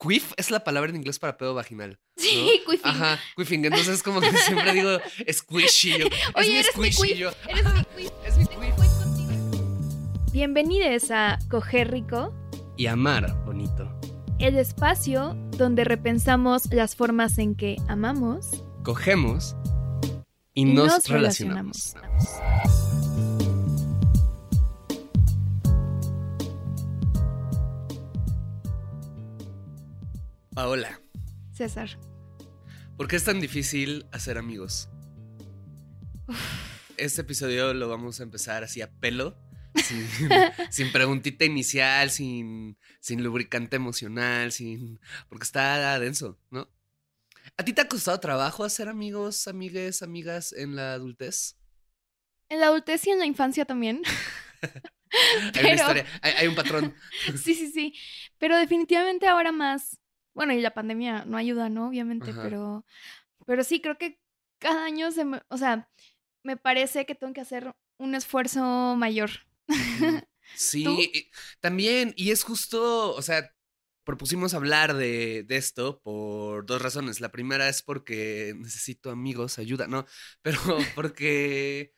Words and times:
Quiff 0.00 0.32
es 0.36 0.50
la 0.50 0.64
palabra 0.64 0.90
en 0.90 0.96
inglés 0.96 1.18
para 1.18 1.36
pedo 1.36 1.54
vaginal. 1.54 1.90
¿no? 1.90 1.96
Sí, 2.22 2.62
quiffing. 2.66 2.80
Ajá, 2.90 3.18
quiffing. 3.36 3.64
Entonces 3.64 3.88
es 3.96 4.02
como 4.02 4.20
que 4.20 4.30
siempre 4.32 4.72
digo 4.72 4.98
squishy. 5.32 5.90
yo, 5.98 6.06
es 6.06 6.12
Oye, 6.34 6.48
mi 6.50 6.56
eres 6.56 6.76
mi 6.76 6.92
squishy. 6.92 7.08
quiff. 7.08 7.18
yo, 7.18 7.30
Eres 7.48 7.66
ajá, 7.66 7.86
mi 7.96 8.02
quiff. 8.04 8.12
Es 8.26 8.38
mi 8.38 8.46
quiff. 8.46 8.58
Bienvenidos 10.32 11.10
a 11.10 11.38
Coger 11.50 11.90
Rico, 11.90 12.32
Y 12.76 12.86
amar 12.86 13.34
bonito. 13.44 13.90
el 14.38 14.56
espacio 14.58 15.34
donde 15.56 15.84
repensamos 15.84 16.66
las 16.72 16.94
formas 16.94 17.38
en 17.38 17.54
que 17.56 17.76
amamos 17.88 18.64
Cogemos 18.84 19.56
y, 20.54 20.62
y 20.62 20.64
nos, 20.66 21.08
relacionamos. 21.08 21.94
Paola, 30.54 31.00
César. 31.52 31.98
¿por 32.96 33.06
qué 33.06 33.16
es 33.16 33.24
tan 33.24 33.40
difícil 33.40 34.06
hacer 34.12 34.36
amigos? 34.36 34.88
Este 36.96 37.20
episodio 37.20 37.72
lo 37.72 37.88
vamos 37.88 38.20
a 38.20 38.24
empezar 38.24 38.64
así 38.64 38.82
a 38.82 38.90
pelo, 38.90 39.38
sin, 39.84 40.08
sin 40.70 40.92
preguntita 40.92 41.44
inicial, 41.44 42.10
sin, 42.10 42.76
sin 43.00 43.22
lubricante 43.22 43.76
emocional, 43.76 44.50
sin. 44.50 45.00
porque 45.28 45.44
está 45.44 45.98
denso, 46.00 46.38
¿no? 46.50 46.68
¿A 47.56 47.64
ti 47.64 47.72
te 47.72 47.82
ha 47.82 47.88
costado 47.88 48.18
trabajo 48.18 48.64
hacer 48.64 48.88
amigos, 48.88 49.46
amigues, 49.46 50.02
amigas 50.02 50.52
en 50.52 50.74
la 50.74 50.94
adultez? 50.94 51.56
En 52.48 52.60
la 52.60 52.66
adultez 52.66 53.06
y 53.06 53.10
en 53.10 53.20
la 53.20 53.26
infancia 53.26 53.64
también. 53.64 54.02
Hay 55.54 55.64
una 55.64 55.74
historia, 55.74 56.06
hay, 56.22 56.32
hay 56.32 56.46
un 56.46 56.54
patrón. 56.54 56.94
sí, 57.42 57.54
sí, 57.54 57.70
sí. 57.72 57.94
Pero 58.38 58.56
definitivamente 58.56 59.26
ahora 59.26 59.50
más. 59.52 59.99
Bueno, 60.34 60.52
y 60.52 60.60
la 60.60 60.74
pandemia 60.74 61.24
no 61.24 61.36
ayuda, 61.36 61.68
¿no? 61.68 61.88
Obviamente, 61.88 62.30
Ajá. 62.30 62.42
pero. 62.42 62.84
Pero 63.46 63.64
sí, 63.64 63.80
creo 63.80 63.98
que 63.98 64.20
cada 64.58 64.84
año 64.84 65.10
se 65.12 65.24
me. 65.24 65.42
O 65.48 65.58
sea, 65.58 65.88
me 66.42 66.56
parece 66.56 67.06
que 67.06 67.14
tengo 67.14 67.32
que 67.32 67.40
hacer 67.40 67.74
un 67.98 68.14
esfuerzo 68.14 68.96
mayor. 68.96 69.30
Sí, 70.54 71.30
también, 71.60 72.12
y 72.16 72.32
es 72.32 72.42
justo, 72.42 73.14
o 73.14 73.22
sea, 73.22 73.54
propusimos 74.04 74.52
hablar 74.54 74.94
de, 74.94 75.44
de 75.44 75.56
esto 75.56 76.00
por 76.02 76.66
dos 76.66 76.82
razones. 76.82 77.20
La 77.20 77.30
primera 77.30 77.68
es 77.68 77.82
porque 77.82 78.54
necesito 78.56 79.10
amigos, 79.10 79.58
ayuda, 79.58 79.86
¿no? 79.86 80.06
Pero 80.42 80.58
porque, 80.96 81.94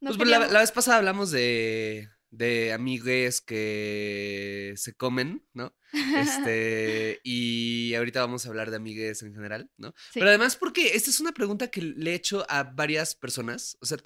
No 0.00 0.14
pues, 0.14 0.28
la 0.28 0.60
vez 0.60 0.72
pasada 0.72 0.96
hablamos 0.98 1.30
de, 1.30 2.08
de 2.32 2.72
amigues 2.72 3.40
que 3.40 4.72
se 4.76 4.94
comen, 4.94 5.46
¿no? 5.52 5.76
Este, 6.16 7.20
y 7.22 7.94
ahorita 7.94 8.20
vamos 8.20 8.44
a 8.44 8.48
hablar 8.48 8.70
de 8.70 8.76
amigues 8.78 9.22
en 9.22 9.34
general, 9.34 9.70
¿no? 9.76 9.92
Sí. 10.12 10.18
Pero 10.18 10.28
además 10.28 10.56
porque 10.56 10.96
esta 10.96 11.10
es 11.10 11.20
una 11.20 11.32
pregunta 11.32 11.68
que 11.70 11.82
le 11.82 12.10
he 12.10 12.14
hecho 12.14 12.44
a 12.48 12.64
varias 12.64 13.14
personas, 13.14 13.76
o 13.80 13.86
sea, 13.86 13.98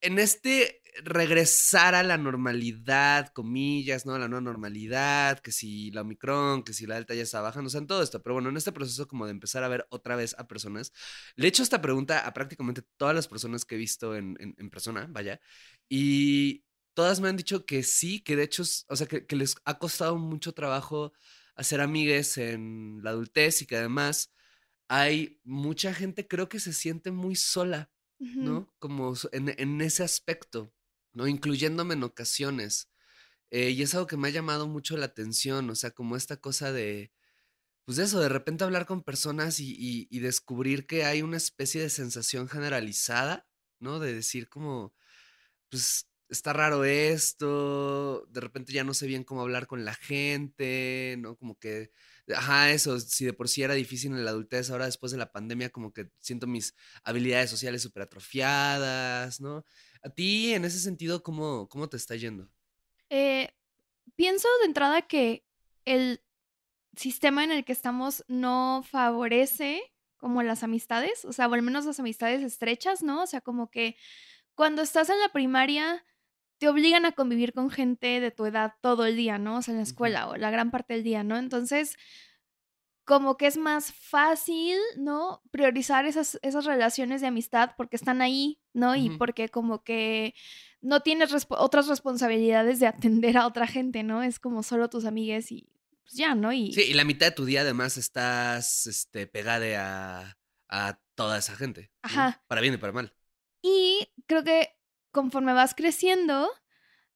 en 0.00 0.18
este 0.18 0.82
regresar 1.04 1.94
a 1.94 2.02
la 2.02 2.18
normalidad, 2.18 3.28
comillas, 3.32 4.04
¿no? 4.04 4.14
A 4.14 4.18
la 4.18 4.26
nueva 4.28 4.42
normalidad, 4.42 5.38
que 5.38 5.52
si 5.52 5.92
la 5.92 6.00
Omicron, 6.02 6.64
que 6.64 6.74
si 6.74 6.86
la 6.86 6.96
Delta 6.96 7.14
ya 7.14 7.22
está 7.22 7.40
bajando, 7.40 7.68
o 7.68 7.70
sea, 7.70 7.80
en 7.80 7.86
todo 7.86 8.02
esto. 8.02 8.20
Pero 8.22 8.34
bueno, 8.34 8.48
en 8.50 8.56
este 8.56 8.72
proceso 8.72 9.06
como 9.06 9.24
de 9.26 9.30
empezar 9.30 9.62
a 9.62 9.68
ver 9.68 9.86
otra 9.90 10.16
vez 10.16 10.34
a 10.38 10.48
personas, 10.48 10.92
le 11.36 11.46
he 11.46 11.48
hecho 11.48 11.62
esta 11.62 11.80
pregunta 11.80 12.26
a 12.26 12.34
prácticamente 12.34 12.82
todas 12.96 13.14
las 13.14 13.28
personas 13.28 13.64
que 13.64 13.76
he 13.76 13.78
visto 13.78 14.16
en, 14.16 14.36
en- 14.40 14.54
en 14.58 14.70
persona, 14.70 15.06
vaya, 15.08 15.40
y 15.88 16.64
todas 16.94 17.20
me 17.20 17.28
han 17.28 17.36
dicho 17.36 17.66
que 17.66 17.82
sí, 17.82 18.20
que 18.22 18.36
de 18.36 18.44
hecho, 18.44 18.62
o 18.88 18.96
sea, 18.96 19.06
que, 19.06 19.26
que 19.26 19.36
les 19.36 19.56
ha 19.64 19.78
costado 19.78 20.16
mucho 20.18 20.52
trabajo 20.54 21.12
hacer 21.56 21.80
amigues 21.80 22.38
en 22.38 23.00
la 23.02 23.10
adultez 23.10 23.62
y 23.62 23.66
que 23.66 23.76
además 23.76 24.32
hay 24.88 25.40
mucha 25.44 25.94
gente, 25.94 26.28
creo 26.28 26.48
que 26.48 26.60
se 26.60 26.72
siente 26.72 27.10
muy 27.10 27.36
sola. 27.36 27.90
¿no? 28.40 28.74
Como 28.80 29.14
en, 29.32 29.54
en 29.58 29.80
ese 29.82 30.02
aspecto, 30.02 30.74
¿no? 31.12 31.28
Incluyéndome 31.28 31.94
en 31.94 32.02
ocasiones. 32.04 32.90
Eh, 33.50 33.70
y 33.70 33.82
es 33.82 33.94
algo 33.94 34.06
que 34.08 34.16
me 34.16 34.28
ha 34.28 34.32
llamado 34.32 34.68
mucho 34.68 34.96
la 34.96 35.06
atención, 35.06 35.70
o 35.70 35.74
sea, 35.76 35.92
como 35.92 36.16
esta 36.16 36.38
cosa 36.38 36.72
de, 36.72 37.12
pues 37.84 37.96
de 37.98 38.04
eso, 38.04 38.20
de 38.20 38.28
repente 38.28 38.64
hablar 38.64 38.86
con 38.86 39.02
personas 39.02 39.60
y, 39.60 39.72
y- 39.78 40.08
y 40.10 40.20
descubrir 40.20 40.86
que 40.86 41.04
hay 41.04 41.22
una 41.22 41.36
especie 41.38 41.80
de 41.82 41.90
sensación 41.90 42.48
generalizada, 42.48 43.48
¿no? 43.80 43.98
De 44.00 44.14
decir 44.14 44.48
como, 44.48 44.94
pues 45.70 46.08
está 46.32 46.52
raro 46.52 46.84
esto, 46.84 48.26
de 48.30 48.40
repente 48.40 48.72
ya 48.72 48.84
no 48.84 48.94
sé 48.94 49.06
bien 49.06 49.22
cómo 49.22 49.42
hablar 49.42 49.66
con 49.66 49.84
la 49.84 49.94
gente, 49.94 51.16
¿no? 51.18 51.36
Como 51.36 51.58
que, 51.58 51.90
ajá, 52.34 52.70
eso, 52.70 52.98
si 52.98 53.24
de 53.24 53.32
por 53.32 53.48
sí 53.48 53.62
era 53.62 53.74
difícil 53.74 54.12
en 54.12 54.24
la 54.24 54.30
adultez, 54.30 54.70
ahora 54.70 54.86
después 54.86 55.12
de 55.12 55.18
la 55.18 55.30
pandemia 55.30 55.70
como 55.70 55.92
que 55.92 56.08
siento 56.20 56.46
mis 56.46 56.74
habilidades 57.04 57.50
sociales 57.50 57.82
súper 57.82 58.04
atrofiadas, 58.04 59.40
¿no? 59.40 59.64
A 60.02 60.08
ti, 60.08 60.54
en 60.54 60.64
ese 60.64 60.80
sentido, 60.80 61.22
¿cómo, 61.22 61.68
cómo 61.68 61.88
te 61.88 61.98
está 61.98 62.16
yendo? 62.16 62.50
Eh, 63.10 63.50
pienso 64.16 64.48
de 64.60 64.66
entrada 64.66 65.02
que 65.02 65.44
el 65.84 66.22
sistema 66.96 67.44
en 67.44 67.52
el 67.52 67.64
que 67.64 67.72
estamos 67.72 68.24
no 68.26 68.84
favorece 68.90 69.82
como 70.16 70.42
las 70.42 70.62
amistades, 70.62 71.24
o 71.24 71.32
sea, 71.32 71.46
o 71.46 71.54
al 71.54 71.62
menos 71.62 71.84
las 71.84 72.00
amistades 72.00 72.42
estrechas, 72.42 73.02
¿no? 73.02 73.22
O 73.22 73.26
sea, 73.26 73.40
como 73.40 73.70
que 73.70 73.96
cuando 74.54 74.82
estás 74.82 75.10
en 75.10 75.18
la 75.18 75.30
primaria 75.30 76.04
te 76.62 76.68
obligan 76.68 77.04
a 77.06 77.10
convivir 77.10 77.52
con 77.52 77.70
gente 77.70 78.20
de 78.20 78.30
tu 78.30 78.46
edad 78.46 78.74
todo 78.80 79.04
el 79.04 79.16
día, 79.16 79.36
¿no? 79.36 79.56
O 79.56 79.62
sea, 79.62 79.72
en 79.72 79.78
la 79.78 79.82
escuela 79.82 80.28
o 80.28 80.36
la 80.36 80.52
gran 80.52 80.70
parte 80.70 80.94
del 80.94 81.02
día, 81.02 81.24
¿no? 81.24 81.36
Entonces, 81.36 81.96
como 83.04 83.36
que 83.36 83.48
es 83.48 83.56
más 83.56 83.92
fácil, 83.92 84.78
¿no? 84.96 85.42
Priorizar 85.50 86.06
esas, 86.06 86.38
esas 86.40 86.64
relaciones 86.64 87.20
de 87.20 87.26
amistad 87.26 87.72
porque 87.76 87.96
están 87.96 88.22
ahí, 88.22 88.60
¿no? 88.74 88.94
Y 88.94 89.10
porque 89.18 89.48
como 89.48 89.82
que 89.82 90.36
no 90.80 91.00
tienes 91.00 91.34
otras 91.48 91.88
responsabilidades 91.88 92.78
de 92.78 92.86
atender 92.86 93.38
a 93.38 93.48
otra 93.48 93.66
gente, 93.66 94.04
¿no? 94.04 94.22
Es 94.22 94.38
como 94.38 94.62
solo 94.62 94.88
tus 94.88 95.04
amigues 95.04 95.50
y 95.50 95.68
pues 96.04 96.14
ya, 96.14 96.36
¿no? 96.36 96.52
Y 96.52 96.72
Sí, 96.72 96.82
y 96.82 96.94
la 96.94 97.04
mitad 97.04 97.26
de 97.26 97.32
tu 97.32 97.44
día 97.44 97.62
además 97.62 97.96
estás 97.96 98.86
este, 98.86 99.26
pegada 99.26 100.28
a, 100.28 100.36
a 100.68 101.00
toda 101.16 101.38
esa 101.38 101.56
gente. 101.56 101.90
¿no? 102.04 102.08
Ajá. 102.08 102.44
Para 102.46 102.60
bien 102.60 102.74
y 102.74 102.76
para 102.76 102.92
mal. 102.92 103.12
Y 103.62 104.06
creo 104.28 104.44
que 104.44 104.76
conforme 105.12 105.52
vas 105.52 105.74
creciendo, 105.74 106.50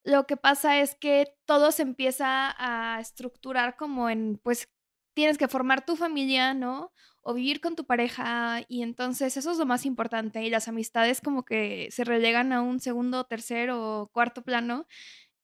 lo 0.04 0.26
que 0.26 0.36
pasa 0.36 0.78
es 0.80 0.94
que 0.94 1.34
todo 1.46 1.72
se 1.72 1.82
empieza 1.82 2.54
a 2.58 3.00
estructurar 3.00 3.76
como 3.76 4.08
en, 4.08 4.38
pues, 4.42 4.68
tienes 5.14 5.38
que 5.38 5.48
formar 5.48 5.84
tu 5.84 5.96
familia, 5.96 6.54
¿no? 6.54 6.92
O 7.22 7.34
vivir 7.34 7.60
con 7.60 7.74
tu 7.74 7.86
pareja 7.86 8.60
y 8.68 8.82
entonces 8.82 9.36
eso 9.36 9.50
es 9.50 9.58
lo 9.58 9.66
más 9.66 9.86
importante 9.86 10.44
y 10.44 10.50
las 10.50 10.68
amistades 10.68 11.20
como 11.20 11.44
que 11.44 11.88
se 11.90 12.04
relegan 12.04 12.52
a 12.52 12.62
un 12.62 12.80
segundo, 12.80 13.24
tercero 13.24 14.02
o 14.02 14.08
cuarto 14.08 14.42
plano. 14.42 14.86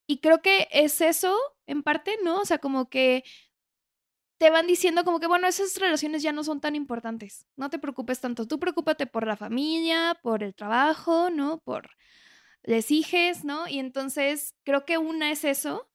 Y 0.06 0.18
creo 0.20 0.42
que 0.42 0.68
es 0.72 1.00
eso, 1.00 1.36
en 1.66 1.82
parte, 1.82 2.16
¿no? 2.22 2.40
O 2.40 2.44
sea, 2.44 2.58
como 2.58 2.88
que 2.90 3.24
te 4.38 4.50
van 4.50 4.66
diciendo 4.66 5.04
como 5.04 5.20
que, 5.20 5.26
bueno, 5.28 5.46
esas 5.46 5.76
relaciones 5.78 6.22
ya 6.22 6.32
no 6.32 6.44
son 6.44 6.60
tan 6.60 6.74
importantes. 6.76 7.46
No 7.56 7.70
te 7.70 7.78
preocupes 7.78 8.20
tanto. 8.20 8.46
Tú 8.46 8.58
preocúpate 8.58 9.06
por 9.06 9.26
la 9.26 9.36
familia, 9.36 10.18
por 10.22 10.42
el 10.42 10.54
trabajo, 10.54 11.30
¿no? 11.30 11.58
Por 11.58 11.90
les 12.64 12.90
hijes, 12.90 13.44
¿no? 13.44 13.68
Y 13.68 13.78
entonces 13.78 14.54
creo 14.64 14.84
que 14.84 14.98
una 14.98 15.30
es 15.30 15.44
eso. 15.44 15.88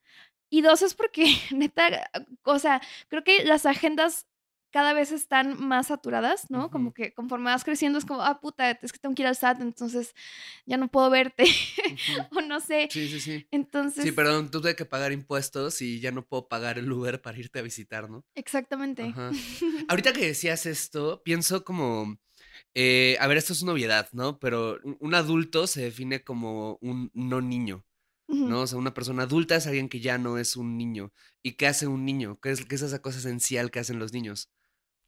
Y 0.50 0.62
dos 0.62 0.82
es 0.82 0.94
porque, 0.94 1.26
neta, 1.52 2.10
o 2.44 2.60
sea, 2.60 2.82
creo 3.10 3.24
que 3.24 3.44
las 3.44 3.66
agendas 3.66 4.28
cada 4.72 4.94
vez 4.94 5.12
están 5.12 5.60
más 5.66 5.88
saturadas, 5.88 6.50
¿no? 6.50 6.70
Como 6.70 6.94
que 6.94 7.14
conforme 7.14 7.46
vas 7.46 7.64
creciendo 7.64 7.98
es 7.98 8.06
como, 8.06 8.22
ah, 8.22 8.40
puta, 8.40 8.72
es 8.72 8.92
que 8.92 9.00
tengo 9.00 9.16
que 9.16 9.24
ir 9.24 9.28
al 9.28 9.36
SAT, 9.36 9.62
entonces 9.62 10.14
ya 10.66 10.78
no 10.78 10.90
puedo 10.90 11.10
verte, 11.10 11.46
o 12.32 12.42
no 12.42 12.60
sé. 12.60 12.88
Sí, 12.92 13.08
sí, 13.08 13.20
sí. 13.20 13.48
Entonces, 13.52 14.04
Sí, 14.04 14.12
perdón, 14.12 14.52
tuve 14.52 14.76
que 14.76 14.86
pagar 14.86 15.14
impuestos 15.14 15.82
y 15.82 16.00
ya 16.00 16.12
no 16.12 16.26
puedo 16.26 16.48
pagar 16.48 16.78
el 16.78 16.92
Uber 16.92 17.22
para 17.22 17.40
irte 17.40 17.60
a 17.60 17.62
visitar, 17.62 18.10
¿no? 18.10 18.26
exactamente. 18.36 19.04
Ajá. 19.04 19.32
Ahorita 19.90 20.14
que 20.14 20.28
decías 20.28 20.66
esto, 20.66 21.24
pienso 21.24 21.64
como, 21.64 22.18
eh, 22.76 23.18
a 23.20 23.28
ver, 23.28 23.38
esto 23.38 23.54
es 23.54 23.62
una 23.62 23.74
obviedad, 23.74 24.10
¿no? 24.12 24.40
Pero 24.40 24.80
un, 25.00 25.16
adulto 25.16 25.68
se 25.68 25.82
define 25.82 26.24
como 26.24 26.78
un 26.82 27.12
no 27.14 27.42
niño. 27.42 27.86
¿no? 28.28 28.62
O 28.62 28.68
sea, 28.68 28.78
una 28.78 28.94
persona 28.94 29.24
adulta 29.24 29.56
es 29.56 29.68
alguien 29.68 29.90
que 29.90 30.00
ya 30.00 30.18
no 30.18 30.38
es 30.38 30.58
un 30.58 30.78
niño. 30.78 31.14
¿Y 31.44 31.54
qué 31.54 31.68
hace 31.68 31.88
un 31.88 32.06
niño? 32.06 32.40
¿Qué 32.42 32.52
es, 32.52 32.66
qué 32.66 32.76
es 32.76 32.82
esa 32.82 33.02
cosa 33.02 33.20
esencial 33.20 33.72
que 33.72 33.80
hacen 33.80 34.00
los 34.00 34.12
niños? 34.14 34.50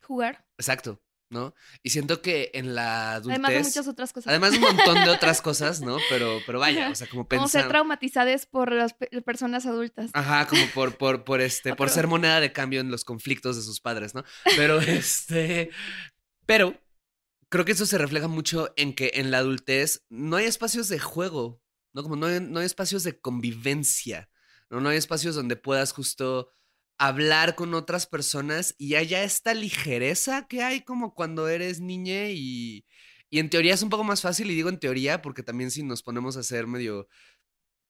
Jugar. 0.02 0.46
Exacto, 0.58 1.02
¿no? 1.30 1.54
Y 1.84 1.90
siento 1.90 2.22
que 2.22 2.52
en 2.54 2.76
la 2.76 3.16
adultez... 3.16 3.40
Además 3.40 3.52
de 3.52 3.64
muchas 3.70 3.88
otras 3.88 4.14
cosas. 4.14 4.30
Además 4.30 4.52
de 4.52 4.58
un 4.58 4.64
montón 4.64 5.04
de 5.04 5.10
otras 5.10 5.42
cosas, 5.44 5.82
¿no? 5.82 5.98
Pero, 6.10 6.40
pero 6.46 6.60
vaya, 6.60 6.90
o 6.90 6.96
sea, 6.96 7.08
como 7.08 7.28
como 7.28 7.48
ser 7.48 7.62
pensar... 7.62 7.70
traumatizadas 7.70 8.46
por 8.46 8.72
las 8.72 8.94
pe- 8.94 9.10
personas 9.22 9.66
adultas. 9.66 10.12
Ajá, 10.14 10.48
como 10.48 10.66
por, 10.74 10.98
por, 10.98 11.26
por 11.26 11.42
este, 11.42 11.76
por 11.76 11.90
ser 11.90 12.08
moneda 12.08 12.40
de 12.40 12.54
cambio 12.54 12.80
en 12.80 12.90
los 12.90 13.04
conflictos 13.04 13.58
de 13.58 13.64
sus 13.64 13.82
padres, 13.82 14.16
¿no? 14.16 14.24
Pero 14.56 14.80
este, 14.80 15.72
pero 16.46 16.74
creo 17.50 17.66
que 17.66 17.74
eso 17.74 17.86
se 17.86 17.98
refleja 17.98 18.28
mucho 18.28 18.72
en 18.78 18.94
que 18.94 19.12
en 19.16 19.32
la 19.32 19.40
adultez 19.40 20.06
no 20.10 20.38
hay 20.38 20.46
espacios 20.46 20.88
de 20.88 21.00
juego, 21.00 21.62
¿no? 21.94 22.04
Como 22.04 22.16
no 22.16 22.28
hay, 22.28 22.40
no 22.40 22.60
hay 22.60 22.66
espacios 22.66 23.04
de 23.04 23.20
convivencia, 23.20 24.30
¿no? 24.70 24.80
No 24.80 24.90
hay 24.90 24.98
espacios 24.98 25.36
donde 25.36 25.56
puedas 25.56 25.92
justo 25.92 26.52
hablar 26.98 27.56
con 27.56 27.74
otras 27.74 28.08
personas 28.08 28.76
y 28.78 28.96
haya 28.96 29.24
esta 29.24 29.54
ligereza 29.54 30.48
que 30.48 30.64
hay 30.64 30.82
como 30.82 31.16
cuando 31.16 31.48
eres 31.48 31.80
niña 31.80 32.30
y, 32.30 32.86
y 33.30 33.40
en 33.40 33.50
teoría 33.50 33.74
es 33.74 33.82
un 33.84 33.90
poco 33.90 34.04
más 34.04 34.22
fácil 34.22 34.52
y 34.52 34.56
digo 34.56 34.70
en 34.70 34.80
teoría 34.80 35.22
porque 35.22 35.44
también 35.44 35.72
si 35.72 35.82
nos 35.84 36.04
ponemos 36.04 36.36
a 36.38 36.44
ser 36.44 36.68
medio 36.68 37.08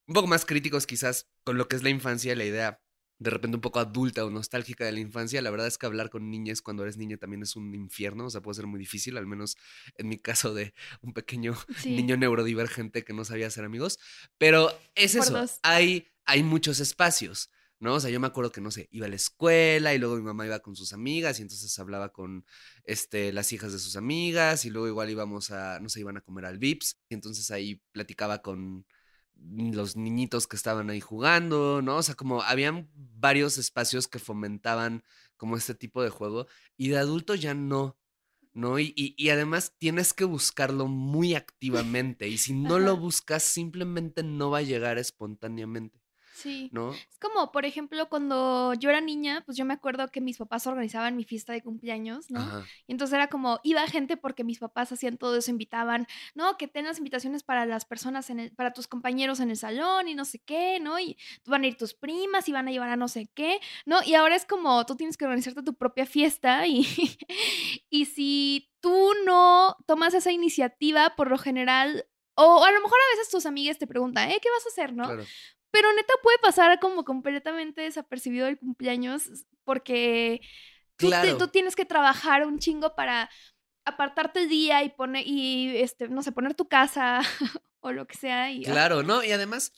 un 0.07 0.13
poco 0.13 0.27
más 0.27 0.45
críticos 0.45 0.85
quizás 0.85 1.27
con 1.43 1.57
lo 1.57 1.67
que 1.67 1.75
es 1.75 1.83
la 1.83 1.89
infancia, 1.89 2.35
la 2.35 2.45
idea 2.45 2.81
de 3.19 3.29
repente 3.29 3.55
un 3.57 3.61
poco 3.61 3.79
adulta 3.79 4.25
o 4.25 4.29
nostálgica 4.29 4.85
de 4.85 4.93
la 4.93 4.99
infancia, 5.01 5.41
la 5.41 5.51
verdad 5.51 5.67
es 5.67 5.77
que 5.77 5.85
hablar 5.85 6.09
con 6.09 6.29
niñas 6.31 6.61
cuando 6.61 6.83
eres 6.83 6.97
niña 6.97 7.17
también 7.17 7.43
es 7.43 7.55
un 7.55 7.73
infierno, 7.75 8.25
o 8.25 8.29
sea, 8.29 8.41
puede 8.41 8.55
ser 8.55 8.67
muy 8.67 8.79
difícil, 8.79 9.17
al 9.17 9.27
menos 9.27 9.57
en 9.97 10.07
mi 10.09 10.17
caso 10.17 10.53
de 10.53 10.73
un 11.01 11.13
pequeño 11.13 11.55
Sí. 11.77 11.95
niño 11.95 12.17
neurodivergente 12.17 13.03
que 13.03 13.13
no 13.13 13.25
sabía 13.25 13.47
hacer 13.47 13.65
amigos, 13.65 13.99
pero 14.37 14.71
es 14.95 15.15
Por 15.15 15.21
eso, 15.25 15.33
dos. 15.33 15.59
hay, 15.63 16.07
hay 16.25 16.43
muchos 16.43 16.79
espacios. 16.79 17.49
¿No? 17.81 17.93
O 17.93 17.99
sea, 18.01 18.09
yo 18.09 18.19
me 18.19 18.27
acuerdo 18.27 18.51
que, 18.51 18.59
no 18.59 18.71
sé, 18.71 18.89
iba 18.91 19.05
a 19.05 19.09
la 19.09 19.15
escuela 19.15 19.93
y 19.93 19.99
luego 19.99 20.17
mi 20.17 20.21
mamá 20.21 20.45
iba 20.45 20.59
con 20.59 20.75
sus 20.75 20.91
amigas 20.91 21.39
y 21.39 21.43
entonces 21.43 21.79
hablaba 21.79 22.11
con 22.11 22.45
este, 22.83 23.31
las 23.31 23.53
hijas 23.53 23.71
de 23.71 23.79
sus 23.79 23.95
amigas 23.95 24.65
y 24.65 24.69
luego 24.69 24.89
igual 24.89 25.09
íbamos 25.09 25.49
a, 25.51 25.79
no 25.79 25.87
sé, 25.87 26.01
iban 26.01 26.17
a 26.17 26.21
comer 26.21 26.43
al 26.43 26.57
Vips 26.59 26.99
y 27.07 27.13
entonces 27.13 27.51
ahí 27.51 27.81
platicaba 27.93 28.41
con 28.41 28.85
los 29.41 29.95
niñitos 29.95 30.47
que 30.47 30.55
estaban 30.55 30.89
ahí 30.89 31.01
jugando, 31.01 31.81
¿no? 31.81 31.97
O 31.97 32.03
sea, 32.03 32.15
como 32.15 32.41
habían 32.41 32.89
varios 32.95 33.57
espacios 33.57 34.07
que 34.07 34.19
fomentaban 34.19 35.03
como 35.37 35.57
este 35.57 35.75
tipo 35.75 36.03
de 36.03 36.09
juego 36.09 36.47
y 36.77 36.89
de 36.89 36.97
adulto 36.97 37.35
ya 37.35 37.53
no, 37.53 37.97
¿no? 38.53 38.79
Y, 38.79 38.93
y, 38.95 39.15
y 39.17 39.29
además 39.29 39.73
tienes 39.77 40.13
que 40.13 40.25
buscarlo 40.25 40.87
muy 40.87 41.35
activamente 41.35 42.27
y 42.27 42.37
si 42.37 42.53
no 42.53 42.79
lo 42.79 42.97
buscas 42.97 43.43
simplemente 43.43 44.23
no 44.23 44.49
va 44.51 44.59
a 44.59 44.63
llegar 44.63 44.97
espontáneamente, 44.97 45.98
Sí. 46.39 46.69
¿no? 46.71 46.93
Es 46.93 47.19
como, 47.19 47.51
por 47.51 47.65
ejemplo, 47.65 48.07
cuando 48.07 48.73
yo 48.75 48.89
era 48.89 49.01
niña, 49.01 49.43
pues 49.45 49.57
yo 49.57 49.65
me 49.65 49.73
acuerdo 49.73 50.07
que 50.07 50.21
mis 50.21 50.37
papás 50.37 50.65
organizaban 50.67 51.17
mi 51.17 51.25
fiesta 51.25 51.51
de 51.51 51.61
cumpleaños, 51.61 52.31
¿no? 52.31 52.39
Ajá. 52.39 52.65
Y 52.87 52.93
entonces 52.93 53.13
era 53.13 53.27
como, 53.27 53.59
iba 53.63 53.85
gente 53.87 54.15
porque 54.15 54.43
mis 54.45 54.59
papás 54.59 54.91
hacían 54.91 55.17
todo 55.17 55.35
eso, 55.35 55.51
invitaban, 55.51 56.07
no, 56.35 56.57
que 56.57 56.67
ten 56.67 56.85
las 56.85 56.97
invitaciones 56.97 57.43
para 57.43 57.65
las 57.65 57.83
personas, 57.83 58.29
en 58.29 58.39
el, 58.39 58.51
para 58.51 58.71
tus 58.71 58.87
compañeros 58.87 59.41
en 59.41 59.49
el 59.49 59.57
salón 59.57 60.07
y 60.07 60.15
no 60.15 60.23
sé 60.23 60.39
qué, 60.39 60.79
¿no? 60.79 60.97
Y 60.99 61.17
van 61.45 61.63
a 61.63 61.67
ir 61.67 61.77
tus 61.77 61.93
primas 61.93 62.47
y 62.47 62.53
van 62.53 62.67
a 62.67 62.71
llevar 62.71 62.89
a 62.89 62.95
no 62.95 63.09
sé 63.09 63.29
qué, 63.33 63.59
¿no? 63.85 63.99
Y 64.05 64.15
ahora 64.15 64.35
es 64.35 64.45
como, 64.45 64.85
tú 64.85 64.95
tienes 64.95 65.17
que 65.17 65.25
organizarte 65.25 65.61
tu 65.63 65.73
propia 65.73 66.05
fiesta 66.05 66.65
y, 66.67 66.87
y 67.89 68.05
si 68.05 68.69
tú 68.79 69.11
no 69.25 69.75
tomas 69.85 70.13
esa 70.13 70.31
iniciativa, 70.31 71.15
por 71.15 71.29
lo 71.29 71.37
general, 71.37 72.05
o 72.35 72.63
a 72.63 72.71
lo 72.71 72.81
mejor 72.81 72.97
a 72.97 73.17
veces 73.17 73.29
tus 73.29 73.45
amigas 73.45 73.77
te 73.77 73.87
preguntan, 73.87 74.31
¿eh? 74.31 74.39
¿Qué 74.41 74.49
vas 74.49 74.65
a 74.65 74.69
hacer, 74.69 74.93
no? 74.93 75.03
Claro. 75.03 75.25
Pero 75.71 75.91
neta 75.93 76.13
puede 76.23 76.37
pasar 76.39 76.79
como 76.79 77.03
completamente 77.05 77.81
desapercibido 77.81 78.47
el 78.47 78.57
cumpleaños 78.57 79.29
porque 79.63 80.41
Claro. 80.97 81.37
tú 81.37 81.47
tienes 81.47 81.75
que 81.75 81.85
trabajar 81.85 82.45
un 82.45 82.59
chingo 82.59 82.93
para 82.95 83.29
apartarte 83.85 84.41
el 84.41 84.49
día 84.49 84.83
y 84.83 84.89
poner, 84.89 85.23
y 85.25 85.77
este, 85.77 86.09
no 86.09 86.21
sé, 86.21 86.31
poner 86.31 86.53
tu 86.55 86.67
casa 86.67 87.21
o 87.79 87.91
lo 87.91 88.05
que 88.05 88.17
sea. 88.17 88.51
Y, 88.51 88.65
ah, 88.65 88.71
Claro, 88.71 89.03
¿no? 89.03 89.23
Y 89.23 89.31
además 89.31 89.71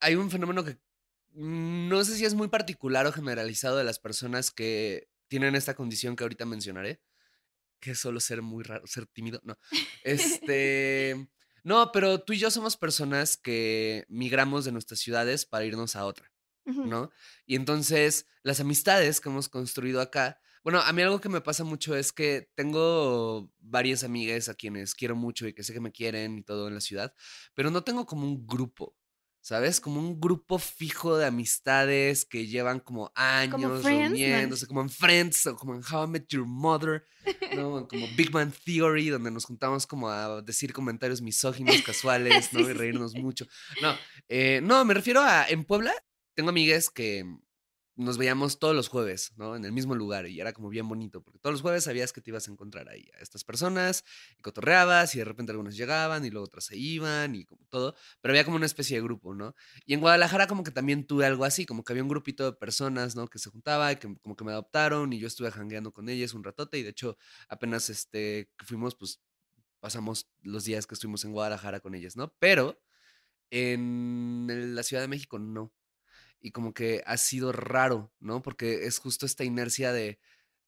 hay 0.00 0.14
un 0.16 0.30
fenómeno 0.30 0.64
que 0.64 0.78
mm, 1.32 1.88
no 1.88 2.02
sé 2.04 2.16
si 2.16 2.24
es 2.24 2.34
muy 2.34 2.48
particular 2.48 3.06
o 3.06 3.12
generalizado 3.12 3.76
de 3.76 3.84
las 3.84 3.98
personas 3.98 4.50
que 4.50 5.08
tienen 5.28 5.54
esta 5.54 5.74
condición 5.74 6.16
que 6.16 6.24
ahorita 6.24 6.46
mencionaré, 6.46 7.00
que 7.80 7.90
es 7.92 7.98
solo 8.00 8.20
ser 8.20 8.40
muy 8.40 8.64
raro, 8.64 8.86
ser 8.86 9.06
tímido, 9.06 9.40
no. 9.44 9.58
Este, 10.04 11.28
no, 11.64 11.90
pero 11.92 12.20
tú 12.20 12.34
y 12.34 12.38
yo 12.38 12.50
somos 12.50 12.76
personas 12.76 13.36
que 13.36 14.04
migramos 14.08 14.64
de 14.64 14.72
nuestras 14.72 15.00
ciudades 15.00 15.46
para 15.46 15.64
irnos 15.64 15.96
a 15.96 16.04
otra. 16.04 16.30
¿no? 16.66 17.10
Y 17.46 17.56
entonces 17.56 18.26
las 18.42 18.60
amistades 18.60 19.20
que 19.20 19.28
hemos 19.28 19.48
construido 19.48 20.00
acá, 20.00 20.40
bueno, 20.62 20.80
a 20.80 20.92
mí 20.92 21.02
algo 21.02 21.20
que 21.20 21.28
me 21.28 21.42
pasa 21.42 21.62
mucho 21.64 21.94
es 21.94 22.12
que 22.12 22.50
tengo 22.54 23.50
varias 23.58 24.02
amigas 24.02 24.48
a 24.48 24.54
quienes 24.54 24.94
quiero 24.94 25.14
mucho 25.14 25.46
y 25.46 25.52
que 25.52 25.62
sé 25.62 25.74
que 25.74 25.80
me 25.80 25.92
quieren 25.92 26.38
y 26.38 26.42
todo 26.42 26.68
en 26.68 26.74
la 26.74 26.80
ciudad, 26.80 27.14
pero 27.54 27.70
no 27.70 27.84
tengo 27.84 28.06
como 28.06 28.26
un 28.26 28.46
grupo, 28.46 28.96
¿sabes? 29.44 29.78
Como 29.78 30.00
un 30.00 30.18
grupo 30.18 30.58
fijo 30.58 31.18
de 31.18 31.26
amistades 31.26 32.24
que 32.24 32.46
llevan 32.46 32.80
como 32.80 33.12
años 33.14 33.82
Friends, 33.82 34.12
¿no? 34.12 34.16
reuniéndose, 34.16 34.66
como 34.66 34.80
en 34.80 34.88
Friends 34.88 35.46
o 35.46 35.54
como 35.54 35.74
en 35.74 35.82
How 35.82 36.04
I 36.04 36.08
Met 36.08 36.28
Your 36.28 36.46
Mother, 36.46 37.04
¿no? 37.54 37.86
Como 37.86 38.06
Big 38.16 38.32
Man 38.32 38.54
Theory, 38.64 39.10
donde 39.10 39.30
nos 39.30 39.44
juntamos 39.44 39.86
como 39.86 40.08
a 40.08 40.40
decir 40.40 40.72
comentarios 40.72 41.20
misóginos 41.20 41.76
casuales, 41.84 42.54
¿no? 42.54 42.60
Y 42.60 42.72
reírnos 42.72 43.14
mucho. 43.16 43.46
No, 43.82 43.94
eh, 44.30 44.60
no, 44.62 44.82
me 44.86 44.94
refiero 44.94 45.20
a 45.20 45.46
en 45.46 45.64
Puebla 45.64 45.92
tengo 46.34 46.48
amigas 46.48 46.88
que 46.88 47.24
nos 47.96 48.18
veíamos 48.18 48.58
todos 48.58 48.74
los 48.74 48.88
jueves, 48.88 49.32
¿no? 49.36 49.54
En 49.54 49.64
el 49.64 49.72
mismo 49.72 49.94
lugar 49.94 50.26
y 50.26 50.40
era 50.40 50.52
como 50.52 50.68
bien 50.68 50.88
bonito, 50.88 51.22
porque 51.22 51.38
todos 51.38 51.54
los 51.54 51.62
jueves 51.62 51.84
sabías 51.84 52.12
que 52.12 52.20
te 52.20 52.30
ibas 52.30 52.48
a 52.48 52.50
encontrar 52.50 52.88
ahí 52.88 53.08
a 53.16 53.22
estas 53.22 53.44
personas 53.44 54.04
y 54.36 54.42
cotorreabas 54.42 55.14
y 55.14 55.18
de 55.18 55.24
repente 55.24 55.52
algunas 55.52 55.76
llegaban 55.76 56.24
y 56.24 56.30
luego 56.30 56.46
otras 56.46 56.64
se 56.64 56.76
iban 56.76 57.34
y 57.36 57.44
como 57.44 57.64
todo, 57.66 57.94
pero 58.20 58.32
había 58.32 58.44
como 58.44 58.56
una 58.56 58.66
especie 58.66 58.96
de 58.96 59.02
grupo, 59.02 59.34
¿no? 59.34 59.54
Y 59.86 59.94
en 59.94 60.00
Guadalajara 60.00 60.46
como 60.48 60.64
que 60.64 60.72
también 60.72 61.06
tuve 61.06 61.26
algo 61.26 61.44
así, 61.44 61.66
como 61.66 61.84
que 61.84 61.92
había 61.92 62.02
un 62.02 62.08
grupito 62.08 62.44
de 62.44 62.52
personas, 62.56 63.14
¿no? 63.14 63.28
Que 63.28 63.38
se 63.38 63.50
juntaba 63.50 63.92
y 63.92 63.96
que 63.96 64.16
como 64.22 64.34
que 64.36 64.44
me 64.44 64.52
adoptaron 64.52 65.12
y 65.12 65.20
yo 65.20 65.28
estuve 65.28 65.50
jangueando 65.50 65.92
con 65.92 66.08
ellas 66.08 66.34
un 66.34 66.42
ratote 66.42 66.78
y 66.78 66.82
de 66.82 66.90
hecho 66.90 67.16
apenas 67.48 67.90
este 67.90 68.50
fuimos, 68.64 68.96
pues 68.96 69.20
pasamos 69.78 70.28
los 70.42 70.64
días 70.64 70.86
que 70.86 70.94
estuvimos 70.94 71.24
en 71.24 71.32
Guadalajara 71.32 71.80
con 71.80 71.94
ellas, 71.94 72.16
¿no? 72.16 72.34
Pero 72.40 72.80
en 73.50 74.74
la 74.74 74.82
Ciudad 74.82 75.02
de 75.02 75.08
México 75.08 75.38
no 75.38 75.72
y 76.44 76.50
como 76.50 76.74
que 76.74 77.02
ha 77.06 77.16
sido 77.16 77.52
raro, 77.52 78.12
¿no? 78.20 78.42
Porque 78.42 78.84
es 78.84 78.98
justo 78.98 79.24
esta 79.24 79.44
inercia 79.44 79.94
de, 79.94 80.18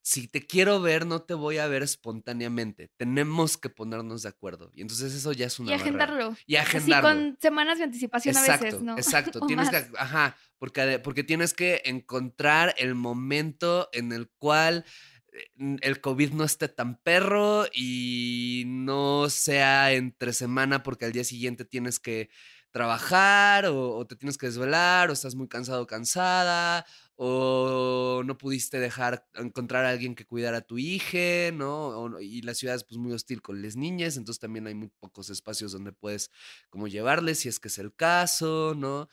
si 0.00 0.26
te 0.26 0.46
quiero 0.46 0.80
ver, 0.80 1.04
no 1.04 1.20
te 1.20 1.34
voy 1.34 1.58
a 1.58 1.68
ver 1.68 1.82
espontáneamente, 1.82 2.90
tenemos 2.96 3.58
que 3.58 3.68
ponernos 3.68 4.22
de 4.22 4.30
acuerdo. 4.30 4.72
Y 4.74 4.80
entonces 4.80 5.12
eso 5.12 5.32
ya 5.32 5.44
es 5.44 5.58
una 5.58 5.68
y 5.68 5.76
barrera. 5.76 6.04
agendarlo. 6.04 6.36
Y 6.46 6.56
Así 6.56 6.78
agendarlo. 6.78 7.08
con 7.10 7.38
semanas 7.42 7.76
de 7.76 7.84
anticipación 7.84 8.38
a 8.38 8.40
veces, 8.40 8.80
¿no? 8.80 8.96
exacto. 8.96 9.40
Tienes 9.46 9.68
que, 9.68 9.84
ajá, 9.98 10.34
porque, 10.56 10.98
porque 10.98 11.24
tienes 11.24 11.52
que 11.52 11.82
encontrar 11.84 12.74
el 12.78 12.94
momento 12.94 13.90
en 13.92 14.12
el 14.12 14.30
cual 14.38 14.86
eh, 15.34 15.76
el 15.82 16.00
COVID 16.00 16.32
no 16.32 16.44
esté 16.44 16.68
tan 16.68 16.96
perro 17.02 17.66
y 17.70 18.62
no 18.66 19.28
sea 19.28 19.92
entre 19.92 20.32
semana 20.32 20.82
porque 20.82 21.04
al 21.04 21.12
día 21.12 21.24
siguiente 21.24 21.66
tienes 21.66 22.00
que 22.00 22.30
trabajar 22.76 23.66
o, 23.66 24.04
te 24.06 24.16
tienes 24.16 24.36
que 24.38 24.46
desvelar 24.46 25.08
o 25.10 25.12
estás 25.14 25.34
muy 25.34 25.48
cansado 25.48 25.86
cansada 25.86 26.84
o 27.16 28.22
no 28.26 28.36
pudiste 28.36 28.78
dejar 28.78 29.26
encontrar 29.34 29.86
a 29.86 29.90
alguien 29.90 30.14
que 30.14 30.26
cuidara 30.26 30.58
a 30.58 30.60
tu 30.60 30.76
hija, 30.78 31.50
no- 31.54 32.20
y 32.20 32.42
la 32.42 32.52
ciudad 32.54 32.76
es 32.76 32.84
pues 32.84 32.98
muy 32.98 33.12
hostil 33.12 33.40
con 33.42 33.62
las 33.62 33.76
niñas, 33.76 34.16
entonces 34.18 34.40
también 34.40 34.66
hay 34.66 34.74
muy 34.74 34.90
pocos 35.00 35.30
espacios 35.30 35.72
donde 35.72 35.92
puedes 35.92 36.30
como 36.70 36.88
llevarles 36.88 37.38
si 37.40 37.48
es 37.48 37.58
que 37.60 37.68
es 37.68 37.78
el 37.78 37.94
caso, 37.94 38.74
¿no? 38.76 39.08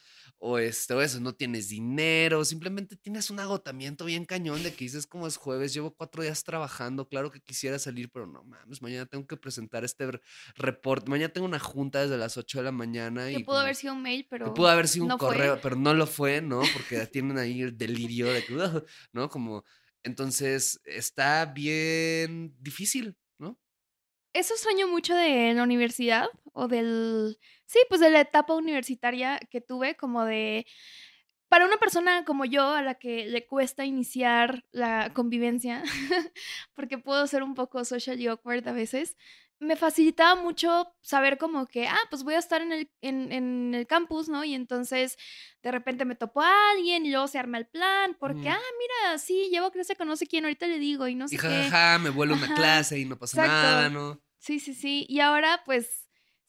O 0.45 0.57
esto, 0.57 1.01
eso, 1.01 1.21
no 1.21 1.31
tienes 1.33 1.69
dinero, 1.69 2.43
simplemente 2.43 2.97
tienes 2.97 3.29
un 3.29 3.39
agotamiento 3.39 4.03
bien 4.03 4.25
cañón 4.25 4.61
de 4.61 4.73
que 4.73 4.83
dices 4.83 5.07
como 5.07 5.25
es 5.25 5.37
jueves, 5.37 5.73
llevo 5.73 5.95
cuatro 5.95 6.21
días 6.21 6.43
trabajando, 6.43 7.07
claro 7.07 7.31
que 7.31 7.39
quisiera 7.39 7.79
salir, 7.79 8.09
pero 8.11 8.27
no 8.27 8.43
mames, 8.43 8.81
mañana 8.81 9.05
tengo 9.05 9.25
que 9.25 9.37
presentar 9.37 9.85
este 9.85 10.19
reporte, 10.57 11.09
mañana 11.09 11.31
tengo 11.31 11.47
una 11.47 11.59
junta 11.59 12.01
desde 12.01 12.17
las 12.17 12.35
8 12.35 12.57
de 12.57 12.65
la 12.65 12.73
mañana 12.73 13.31
y 13.31 13.35
Que 13.37 13.39
pudo 13.45 13.55
como- 13.55 13.59
haber 13.59 13.75
sido 13.77 13.93
un 13.93 14.01
mail, 14.01 14.27
pero. 14.29 14.47
que 14.47 14.51
pudo 14.51 14.67
haber 14.67 14.89
sido 14.89 15.05
un 15.05 15.09
no 15.09 15.17
fue. 15.17 15.27
correo, 15.29 15.59
pero 15.61 15.77
no 15.77 15.93
lo 15.93 16.07
fue, 16.07 16.41
¿no? 16.41 16.61
Porque 16.73 17.07
tienen 17.07 17.37
ahí 17.37 17.61
el 17.61 17.77
delirio 17.77 18.27
de 18.33 18.43
que, 18.43 18.53
¿no? 19.13 19.29
Como 19.29 19.63
Entonces, 20.05 20.81
está 20.83 21.45
bien 21.45 22.53
difícil. 22.59 23.15
Eso 24.33 24.55
extraño 24.55 24.87
mucho 24.87 25.15
de 25.15 25.53
la 25.53 25.63
universidad 25.63 26.27
o 26.53 26.67
del, 26.67 27.37
sí, 27.65 27.79
pues 27.89 28.01
de 28.01 28.09
la 28.09 28.21
etapa 28.21 28.55
universitaria 28.55 29.39
que 29.51 29.61
tuve, 29.61 29.95
como 29.95 30.25
de, 30.25 30.65
para 31.49 31.65
una 31.65 31.77
persona 31.77 32.25
como 32.25 32.45
yo, 32.45 32.69
a 32.71 32.81
la 32.81 32.95
que 32.95 33.27
le 33.27 33.45
cuesta 33.45 33.85
iniciar 33.85 34.65
la 34.71 35.11
convivencia, 35.13 35.83
porque 36.73 36.97
puedo 36.97 37.27
ser 37.27 37.43
un 37.43 37.53
poco 37.53 37.85
socially 37.85 38.27
awkward 38.27 38.67
a 38.67 38.73
veces, 38.73 39.15
me 39.63 39.75
facilitaba 39.75 40.35
mucho 40.41 40.93
saber 41.01 41.37
como 41.37 41.65
que, 41.67 41.87
ah, 41.87 41.97
pues 42.09 42.23
voy 42.23 42.35
a 42.35 42.39
estar 42.39 42.61
en 42.61 42.71
el, 42.71 42.91
en, 43.01 43.31
en 43.31 43.73
el 43.75 43.87
campus, 43.87 44.29
¿no? 44.29 44.43
Y 44.43 44.53
entonces 44.53 45.17
de 45.63 45.71
repente 45.71 46.05
me 46.05 46.15
topo 46.15 46.41
a 46.41 46.71
alguien 46.71 47.05
y 47.05 47.11
luego 47.11 47.27
se 47.27 47.39
arma 47.39 47.57
el 47.57 47.67
plan, 47.67 48.15
porque, 48.19 48.49
Mm. 48.49 48.51
ah, 48.51 48.59
mira, 48.79 49.17
sí, 49.17 49.49
llevo 49.51 49.71
clase 49.71 49.95
con 49.95 50.07
no 50.07 50.15
sé 50.15 50.27
quién, 50.27 50.45
ahorita 50.45 50.67
le 50.67 50.79
digo 50.79 51.07
y 51.07 51.15
no 51.15 51.27
sé 51.27 51.35
Y 51.35 51.37
qué. 51.39 51.63
jajaja, 51.71 51.99
me 51.99 52.09
vuelve 52.09 52.33
una 52.35 52.45
Ajá, 52.45 52.55
clase 52.55 52.99
y 52.99 53.05
no 53.05 53.17
pasa 53.17 53.37
exacto. 53.37 53.51
nada, 53.63 53.89
¿no? 53.89 54.21
Sí, 54.39 54.59
sí, 54.59 54.73
sí. 54.73 55.05
Y 55.09 55.19
ahora, 55.21 55.61
pues, 55.65 56.02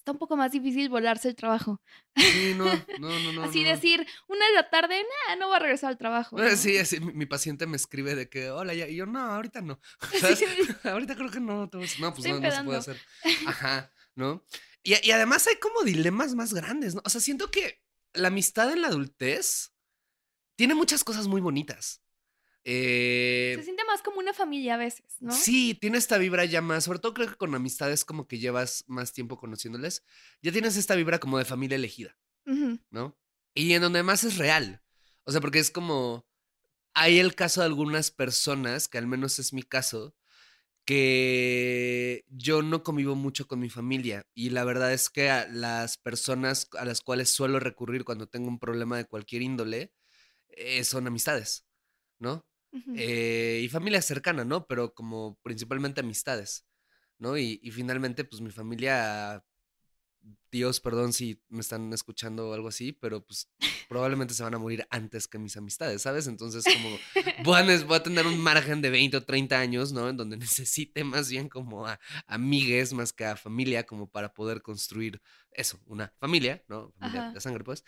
está 0.05 0.13
un 0.13 0.19
poco 0.19 0.37
más 0.37 0.53
difícil 0.53 0.91
volarse 0.91 1.29
el 1.29 1.35
trabajo. 1.35 1.81
Sí, 2.15 2.53
no, 2.55 2.65
no, 3.01 3.09
no, 3.09 3.33
no. 3.33 3.43
Así 3.45 3.63
no. 3.63 3.71
decir, 3.71 4.07
una 4.29 4.47
de 4.49 4.53
la 4.53 4.69
tarde, 4.69 5.03
nada, 5.03 5.37
no 5.41 5.47
voy 5.47 5.57
a 5.57 5.61
regresar 5.61 5.89
al 5.89 5.97
trabajo. 5.97 6.39
Eh, 6.39 6.51
¿no? 6.51 6.57
Sí, 6.57 6.77
así, 6.77 7.01
mi, 7.01 7.15
mi 7.15 7.25
paciente 7.25 7.67
me 7.67 7.77
escribe 7.77 8.15
de 8.15 8.29
que, 8.29 8.51
hola, 8.51 8.75
ya, 8.75 8.87
y 8.87 8.97
yo, 8.97 9.07
no, 9.07 9.19
ahorita 9.19 9.63
no. 9.63 9.81
Ahorita 10.85 11.17
creo 11.17 11.31
que 11.31 11.41
no. 11.41 11.71
te 11.71 11.79
No, 11.79 12.13
pues 12.13 12.27
Estoy 12.27 12.33
no, 12.33 12.41
no 12.41 12.51
se 12.51 12.65
puede 12.65 12.79
hacer. 12.79 13.01
Ajá, 13.47 13.91
¿no? 14.15 14.45
Y, 14.83 14.95
y 15.03 15.11
además 15.11 15.47
hay 15.47 15.57
como 15.57 15.83
dilemas 15.83 16.35
más 16.35 16.53
grandes, 16.53 16.95
¿no? 16.95 17.01
O 17.03 17.09
sea, 17.09 17.23
siento 17.23 17.51
que 17.51 17.81
la 18.13 18.29
amistad 18.29 18.71
en 18.71 18.83
la 18.83 18.89
adultez 18.89 19.73
tiene 20.57 20.75
muchas 20.75 21.03
cosas 21.03 21.29
muy 21.29 21.41
bonitas. 21.41 22.04
Eh, 22.65 23.55
Se 23.57 23.65
siente 23.65 23.85
más 23.85 24.03
como 24.03 24.19
una 24.19 24.33
familia 24.33 24.75
a 24.75 24.79
veces, 24.79 25.17
¿no? 25.21 25.33
Sí, 25.33 25.75
tiene 25.75 25.99
esta 25.99 26.19
vibra 26.19 26.45
ya 26.45 26.63
más, 26.63 26.85
sobre 26.85 26.99
todo 26.99 27.13
creo 27.15 27.29
que 27.29 27.37
con 27.37 27.55
amistades 27.55 28.05
como 28.05 28.27
que 28.27 28.39
llevas 28.39 28.85
más 28.87 29.13
tiempo 29.13 29.37
conociéndoles, 29.37 30.03
ya 30.43 30.51
tienes 30.51 30.77
esta 30.77 30.95
vibra 30.95 31.19
como 31.19 31.39
de 31.39 31.45
familia 31.45 31.77
elegida. 31.77 32.17
¿no? 32.91 33.17
Y 33.55 33.73
en 33.73 33.83
donde 33.83 34.03
más 34.03 34.25
es 34.25 34.37
real. 34.37 34.83
O 35.25 35.33
sea, 35.33 35.41
porque 35.41 35.59
es 35.59 35.71
como, 35.71 36.27
hay 36.93 37.19
el 37.19 37.35
caso 37.35 37.61
de 37.61 37.67
algunas 37.67 38.11
personas, 38.11 38.89
que 38.89 38.99
al 38.99 39.07
menos 39.07 39.39
es 39.39 39.53
mi 39.53 39.63
caso, 39.63 40.15
que 40.85 42.25
yo 42.29 42.63
no 42.63 42.83
convivo 42.83 43.15
mucho 43.15 43.47
con 43.47 43.59
mi 43.59 43.71
familia 43.71 44.27
y 44.35 44.51
la 44.51 44.65
verdad 44.65 44.93
es 44.93 45.09
que 45.09 45.31
a 45.31 45.49
las 45.49 45.97
personas 45.97 46.69
a 46.79 46.85
las 46.85 47.01
cuales 47.01 47.31
suelo 47.31 47.59
recurrir 47.59 48.05
cuando 48.05 48.27
tengo 48.27 48.49
un 48.49 48.59
problema 48.59 48.99
de 48.99 49.07
cualquier 49.07 49.41
índole 49.41 49.95
eh, 50.49 50.85
son 50.85 51.07
amistades, 51.07 51.65
¿no? 52.19 52.45
Eh, 52.97 53.61
y 53.63 53.69
familia 53.69 54.03
cercana, 54.03 54.45
¿no? 54.45 54.67
Pero 54.67 54.95
como 54.95 55.39
principalmente 55.43 56.01
amistades, 56.01 56.67
¿no? 57.19 57.37
Y, 57.39 57.61
y 57.63 57.71
finalmente, 57.71 58.25
pues 58.25 58.41
mi 58.43 58.51
familia, 58.51 59.45
Dios, 60.51 60.81
perdón 60.81 61.13
si 61.13 61.41
me 61.49 61.61
están 61.61 61.93
escuchando 61.93 62.49
o 62.49 62.55
algo 62.55 62.69
así, 62.69 62.93
pero 62.93 63.25
pues 63.25 63.51
probablemente 63.89 64.35
se 64.35 64.43
van 64.43 64.55
a 64.55 64.59
morir 64.59 64.87
antes 64.91 65.29
que 65.29 65.39
mis 65.39 65.57
amistades, 65.57 66.03
¿sabes? 66.03 66.27
Entonces, 66.27 66.65
como 66.65 66.89
voy 67.45 67.61
a, 67.61 67.85
voy 67.85 67.97
a 67.97 68.03
tener 68.03 68.27
un 68.27 68.39
margen 68.39 68.81
de 68.81 68.91
20 68.91 69.17
o 69.19 69.25
30 69.25 69.59
años, 69.59 69.93
¿no? 69.93 70.09
En 70.09 70.17
donde 70.17 70.37
necesite 70.65 71.05
más 71.05 71.29
bien 71.31 71.49
como 71.49 71.87
a 71.87 71.99
amigues 72.27 72.93
más 72.93 73.13
que 73.13 73.25
a 73.25 73.37
familia, 73.37 73.85
como 73.85 74.09
para 74.09 74.33
poder 74.33 74.63
construir 74.63 75.21
eso, 75.53 75.79
una 75.87 76.13
familia, 76.19 76.63
¿no? 76.69 76.93
Familia 76.99 77.21
Ajá. 77.21 77.33
de 77.33 77.41
sangre, 77.41 77.65
pues. 77.65 77.85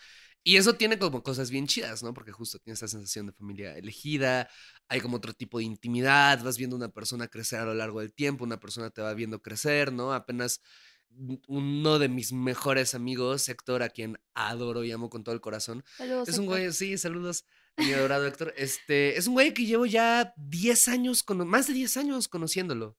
Y 0.49 0.59
eso 0.59 0.75
tiene 0.77 0.97
como 0.97 1.25
cosas 1.25 1.51
bien 1.51 1.67
chidas, 1.67 2.05
¿no? 2.05 2.15
Porque 2.15 2.31
justo 2.31 2.61
tiene 2.61 2.75
esa 2.75 2.87
sensación 2.87 3.27
de 3.27 3.33
familia 3.33 3.77
elegida, 3.77 4.49
hay 4.89 5.01
como 5.01 5.17
otro 5.17 5.33
tipo 5.33 5.59
de 5.59 5.65
intimidad, 5.65 6.41
vas 6.45 6.57
viendo 6.57 6.77
una 6.77 6.89
persona 6.89 7.27
crecer 7.27 7.59
a 7.59 7.65
lo 7.65 7.75
largo 7.75 7.99
del 7.99 8.13
tiempo, 8.13 8.45
una 8.45 8.61
persona 8.61 8.91
te 8.91 9.03
va 9.03 9.13
viendo 9.13 9.43
crecer, 9.43 9.93
¿no? 9.93 10.13
Apenas 10.15 10.61
un- 11.11 11.43
uno 11.49 11.99
de 11.99 12.09
mis 12.09 12.33
mejores 12.33 12.95
amigos, 12.95 13.49
Héctor, 13.49 13.83
a 13.83 13.89
quien 13.89 14.19
adoro 14.35 14.85
y 14.85 14.93
amo 14.93 15.11
con 15.11 15.25
todo 15.25 15.35
el 15.35 15.41
corazón, 15.41 15.83
Saludos. 15.97 16.29
es 16.29 16.39
un 16.39 16.45
Héctor. 16.45 16.59
güey, 16.61 16.73
sí, 16.73 16.97
saludos, 16.97 17.45
mi 17.77 17.93
adorado 17.93 18.25
Héctor. 18.27 18.55
Este, 18.57 19.19
es 19.19 19.27
un 19.27 19.35
güey 19.35 19.53
que 19.53 19.67
llevo 19.67 19.85
ya 19.87 20.33
10 20.37 20.87
años, 20.87 21.25
cono- 21.25 21.45
más 21.45 21.67
de 21.67 21.73
10 21.73 21.97
años 21.97 22.29
conociéndolo, 22.29 22.97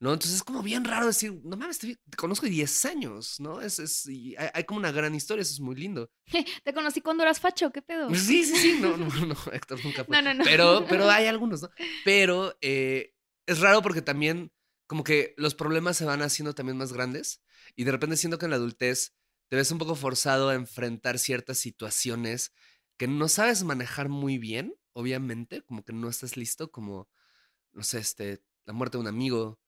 ¿no? 0.00 0.14
Entonces 0.14 0.36
es 0.36 0.42
como 0.42 0.62
bien 0.62 0.84
raro 0.84 1.06
decir, 1.06 1.38
no 1.44 1.58
mames, 1.58 1.78
te, 1.78 1.98
conozco 2.16 2.46
10 2.46 2.84
años, 2.86 3.38
¿no? 3.38 3.60
Es, 3.60 3.78
es, 3.78 4.06
y 4.06 4.34
hay, 4.36 4.48
hay 4.54 4.64
como 4.64 4.80
una 4.80 4.90
gran 4.90 5.14
historia, 5.14 5.42
eso 5.42 5.52
es 5.52 5.60
muy 5.60 5.76
lindo. 5.76 6.10
Te 6.64 6.72
conocí 6.72 7.02
cuando 7.02 7.22
eras 7.22 7.38
facho, 7.38 7.70
¿qué 7.70 7.82
pedo? 7.82 8.08
Sí, 8.14 8.44
sí, 8.44 8.56
sí, 8.56 8.78
no, 8.80 8.96
no, 8.96 9.06
no, 9.06 9.36
Héctor 9.52 9.78
nunca 9.84 10.04
fue. 10.04 10.16
No, 10.16 10.22
no, 10.22 10.34
no. 10.34 10.44
Pero, 10.44 10.86
pero 10.88 11.08
hay 11.10 11.26
algunos, 11.26 11.60
¿no? 11.60 11.70
Pero 12.04 12.56
eh, 12.62 13.12
es 13.46 13.60
raro 13.60 13.82
porque 13.82 14.00
también 14.00 14.52
como 14.86 15.04
que 15.04 15.34
los 15.36 15.54
problemas 15.54 15.98
se 15.98 16.06
van 16.06 16.22
haciendo 16.22 16.54
también 16.54 16.78
más 16.78 16.92
grandes 16.92 17.42
y 17.76 17.84
de 17.84 17.92
repente 17.92 18.16
siento 18.16 18.38
que 18.38 18.46
en 18.46 18.50
la 18.50 18.56
adultez 18.56 19.14
te 19.48 19.56
ves 19.56 19.70
un 19.70 19.78
poco 19.78 19.96
forzado 19.96 20.48
a 20.48 20.54
enfrentar 20.54 21.18
ciertas 21.18 21.58
situaciones 21.58 22.52
que 22.96 23.06
no 23.06 23.28
sabes 23.28 23.64
manejar 23.64 24.08
muy 24.08 24.38
bien, 24.38 24.74
obviamente, 24.92 25.62
como 25.62 25.84
que 25.84 25.92
no 25.92 26.08
estás 26.08 26.36
listo, 26.36 26.70
como, 26.70 27.08
no 27.72 27.82
sé, 27.82 27.98
este, 27.98 28.42
la 28.64 28.72
muerte 28.72 28.96
de 28.96 29.02
un 29.02 29.08
amigo, 29.08 29.58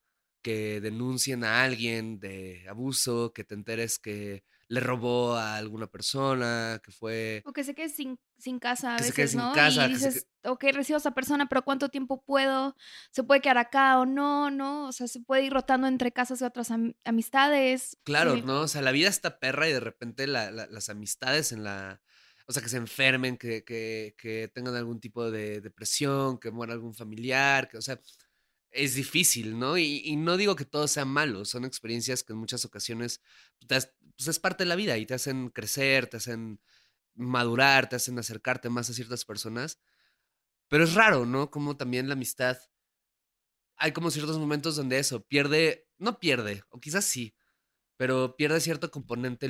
que 0.42 0.80
denuncien 0.80 1.44
a 1.44 1.62
alguien 1.62 2.18
de 2.20 2.66
abuso, 2.68 3.32
que 3.32 3.44
te 3.44 3.54
enteres 3.54 3.98
que 3.98 4.44
le 4.68 4.80
robó 4.80 5.34
a 5.34 5.56
alguna 5.56 5.86
persona, 5.86 6.80
que 6.82 6.92
fue... 6.92 7.42
O 7.44 7.52
que 7.52 7.62
se 7.62 7.74
quede 7.74 7.90
sin, 7.90 8.18
sin 8.38 8.58
casa 8.58 8.94
a 8.94 8.96
Que 8.96 9.02
se 9.04 9.10
veces, 9.10 9.16
quede 9.16 9.28
sin 9.28 9.40
¿no? 9.40 9.52
casa, 9.52 9.84
y 9.84 9.88
que 9.88 9.94
dices, 9.94 10.26
ok, 10.44 10.64
recibo 10.72 10.96
a 10.96 10.98
esa 11.00 11.10
persona, 11.10 11.46
pero 11.46 11.62
¿cuánto 11.62 11.90
tiempo 11.90 12.22
puedo? 12.24 12.74
¿Se 13.10 13.22
puede 13.22 13.42
quedar 13.42 13.58
acá 13.58 13.98
o 13.98 14.06
no? 14.06 14.50
¿No? 14.50 14.86
O 14.88 14.92
sea, 14.92 15.08
se 15.08 15.20
puede 15.20 15.44
ir 15.44 15.52
rotando 15.52 15.86
entre 15.88 16.10
casas 16.12 16.38
de 16.38 16.46
otras 16.46 16.70
am- 16.70 16.94
amistades. 17.04 17.98
Claro, 18.04 18.34
Sí. 18.36 18.42
¿no? 18.42 18.62
O 18.62 18.68
sea, 18.68 18.80
la 18.80 18.92
vida 18.92 19.08
está 19.10 19.38
perra 19.38 19.68
y 19.68 19.72
de 19.74 19.80
repente 19.80 20.26
la- 20.26 20.50
la- 20.50 20.66
las 20.66 20.88
amistades 20.88 21.52
en 21.52 21.64
la... 21.64 22.00
O 22.46 22.52
sea, 22.52 22.62
que 22.62 22.68
se 22.70 22.76
enfermen, 22.78 23.36
que, 23.36 23.64
que, 23.64 24.14
que 24.18 24.50
tengan 24.52 24.74
algún 24.74 25.00
tipo 25.00 25.30
de 25.30 25.60
depresión, 25.60 26.38
que 26.38 26.50
muera 26.50 26.72
algún 26.72 26.94
familiar, 26.94 27.68
que, 27.68 27.76
o 27.76 27.82
sea, 27.82 28.00
es 28.72 28.94
difícil, 28.94 29.58
¿no? 29.58 29.78
Y, 29.78 30.02
y 30.04 30.16
no 30.16 30.36
digo 30.36 30.56
que 30.56 30.64
todo 30.64 30.88
sea 30.88 31.04
malo, 31.04 31.44
son 31.44 31.64
experiencias 31.64 32.22
que 32.22 32.32
en 32.32 32.38
muchas 32.38 32.64
ocasiones 32.64 33.20
has- 33.70 33.92
pues 34.16 34.28
es 34.28 34.38
parte 34.38 34.64
de 34.64 34.68
la 34.68 34.76
vida 34.76 34.98
y 34.98 35.06
te 35.06 35.14
hacen 35.14 35.48
crecer, 35.50 36.06
te 36.08 36.16
hacen 36.18 36.60
madurar, 37.14 37.88
te 37.88 37.96
hacen 37.96 38.18
acercarte 38.18 38.70
más 38.70 38.90
a 38.90 38.94
ciertas 38.94 39.24
personas. 39.24 39.80
Pero 40.68 40.84
es 40.84 40.94
raro, 40.94 41.26
¿no? 41.26 41.50
Como 41.50 41.76
también 41.76 42.08
la 42.08 42.14
amistad, 42.14 42.58
hay 43.76 43.92
como 43.92 44.10
ciertos 44.10 44.38
momentos 44.38 44.76
donde 44.76 44.98
eso 44.98 45.24
pierde, 45.26 45.88
no 45.98 46.18
pierde, 46.18 46.62
o 46.70 46.80
quizás 46.80 47.04
sí, 47.04 47.34
pero 47.96 48.36
pierde 48.36 48.60
cierto 48.60 48.90
componente 48.90 49.48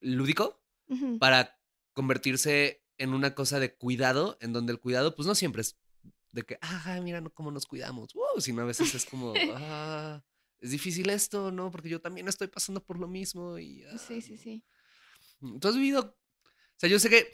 lúdico 0.00 0.62
para 1.18 1.58
convertirse 1.92 2.84
en 2.98 3.14
una 3.14 3.34
cosa 3.34 3.60
de 3.60 3.74
cuidado, 3.76 4.38
en 4.40 4.52
donde 4.52 4.72
el 4.72 4.80
cuidado, 4.80 5.14
pues 5.14 5.26
no 5.26 5.34
siempre 5.34 5.62
es 5.62 5.78
de 6.32 6.42
que, 6.44 6.58
ah, 6.62 6.98
mira 7.02 7.20
no, 7.20 7.30
cómo 7.30 7.50
nos 7.50 7.66
cuidamos, 7.66 8.12
wow, 8.14 8.40
sino 8.40 8.62
a 8.62 8.64
veces 8.66 8.94
es 8.94 9.04
como, 9.06 9.34
ah, 9.56 10.22
es 10.60 10.70
difícil 10.70 11.10
esto, 11.10 11.50
¿no? 11.50 11.70
Porque 11.70 11.88
yo 11.88 12.00
también 12.00 12.28
estoy 12.28 12.48
pasando 12.48 12.82
por 12.84 12.98
lo 12.98 13.08
mismo 13.08 13.58
y... 13.58 13.84
ah, 13.84 13.98
Sí, 13.98 14.20
sí, 14.20 14.36
sí. 14.36 14.62
¿Tú 15.60 15.68
has 15.68 15.74
vivido? 15.74 16.00
O 16.00 16.78
sea, 16.78 16.88
yo 16.88 16.98
sé 16.98 17.08
que 17.10 17.32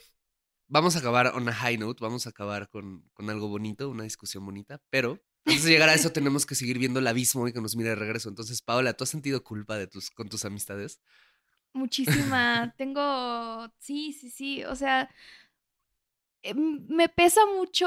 vamos 0.68 0.96
a 0.96 1.00
acabar 1.00 1.28
on 1.34 1.48
a 1.48 1.52
high 1.52 1.78
note, 1.78 2.00
vamos 2.02 2.26
a 2.26 2.30
acabar 2.30 2.68
con, 2.68 3.02
con 3.14 3.30
algo 3.30 3.48
bonito, 3.48 3.88
una 3.88 4.04
discusión 4.04 4.44
bonita, 4.44 4.80
pero 4.90 5.20
antes 5.44 5.64
de 5.64 5.70
llegar 5.70 5.88
a 5.88 5.94
eso 5.94 6.10
tenemos 6.10 6.46
que 6.46 6.54
seguir 6.54 6.78
viendo 6.78 6.98
el 7.00 7.06
abismo 7.06 7.46
y 7.46 7.52
que 7.52 7.60
nos 7.60 7.76
mire 7.76 7.90
de 7.90 7.94
regreso. 7.96 8.28
Entonces, 8.28 8.62
Paola, 8.62 8.94
¿tú 8.94 9.04
has 9.04 9.10
sentido 9.10 9.42
culpa 9.44 9.76
de 9.76 9.86
tus, 9.86 10.10
con 10.10 10.28
tus 10.28 10.44
amistades? 10.44 11.00
Muchísima. 11.72 12.74
Tengo, 12.78 13.68
sí, 13.78 14.12
sí, 14.12 14.30
sí. 14.30 14.64
O 14.64 14.74
sea, 14.74 15.08
eh, 16.42 16.50
m- 16.50 16.80
me 16.88 17.08
pesa 17.08 17.40
mucho 17.46 17.86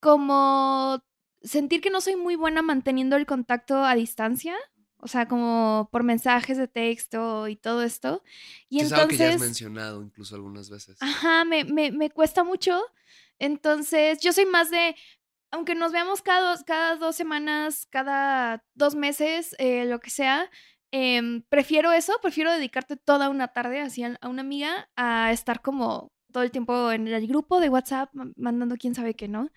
como 0.00 1.02
sentir 1.42 1.80
que 1.80 1.90
no 1.90 2.00
soy 2.00 2.16
muy 2.16 2.36
buena 2.36 2.62
manteniendo 2.62 3.16
el 3.16 3.26
contacto 3.26 3.84
a 3.84 3.94
distancia. 3.94 4.56
O 5.00 5.06
sea, 5.06 5.28
como 5.28 5.88
por 5.92 6.02
mensajes 6.02 6.58
de 6.58 6.66
texto 6.66 7.46
y 7.48 7.56
todo 7.56 7.82
esto. 7.84 8.22
Y 8.68 8.80
es 8.80 8.92
algo 8.92 9.06
que 9.08 9.16
ya 9.16 9.28
has 9.28 9.34
entonces, 9.34 9.40
mencionado 9.40 10.02
incluso 10.02 10.34
algunas 10.34 10.70
veces. 10.70 10.98
ajá, 11.00 11.44
me, 11.44 11.64
me, 11.64 11.92
me 11.92 12.10
cuesta 12.10 12.42
mucho. 12.44 12.82
Entonces, 13.38 14.18
yo 14.20 14.32
soy 14.32 14.46
más 14.46 14.70
de, 14.70 14.96
aunque 15.52 15.74
nos 15.74 15.92
veamos 15.92 16.22
cada 16.22 16.50
dos, 16.50 16.64
cada 16.64 16.96
dos 16.96 17.16
semanas, 17.16 17.86
cada 17.90 18.64
dos 18.74 18.94
meses, 18.96 19.54
eh, 19.58 19.84
lo 19.84 20.00
que 20.00 20.10
sea, 20.10 20.50
em, 20.90 21.42
prefiero 21.48 21.92
eso, 21.92 22.14
prefiero 22.20 22.52
dedicarte 22.52 22.96
toda 22.96 23.28
una 23.28 23.48
tarde 23.48 23.80
así 23.80 24.02
a 24.02 24.18
una 24.28 24.42
amiga 24.42 24.90
a 24.96 25.32
estar 25.32 25.62
como 25.62 26.12
todo 26.32 26.42
el 26.44 26.50
tiempo 26.50 26.92
en 26.92 27.08
el 27.08 27.26
grupo 27.26 27.60
de 27.60 27.68
WhatsApp 27.70 28.10
ma- 28.14 28.30
mandando 28.36 28.76
quién 28.76 28.94
sabe 28.94 29.14
qué, 29.14 29.28
¿no? 29.28 29.50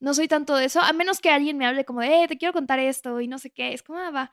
No 0.00 0.14
soy 0.14 0.28
tanto 0.28 0.56
de 0.56 0.66
eso, 0.66 0.80
a 0.80 0.92
menos 0.92 1.20
que 1.20 1.30
alguien 1.30 1.58
me 1.58 1.66
hable 1.66 1.84
como 1.84 2.00
de, 2.00 2.24
eh, 2.24 2.28
te 2.28 2.38
quiero 2.38 2.52
contar 2.52 2.78
esto 2.80 3.20
y 3.20 3.28
no 3.28 3.38
sé 3.38 3.50
qué, 3.50 3.72
es 3.74 3.82
como, 3.82 3.98
ah, 4.00 4.10
va. 4.10 4.32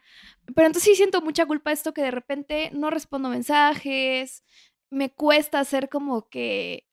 Pero 0.55 0.67
entonces 0.67 0.83
sí 0.83 0.95
siento 0.95 1.21
mucha 1.21 1.45
culpa 1.45 1.71
esto 1.71 1.93
que 1.93 2.01
de 2.03 2.11
repente 2.11 2.71
no 2.73 2.89
respondo 2.89 3.29
mensajes, 3.29 4.43
me 4.89 5.11
cuesta 5.13 5.63
ser 5.65 5.89
como 5.89 6.29
que 6.29 6.87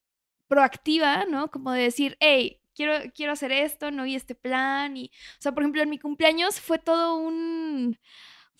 proactiva, 0.48 1.24
¿no? 1.26 1.50
Como 1.50 1.72
de 1.72 1.82
decir, 1.82 2.16
hey, 2.20 2.60
quiero, 2.74 2.94
quiero 3.14 3.32
hacer 3.32 3.52
esto, 3.52 3.90
¿no? 3.90 4.06
Y 4.06 4.14
este 4.16 4.34
plan. 4.34 4.96
Y, 4.96 5.06
o 5.38 5.40
sea, 5.42 5.52
por 5.52 5.62
ejemplo, 5.62 5.82
en 5.82 5.90
mi 5.90 5.98
cumpleaños 5.98 6.60
fue 6.60 6.78
todo 6.78 7.16
un 7.16 7.98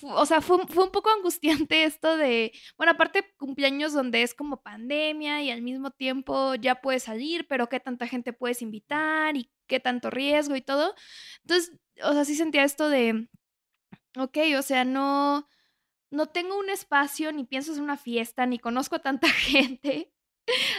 o 0.03 0.27
sea, 0.27 0.41
fue, 0.41 0.67
fue, 0.69 0.85
un 0.85 0.91
poco 0.91 1.11
angustiante 1.11 1.85
esto 1.85 2.17
de, 2.17 2.53
bueno, 2.77 2.93
aparte 2.93 3.35
cumpleaños 3.39 3.93
donde 3.93 4.23
es 4.23 4.35
como 4.35 4.63
pandemia 4.63 5.43
y 5.43 5.51
al 5.51 5.63
mismo 5.63 5.91
tiempo 5.91 6.55
ya 6.55 6.81
puedes 6.81 7.05
salir, 7.05 7.47
pero 7.49 7.69
qué 7.69 7.81
tanta 7.81 8.07
gente 8.07 8.33
puedes 8.33 8.63
invitar 8.63 9.37
y 9.37 9.51
qué 9.67 9.81
tanto 9.81 10.11
riesgo 10.11 10.57
y 10.57 10.63
todo. 10.63 10.95
Entonces, 11.43 11.73
o 12.03 12.13
sea, 12.13 12.25
sí 12.25 12.35
sentía 12.35 12.65
esto 12.65 12.89
de, 12.89 13.29
ok, 14.17 14.39
o 14.59 14.63
sea, 14.63 14.85
no, 14.85 15.49
no 16.11 16.27
tengo 16.27 16.59
un 16.59 16.71
espacio, 16.71 17.33
ni 17.33 17.45
pienso 17.45 17.73
hacer 17.73 17.83
una 17.83 17.97
fiesta, 17.97 18.47
ni 18.47 18.59
conozco 18.59 18.97
a 18.97 19.03
tanta 19.03 19.29
gente 19.31 20.13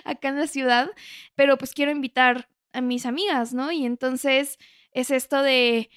acá 0.06 0.30
en 0.30 0.40
la 0.40 0.48
ciudad, 0.48 0.92
pero 1.36 1.58
pues 1.58 1.74
quiero 1.74 1.92
invitar 1.92 2.50
a 2.74 2.82
mis 2.82 3.06
amigas, 3.06 3.54
¿no? 3.54 3.72
Y 3.72 3.86
entonces 3.86 4.58
es 4.92 5.12
esto 5.12 5.42
de, 5.42 5.90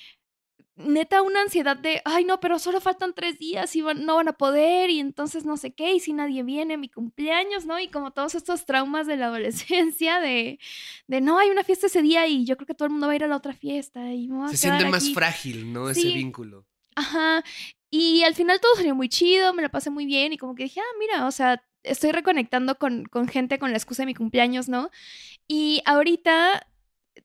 neta 0.76 1.22
una 1.22 1.42
ansiedad 1.42 1.76
de, 1.76 2.00
ay 2.04 2.24
no, 2.24 2.40
pero 2.40 2.58
solo 2.58 2.80
faltan 2.80 3.12
tres 3.14 3.38
días 3.38 3.74
y 3.76 3.82
no 3.82 4.16
van 4.16 4.28
a 4.28 4.32
poder 4.32 4.90
y 4.90 5.00
entonces 5.00 5.44
no 5.44 5.56
sé 5.56 5.72
qué 5.72 5.92
y 5.92 6.00
si 6.00 6.12
nadie 6.12 6.42
viene 6.42 6.74
a 6.74 6.78
mi 6.78 6.88
cumpleaños, 6.88 7.66
¿no? 7.66 7.78
Y 7.78 7.88
como 7.88 8.12
todos 8.12 8.34
estos 8.34 8.64
traumas 8.64 9.06
de 9.06 9.16
la 9.16 9.26
adolescencia 9.26 10.20
de, 10.20 10.58
de 11.06 11.20
no, 11.20 11.38
hay 11.38 11.50
una 11.50 11.64
fiesta 11.64 11.86
ese 11.86 12.02
día 12.02 12.26
y 12.26 12.44
yo 12.44 12.56
creo 12.56 12.66
que 12.66 12.74
todo 12.74 12.86
el 12.86 12.92
mundo 12.92 13.06
va 13.06 13.12
a 13.12 13.16
ir 13.16 13.24
a 13.24 13.28
la 13.28 13.36
otra 13.36 13.52
fiesta 13.52 14.12
y 14.12 14.28
Se 14.50 14.56
siente 14.56 14.86
más 14.86 15.12
frágil, 15.12 15.72
¿no? 15.72 15.90
Ese 15.90 16.08
vínculo. 16.08 16.66
Ajá. 16.94 17.44
Y 17.90 18.22
al 18.22 18.34
final 18.34 18.60
todo 18.60 18.74
salió 18.76 18.94
muy 18.94 19.08
chido, 19.08 19.52
me 19.52 19.62
la 19.62 19.68
pasé 19.68 19.90
muy 19.90 20.06
bien 20.06 20.32
y 20.32 20.38
como 20.38 20.54
que 20.54 20.64
dije, 20.64 20.80
ah, 20.80 20.96
mira, 20.98 21.26
o 21.26 21.32
sea, 21.32 21.62
estoy 21.82 22.12
reconectando 22.12 22.78
con, 22.78 23.04
con 23.04 23.26
gente 23.26 23.58
con 23.58 23.72
la 23.72 23.78
excusa 23.78 24.02
de 24.02 24.06
mi 24.06 24.14
cumpleaños, 24.14 24.68
¿no? 24.68 24.90
Y 25.48 25.82
ahorita 25.84 26.68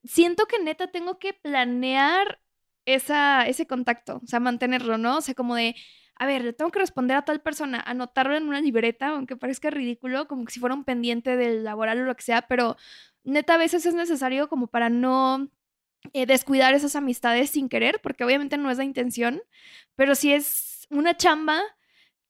siento 0.04 0.46
que 0.48 0.60
neta 0.60 0.88
tengo 0.88 1.20
que 1.20 1.34
planear 1.34 2.40
esa, 2.86 3.48
ese 3.48 3.68
contacto, 3.68 4.22
o 4.24 4.27
sea, 4.27 4.39
mantenerlo, 4.39 4.98
¿no? 4.98 5.18
O 5.18 5.22
sea, 5.22 5.34
como 5.36 5.56
de, 5.56 5.75
a 6.15 6.25
ver, 6.25 6.44
le 6.44 6.54
tengo 6.54 6.72
que 6.72 6.80
responder 6.80 7.18
a 7.18 7.25
tal 7.25 7.42
persona, 7.42 7.82
anotarlo 7.86 8.36
en 8.36 8.48
una 8.48 8.62
libreta, 8.62 9.10
aunque 9.10 9.36
parezca 9.36 9.70
ridículo, 9.70 10.27
como 10.27 10.46
que 10.46 10.54
si 10.54 10.60
fuera 10.60 10.75
un 10.75 10.84
pendiente 10.86 11.36
del 11.38 11.63
laboral 11.63 12.01
o 12.01 12.06
lo 12.06 12.15
que 12.15 12.24
sea, 12.24 12.44
pero 12.48 12.77
neta 13.24 13.56
a 13.56 13.58
veces 13.58 13.86
es 13.86 13.96
necesario 13.96 14.50
como 14.50 14.68
para 14.68 14.89
no 14.89 15.50
eh, 16.13 16.25
descuidar 16.25 16.74
esas 16.74 16.96
amistades 16.96 17.50
sin 17.51 17.70
querer, 17.70 18.00
porque 18.01 18.24
obviamente 18.24 18.58
no 18.58 18.70
es 18.72 18.77
la 18.77 18.84
intención, 18.84 19.42
pero 19.96 20.15
sí 20.15 20.32
es 20.34 20.88
una 20.89 21.18
chamba 21.18 21.62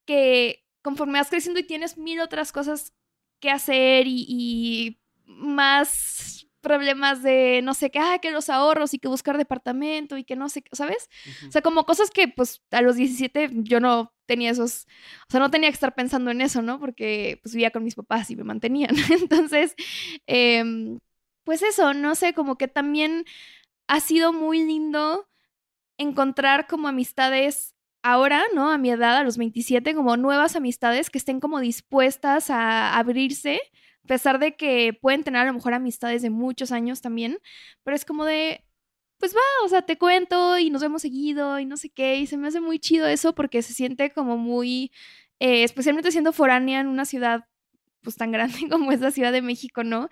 que 0.06 0.64
conforme 0.82 1.18
vas 1.18 1.30
creciendo 1.30 1.60
y 1.60 1.64
tienes 1.64 1.98
mil 1.98 2.20
otras 2.20 2.52
cosas 2.52 2.94
que 3.40 3.50
hacer 3.50 4.06
y, 4.06 4.24
y 4.28 5.00
más 5.26 6.45
problemas 6.66 7.22
de 7.22 7.60
no 7.62 7.74
sé 7.74 7.92
qué, 7.92 8.00
ah, 8.00 8.18
que 8.20 8.32
los 8.32 8.50
ahorros 8.50 8.92
y 8.92 8.98
que 8.98 9.06
buscar 9.06 9.38
departamento 9.38 10.16
y 10.16 10.24
que 10.24 10.34
no 10.34 10.48
sé 10.48 10.64
¿sabes? 10.72 11.08
O 11.46 11.52
sea, 11.52 11.62
como 11.62 11.84
cosas 11.86 12.10
que 12.10 12.26
pues 12.26 12.60
a 12.72 12.82
los 12.82 12.96
17 12.96 13.50
yo 13.52 13.78
no 13.78 14.12
tenía 14.26 14.50
esos, 14.50 14.88
o 15.28 15.30
sea, 15.30 15.38
no 15.38 15.48
tenía 15.52 15.68
que 15.68 15.74
estar 15.74 15.94
pensando 15.94 16.32
en 16.32 16.40
eso, 16.40 16.62
¿no? 16.62 16.80
Porque 16.80 17.38
pues 17.40 17.54
vivía 17.54 17.70
con 17.70 17.84
mis 17.84 17.94
papás 17.94 18.28
y 18.32 18.36
me 18.36 18.42
mantenían. 18.42 18.90
Entonces, 19.10 19.76
em, 20.26 20.98
pues 21.44 21.62
eso, 21.62 21.94
no 21.94 22.16
sé, 22.16 22.34
como 22.34 22.58
que 22.58 22.66
también 22.66 23.24
ha 23.86 24.00
sido 24.00 24.32
muy 24.32 24.64
lindo 24.64 25.28
encontrar 25.98 26.66
como 26.66 26.88
amistades 26.88 27.76
ahora, 28.02 28.42
¿no? 28.56 28.72
A 28.72 28.78
mi 28.78 28.90
edad, 28.90 29.18
a 29.18 29.22
los 29.22 29.36
27, 29.36 29.94
como 29.94 30.16
nuevas 30.16 30.56
amistades 30.56 31.10
que 31.10 31.18
estén 31.18 31.38
como 31.38 31.60
dispuestas 31.60 32.50
a 32.50 32.98
abrirse 32.98 33.60
a 34.06 34.08
pesar 34.08 34.38
de 34.38 34.54
que 34.56 34.92
pueden 35.00 35.24
tener 35.24 35.42
a 35.42 35.46
lo 35.46 35.52
mejor 35.54 35.74
amistades 35.74 36.22
de 36.22 36.30
muchos 36.30 36.70
años 36.70 37.00
también, 37.00 37.38
pero 37.82 37.96
es 37.96 38.04
como 38.04 38.24
de, 38.24 38.64
pues 39.18 39.34
va, 39.34 39.40
o 39.64 39.68
sea, 39.68 39.82
te 39.82 39.98
cuento 39.98 40.58
y 40.58 40.70
nos 40.70 40.82
vemos 40.82 41.02
seguido 41.02 41.58
y 41.58 41.66
no 41.66 41.76
sé 41.76 41.90
qué, 41.90 42.16
y 42.18 42.26
se 42.28 42.36
me 42.36 42.46
hace 42.48 42.60
muy 42.60 42.78
chido 42.78 43.08
eso 43.08 43.34
porque 43.34 43.62
se 43.62 43.74
siente 43.74 44.12
como 44.12 44.36
muy, 44.38 44.92
eh, 45.40 45.64
especialmente 45.64 46.12
siendo 46.12 46.32
foránea 46.32 46.80
en 46.80 46.86
una 46.86 47.04
ciudad 47.04 47.46
pues 48.02 48.16
tan 48.16 48.30
grande 48.32 48.68
como 48.70 48.92
es 48.92 49.00
la 49.00 49.10
Ciudad 49.10 49.32
de 49.32 49.42
México, 49.42 49.82
¿no? 49.82 50.08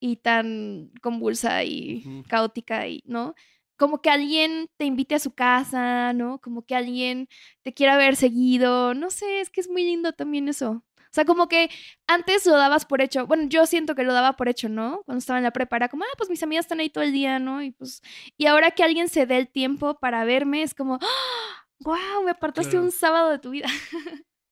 Y 0.00 0.16
tan 0.18 0.92
convulsa 1.02 1.64
y 1.64 2.22
caótica 2.28 2.86
y, 2.88 3.02
¿no? 3.06 3.34
Como 3.76 4.00
que 4.00 4.10
alguien 4.10 4.68
te 4.76 4.84
invite 4.86 5.16
a 5.16 5.18
su 5.18 5.32
casa, 5.34 6.12
¿no? 6.12 6.40
Como 6.40 6.64
que 6.64 6.76
alguien 6.76 7.28
te 7.62 7.74
quiera 7.74 7.96
ver 7.98 8.16
seguido, 8.16 8.94
no 8.94 9.10
sé, 9.10 9.40
es 9.40 9.50
que 9.50 9.60
es 9.60 9.68
muy 9.68 9.84
lindo 9.84 10.12
también 10.12 10.48
eso. 10.48 10.85
O 11.16 11.18
sea, 11.18 11.24
como 11.24 11.48
que 11.48 11.70
antes 12.06 12.44
lo 12.44 12.58
dabas 12.58 12.84
por 12.84 13.00
hecho. 13.00 13.26
Bueno, 13.26 13.48
yo 13.48 13.64
siento 13.64 13.94
que 13.94 14.02
lo 14.02 14.12
daba 14.12 14.36
por 14.36 14.50
hecho, 14.50 14.68
¿no? 14.68 15.02
Cuando 15.06 15.20
estaba 15.20 15.38
en 15.38 15.44
la 15.44 15.50
prepa 15.50 15.76
era 15.76 15.88
como, 15.88 16.04
ah, 16.04 16.14
pues 16.18 16.28
mis 16.28 16.42
amigas 16.42 16.66
están 16.66 16.78
ahí 16.78 16.90
todo 16.90 17.04
el 17.04 17.12
día, 17.12 17.38
¿no? 17.38 17.62
Y 17.62 17.70
pues, 17.70 18.02
y 18.36 18.44
ahora 18.44 18.72
que 18.72 18.82
alguien 18.82 19.08
se 19.08 19.24
dé 19.24 19.38
el 19.38 19.48
tiempo 19.48 19.98
para 19.98 20.26
verme, 20.26 20.62
es 20.62 20.74
como. 20.74 20.98
¡Wow! 21.80 22.22
Me 22.26 22.32
apartaste 22.32 22.78
un 22.78 22.92
sábado 22.92 23.30
de 23.30 23.38
tu 23.38 23.48
vida. 23.48 23.68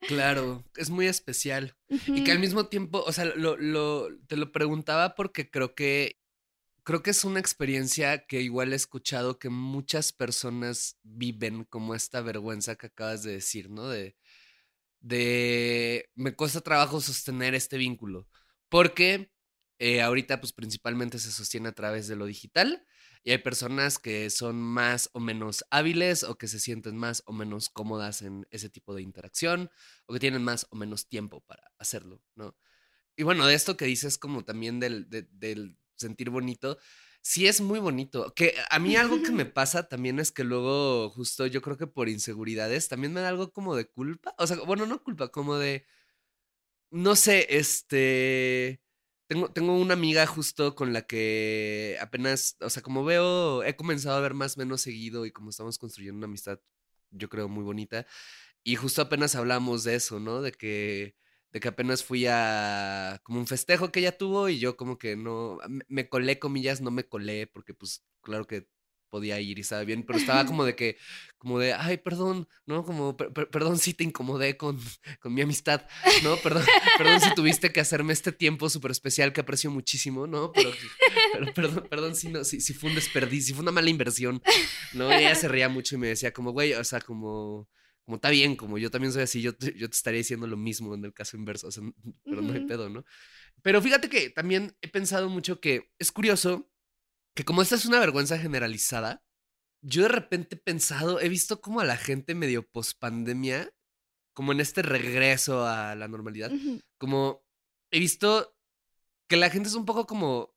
Claro, 0.08 0.64
es 0.76 0.88
muy 0.88 1.06
especial. 1.06 1.76
Y 2.06 2.24
que 2.24 2.32
al 2.32 2.38
mismo 2.38 2.66
tiempo, 2.68 3.04
o 3.06 3.12
sea, 3.12 3.26
lo, 3.26 3.58
lo, 3.58 4.08
te 4.26 4.38
lo 4.38 4.50
preguntaba 4.50 5.14
porque 5.14 5.50
creo 5.50 5.74
que 5.74 6.18
creo 6.82 7.02
que 7.02 7.10
es 7.10 7.24
una 7.24 7.40
experiencia 7.40 8.26
que 8.26 8.42
igual 8.42 8.72
he 8.72 8.76
escuchado 8.76 9.38
que 9.38 9.48
muchas 9.48 10.12
personas 10.12 10.98
viven 11.02 11.64
como 11.64 11.94
esta 11.94 12.20
vergüenza 12.20 12.76
que 12.76 12.86
acabas 12.86 13.22
de 13.22 13.32
decir, 13.32 13.70
¿no? 13.70 13.88
De, 13.88 14.16
de 15.04 16.10
me 16.14 16.34
cuesta 16.34 16.62
trabajo 16.62 16.98
sostener 17.00 17.54
este 17.54 17.76
vínculo, 17.76 18.26
porque 18.70 19.30
eh, 19.78 20.00
ahorita 20.00 20.40
pues 20.40 20.54
principalmente 20.54 21.18
se 21.18 21.30
sostiene 21.30 21.68
a 21.68 21.72
través 21.74 22.08
de 22.08 22.16
lo 22.16 22.24
digital 22.24 22.86
y 23.22 23.32
hay 23.32 23.38
personas 23.38 23.98
que 23.98 24.30
son 24.30 24.56
más 24.62 25.10
o 25.12 25.20
menos 25.20 25.64
hábiles 25.70 26.24
o 26.24 26.38
que 26.38 26.48
se 26.48 26.58
sienten 26.58 26.96
más 26.96 27.22
o 27.26 27.34
menos 27.34 27.68
cómodas 27.68 28.22
en 28.22 28.46
ese 28.50 28.70
tipo 28.70 28.94
de 28.94 29.02
interacción 29.02 29.70
o 30.06 30.14
que 30.14 30.20
tienen 30.20 30.42
más 30.42 30.66
o 30.70 30.76
menos 30.76 31.06
tiempo 31.06 31.42
para 31.42 31.70
hacerlo, 31.78 32.22
¿no? 32.34 32.56
Y 33.14 33.24
bueno, 33.24 33.46
de 33.46 33.54
esto 33.54 33.76
que 33.76 33.84
dices 33.84 34.16
como 34.16 34.44
también 34.44 34.80
del, 34.80 35.08
del 35.08 35.76
sentir 35.96 36.30
bonito, 36.30 36.78
sí 37.24 37.48
es 37.48 37.60
muy 37.60 37.80
bonito. 37.80 38.32
Que 38.34 38.54
a 38.70 38.78
mí 38.78 38.96
algo 38.96 39.22
que 39.22 39.32
me 39.32 39.46
pasa 39.46 39.88
también 39.88 40.20
es 40.20 40.30
que 40.32 40.44
luego, 40.44 41.10
justo 41.10 41.46
yo 41.46 41.62
creo 41.62 41.76
que 41.78 41.86
por 41.88 42.08
inseguridades, 42.08 42.88
también 42.88 43.12
me 43.12 43.20
da 43.20 43.30
algo 43.30 43.52
como 43.52 43.74
de 43.76 43.86
culpa. 43.88 44.34
O 44.38 44.46
sea, 44.46 44.58
bueno, 44.66 44.86
no 44.86 45.02
culpa, 45.02 45.28
como 45.28 45.56
de. 45.58 45.86
No 46.90 47.16
sé, 47.16 47.46
este. 47.50 48.80
Tengo, 49.26 49.50
tengo 49.52 49.74
una 49.80 49.94
amiga 49.94 50.26
justo 50.26 50.74
con 50.74 50.92
la 50.92 51.02
que 51.06 51.96
apenas, 52.00 52.56
o 52.60 52.70
sea, 52.70 52.82
como 52.82 53.04
veo, 53.04 53.64
he 53.64 53.74
comenzado 53.76 54.16
a 54.16 54.20
ver 54.20 54.34
más 54.34 54.56
o 54.56 54.60
menos 54.60 54.82
seguido 54.82 55.24
y 55.26 55.32
como 55.32 55.50
estamos 55.50 55.78
construyendo 55.78 56.18
una 56.18 56.26
amistad, 56.26 56.60
yo 57.10 57.28
creo, 57.30 57.48
muy 57.48 57.64
bonita. 57.64 58.06
Y 58.64 58.76
justo 58.76 59.02
apenas 59.02 59.34
hablamos 59.34 59.84
de 59.84 59.96
eso, 59.96 60.20
¿no? 60.20 60.42
De 60.42 60.52
que 60.52 61.16
de 61.54 61.60
que 61.60 61.68
apenas 61.68 62.02
fui 62.02 62.26
a 62.26 63.20
como 63.22 63.38
un 63.38 63.46
festejo 63.46 63.92
que 63.92 64.00
ella 64.00 64.18
tuvo 64.18 64.48
y 64.48 64.58
yo 64.58 64.76
como 64.76 64.98
que 64.98 65.14
no, 65.14 65.58
me 65.86 66.08
colé 66.08 66.40
comillas, 66.40 66.80
no 66.80 66.90
me 66.90 67.04
colé 67.04 67.46
porque 67.46 67.72
pues 67.72 68.04
claro 68.22 68.44
que 68.44 68.66
podía 69.08 69.38
ir 69.38 69.58
y 69.58 69.60
estaba 69.60 69.84
bien, 69.84 70.02
pero 70.02 70.18
estaba 70.18 70.44
como 70.46 70.64
de 70.64 70.74
que, 70.74 70.96
como 71.38 71.60
de, 71.60 71.72
ay, 71.72 71.98
perdón, 71.98 72.48
¿no? 72.66 72.84
Como, 72.84 73.16
perdón 73.16 73.78
si 73.78 73.94
te 73.94 74.02
incomodé 74.02 74.56
con, 74.56 74.80
con 75.20 75.32
mi 75.32 75.42
amistad, 75.42 75.86
¿no? 76.24 76.36
Perdón, 76.38 76.64
perdón 76.98 77.20
si 77.20 77.32
tuviste 77.36 77.70
que 77.70 77.78
hacerme 77.78 78.12
este 78.12 78.32
tiempo 78.32 78.68
súper 78.68 78.90
especial 78.90 79.32
que 79.32 79.42
aprecio 79.42 79.70
muchísimo, 79.70 80.26
¿no? 80.26 80.50
Pero, 80.50 80.72
perdón, 81.54 81.86
perdón 81.88 82.16
si, 82.16 82.30
no, 82.30 82.42
si, 82.42 82.60
si 82.60 82.74
fue 82.74 82.90
un 82.90 82.96
desperdicio, 82.96 83.46
si 83.46 83.52
fue 83.52 83.62
una 83.62 83.70
mala 83.70 83.90
inversión, 83.90 84.42
¿no? 84.92 85.08
Y 85.12 85.22
ella 85.22 85.36
se 85.36 85.46
reía 85.46 85.68
mucho 85.68 85.94
y 85.94 85.98
me 85.98 86.08
decía 86.08 86.32
como, 86.32 86.50
güey, 86.50 86.74
o 86.74 86.82
sea, 86.82 87.00
como 87.00 87.68
como 88.04 88.16
está 88.16 88.30
bien, 88.30 88.56
como 88.56 88.78
yo 88.78 88.90
también 88.90 89.12
soy 89.12 89.22
así, 89.22 89.40
yo 89.40 89.56
te, 89.56 89.76
yo 89.78 89.88
te 89.88 89.96
estaría 89.96 90.18
diciendo 90.18 90.46
lo 90.46 90.56
mismo 90.56 90.94
en 90.94 91.04
el 91.04 91.14
caso 91.14 91.36
inverso, 91.36 91.68
o 91.68 91.70
sea, 91.70 91.82
pero 92.24 92.42
no 92.42 92.52
hay 92.52 92.66
pedo, 92.66 92.88
¿no? 92.88 93.04
Pero 93.62 93.80
fíjate 93.80 94.08
que 94.08 94.30
también 94.30 94.76
he 94.82 94.88
pensado 94.88 95.28
mucho 95.28 95.60
que 95.60 95.90
es 95.98 96.12
curioso 96.12 96.70
que 97.34 97.44
como 97.44 97.62
esta 97.62 97.76
es 97.76 97.86
una 97.86 98.00
vergüenza 98.00 98.38
generalizada, 98.38 99.22
yo 99.80 100.02
de 100.02 100.08
repente 100.08 100.56
he 100.56 100.58
pensado, 100.58 101.20
he 101.20 101.28
visto 101.28 101.60
como 101.60 101.80
a 101.80 101.84
la 101.84 101.96
gente 101.96 102.34
medio 102.34 102.66
post 102.66 102.98
pandemia, 102.98 103.70
como 104.34 104.52
en 104.52 104.60
este 104.60 104.82
regreso 104.82 105.66
a 105.66 105.94
la 105.94 106.08
normalidad, 106.08 106.50
como 106.98 107.44
he 107.90 108.00
visto 108.00 108.54
que 109.28 109.36
la 109.36 109.50
gente 109.50 109.68
es 109.68 109.74
un 109.74 109.86
poco 109.86 110.06
como, 110.06 110.54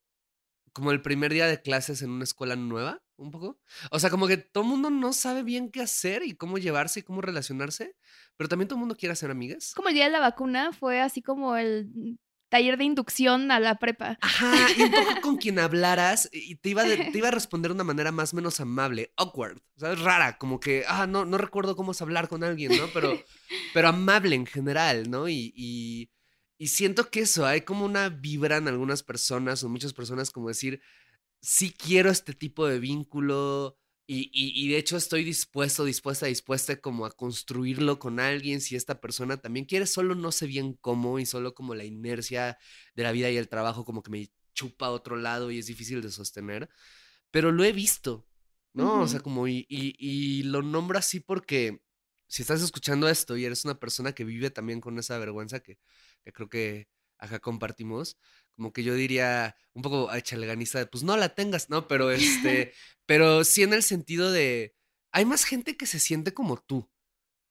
como 0.74 0.92
el 0.92 1.02
primer 1.02 1.32
día 1.32 1.48
de 1.48 1.62
clases 1.62 2.02
en 2.02 2.10
una 2.10 2.24
escuela 2.26 2.56
nueva 2.56 3.02
un 3.17 3.32
poco. 3.32 3.60
O 3.91 3.99
sea, 3.99 4.10
como 4.10 4.27
que 4.27 4.38
todo 4.38 4.63
el 4.63 4.69
mundo 4.69 4.89
no 4.89 5.13
sabe 5.13 5.43
bien 5.43 5.69
qué 5.71 5.82
hacer 5.82 6.23
y 6.23 6.36
cómo 6.36 6.58
llevarse 6.58 7.01
y 7.01 7.03
cómo 7.03 7.21
relacionarse, 7.21 7.95
pero 8.38 8.47
también 8.47 8.67
todo 8.67 8.77
el 8.77 8.82
mundo 8.82 8.95
quiere 8.95 9.13
hacer 9.13 9.32
amigas. 9.32 9.73
Como 9.75 9.89
el 9.89 9.95
día 9.95 10.06
de 10.06 10.12
la 10.12 10.19
vacuna 10.19 10.71
fue 10.71 11.01
así 11.01 11.21
como 11.21 11.58
el 11.58 12.17
taller 12.49 12.77
de 12.77 12.86
inducción 12.86 13.51
a 13.51 13.60
la 13.60 13.75
prepa. 13.75 14.17
Ajá, 14.21 14.56
y 14.77 14.82
un 14.84 14.91
poco 14.91 15.21
con 15.21 15.38
quien 15.38 15.60
hablaras 15.60 16.30
y 16.32 16.56
te 16.56 16.69
iba, 16.69 16.84
te 16.84 17.17
iba 17.17 17.27
a 17.27 17.32
responder 17.32 17.69
de 17.71 17.75
una 17.75 17.84
manera 17.84 18.12
más 18.12 18.34
o 18.34 18.36
menos 18.36 18.60
amable, 18.60 19.12
awkward, 19.17 19.62
sea, 19.75 19.95
rara, 19.95 20.38
como 20.38 20.60
que, 20.60 20.86
ah, 20.88 21.08
no, 21.08 21.25
no 21.25 21.38
recuerdo 21.38 21.75
cómo 21.75 21.91
es 21.91 22.01
hablar 22.01 22.27
con 22.30 22.43
alguien, 22.43 22.77
¿no? 22.77 22.88
Pero, 22.93 23.21
pero 23.73 23.89
amable 23.89 24.36
en 24.36 24.45
general, 24.45 25.10
¿no? 25.10 25.27
Y, 25.27 25.53
y, 25.56 26.10
y 26.58 26.67
siento 26.67 27.10
que 27.10 27.21
eso, 27.21 27.45
hay 27.45 27.62
como 27.62 27.86
una 27.86 28.10
vibra 28.10 28.58
en 28.58 28.67
algunas 28.67 29.03
personas 29.03 29.63
o 29.63 29.69
muchas 29.69 29.93
personas 29.93 30.32
como 30.32 30.47
decir, 30.47 30.82
sí 31.41 31.71
quiero 31.73 32.10
este 32.10 32.34
tipo 32.34 32.67
de 32.67 32.80
vínculo 32.80 33.78
y, 34.08 34.30
y, 34.34 34.65
y 34.65 34.69
de 34.69 34.78
hecho 34.78 34.97
estoy 34.97 35.23
dispuesto, 35.23 35.84
dispuesta, 35.86 36.26
dispuesta 36.28 36.80
como 36.80 37.06
a 37.06 37.12
construirlo 37.12 38.00
con 38.00 38.19
alguien 38.19 38.62
si 38.62 38.76
esta 38.76 39.02
persona 39.02 39.38
también 39.38 39.65
quiere, 39.65 39.86
solo 39.86 40.15
no 40.15 40.32
sé 40.32 40.47
bien 40.47 40.73
cómo 40.82 41.19
y 41.19 41.26
solo 41.26 41.54
como 41.54 41.76
la 41.76 41.84
inercia 41.86 42.58
de 42.95 43.04
la 43.04 43.12
vida 43.12 43.30
y 43.32 43.38
el 43.38 43.50
trabajo 43.50 43.86
como 43.86 44.04
que 44.04 44.12
me 44.12 44.30
chupa 44.54 44.88
a 44.88 44.91
otro 44.91 45.17
lado 45.17 45.52
y 45.52 45.60
es 45.60 45.67
difícil 45.67 46.02
de 46.02 46.12
sostener, 46.12 46.69
pero 47.32 47.52
lo 47.52 47.63
he 47.63 47.71
visto, 47.73 48.28
¿no? 48.73 49.02
O 49.02 49.08
sea, 49.08 49.19
como 49.19 49.47
y, 49.47 49.65
y, 49.69 49.95
y 50.00 50.43
lo 50.43 50.62
nombro 50.62 50.97
así 51.00 51.19
porque 51.19 51.82
si 52.28 52.41
estás 52.43 52.62
escuchando 52.62 53.10
esto 53.10 53.38
y 53.38 53.45
eres 53.45 53.65
una 53.65 53.80
persona 53.80 54.13
que 54.13 54.23
vive 54.26 54.50
también 54.52 54.82
con 54.82 54.97
esa 55.00 55.17
vergüenza 55.17 55.60
que, 55.62 55.80
que 56.23 56.34
creo 56.34 56.50
que 56.50 56.88
acá 57.19 57.39
compartimos, 57.39 58.17
como 58.56 58.73
que 58.73 58.84
yo 58.84 58.95
diría 58.95 59.56
un 59.73 59.82
poco 59.84 60.10
a 60.10 60.21
chaleganista 60.21 60.80
de 60.80 60.88
pues 60.88 61.03
no 61.03 61.15
la 61.17 61.30
tengas, 61.36 61.69
¿no? 61.69 61.88
Pero 61.88 62.12
este, 62.12 62.73
pero 63.06 63.43
sí 63.43 63.63
en 63.63 63.73
el 63.73 63.84
sentido 63.84 64.32
de 64.32 64.75
hay 65.12 65.25
más 65.25 65.45
gente 65.45 65.77
que 65.77 65.86
se 65.88 65.99
siente 65.99 66.34
como 66.34 66.58
tú. 66.58 66.89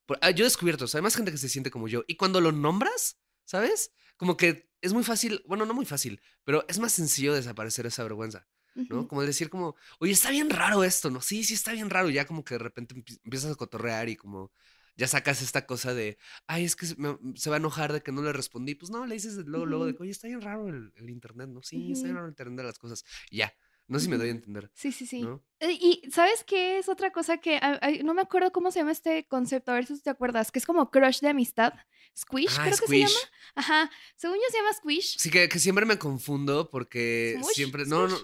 Por- 0.07 0.19
ah, 0.23 0.31
Yo 0.31 0.45
he 0.45 0.49
descubierto, 0.49 0.85
o 0.85 0.89
sea, 0.89 0.99
hay 0.99 1.03
más 1.03 1.17
gente 1.17 1.33
que 1.33 1.39
se 1.39 1.49
siente 1.49 1.71
como 1.71 1.89
yo. 1.89 2.05
Y 2.07 2.17
cuando 2.17 2.41
lo 2.41 2.53
nombras, 2.53 3.19
¿sabes? 3.45 3.93
Como 4.17 4.37
que 4.37 4.69
es 4.81 4.93
muy 4.93 5.05
fácil, 5.05 5.43
bueno, 5.47 5.67
no 5.67 5.75
muy 5.75 5.85
fácil, 5.87 6.21
pero 6.45 6.65
es 6.69 6.79
más 6.79 6.93
sencillo 6.93 7.35
desaparecer 7.35 7.87
esa 7.87 8.03
vergüenza. 8.03 8.47
¿no? 8.75 9.09
Como 9.09 9.23
decir 9.23 9.49
como, 9.49 9.75
oye, 10.01 10.13
está 10.13 10.31
bien 10.31 10.51
raro 10.51 10.85
esto, 10.85 11.11
¿no? 11.11 11.23
Sí, 11.23 11.45
sí, 11.45 11.55
está 11.55 11.73
bien 11.73 11.89
raro. 11.91 12.11
Ya 12.11 12.27
como 12.27 12.45
que 12.45 12.55
de 12.55 12.59
repente 12.59 12.95
empie- 12.95 13.19
empiezas 13.25 13.51
a 13.53 13.55
cotorrear 13.57 14.09
y 14.11 14.17
como 14.17 14.53
ya 14.97 15.07
sacas 15.07 15.43
esta 15.43 15.67
cosa 15.67 15.95
de, 15.95 16.19
ay, 16.47 16.65
es 16.65 16.75
que 16.77 16.87
se, 16.87 16.97
me- 16.97 17.19
se 17.37 17.51
va 17.51 17.57
a 17.57 17.59
enojar 17.59 17.93
de 17.93 18.03
que 18.03 18.13
no 18.13 18.23
le 18.23 18.33
respondí. 18.33 18.75
Pues 18.75 18.91
no, 18.91 19.07
le 19.07 19.15
dices 19.15 19.35
luego, 19.37 19.67
luego 19.67 19.87
de 19.87 19.97
oye, 19.99 20.11
está 20.11 20.27
bien 20.29 20.41
raro 20.41 20.69
el, 20.69 20.93
el 20.97 21.11
internet, 21.11 21.49
¿no? 21.49 21.63
Sí, 21.63 21.93
está 21.93 22.05
bien 22.05 22.17
raro 22.17 22.27
el 22.27 22.33
internet 22.33 22.57
de 22.59 22.65
las 22.65 22.79
cosas. 22.79 23.05
Y 23.31 23.39
ya, 23.39 23.55
no 23.89 23.99
sé 23.99 24.07
si 24.07 24.11
me 24.11 24.17
doy 24.17 24.29
a 24.29 24.33
entender, 24.33 24.71
Sí, 24.75 24.91
sí, 24.93 25.07
sí. 25.07 25.23
¿no? 25.23 25.45
Y 25.61 26.03
¿sabes 26.11 26.43
qué 26.45 26.79
es 26.79 26.89
otra 26.89 27.13
cosa 27.13 27.39
que 27.39 27.57
a- 27.59 27.79
a- 27.81 27.91
no 28.05 28.15
me 28.15 28.23
acuerdo 28.23 28.51
cómo 28.53 28.71
se 28.71 28.79
llama 28.81 28.93
este 28.93 29.27
concepto? 29.29 29.71
A 29.71 29.75
ver 29.75 29.87
si 29.87 30.01
te 30.01 30.11
acuerdas, 30.11 30.51
que 30.51 30.59
es 30.59 30.67
como 30.67 30.91
crush 30.91 31.21
de 31.21 31.29
amistad. 31.29 31.73
Squish, 32.19 32.57
Ah, 32.59 32.63
creo 32.65 32.79
que 32.79 32.87
se 32.87 32.99
llama. 33.01 33.21
Ajá. 33.55 33.91
Según 34.17 34.37
yo 34.39 34.43
se 34.51 34.57
llama 34.57 34.73
squish. 34.73 35.17
Sí, 35.19 35.31
que, 35.31 35.49
que 35.51 35.59
siempre 35.59 35.85
me 35.85 35.99
confundo 35.99 36.71
porque 36.71 37.35
Smush, 37.39 37.53
siempre. 37.55 37.85
No, 37.85 38.09
no. 38.09 38.17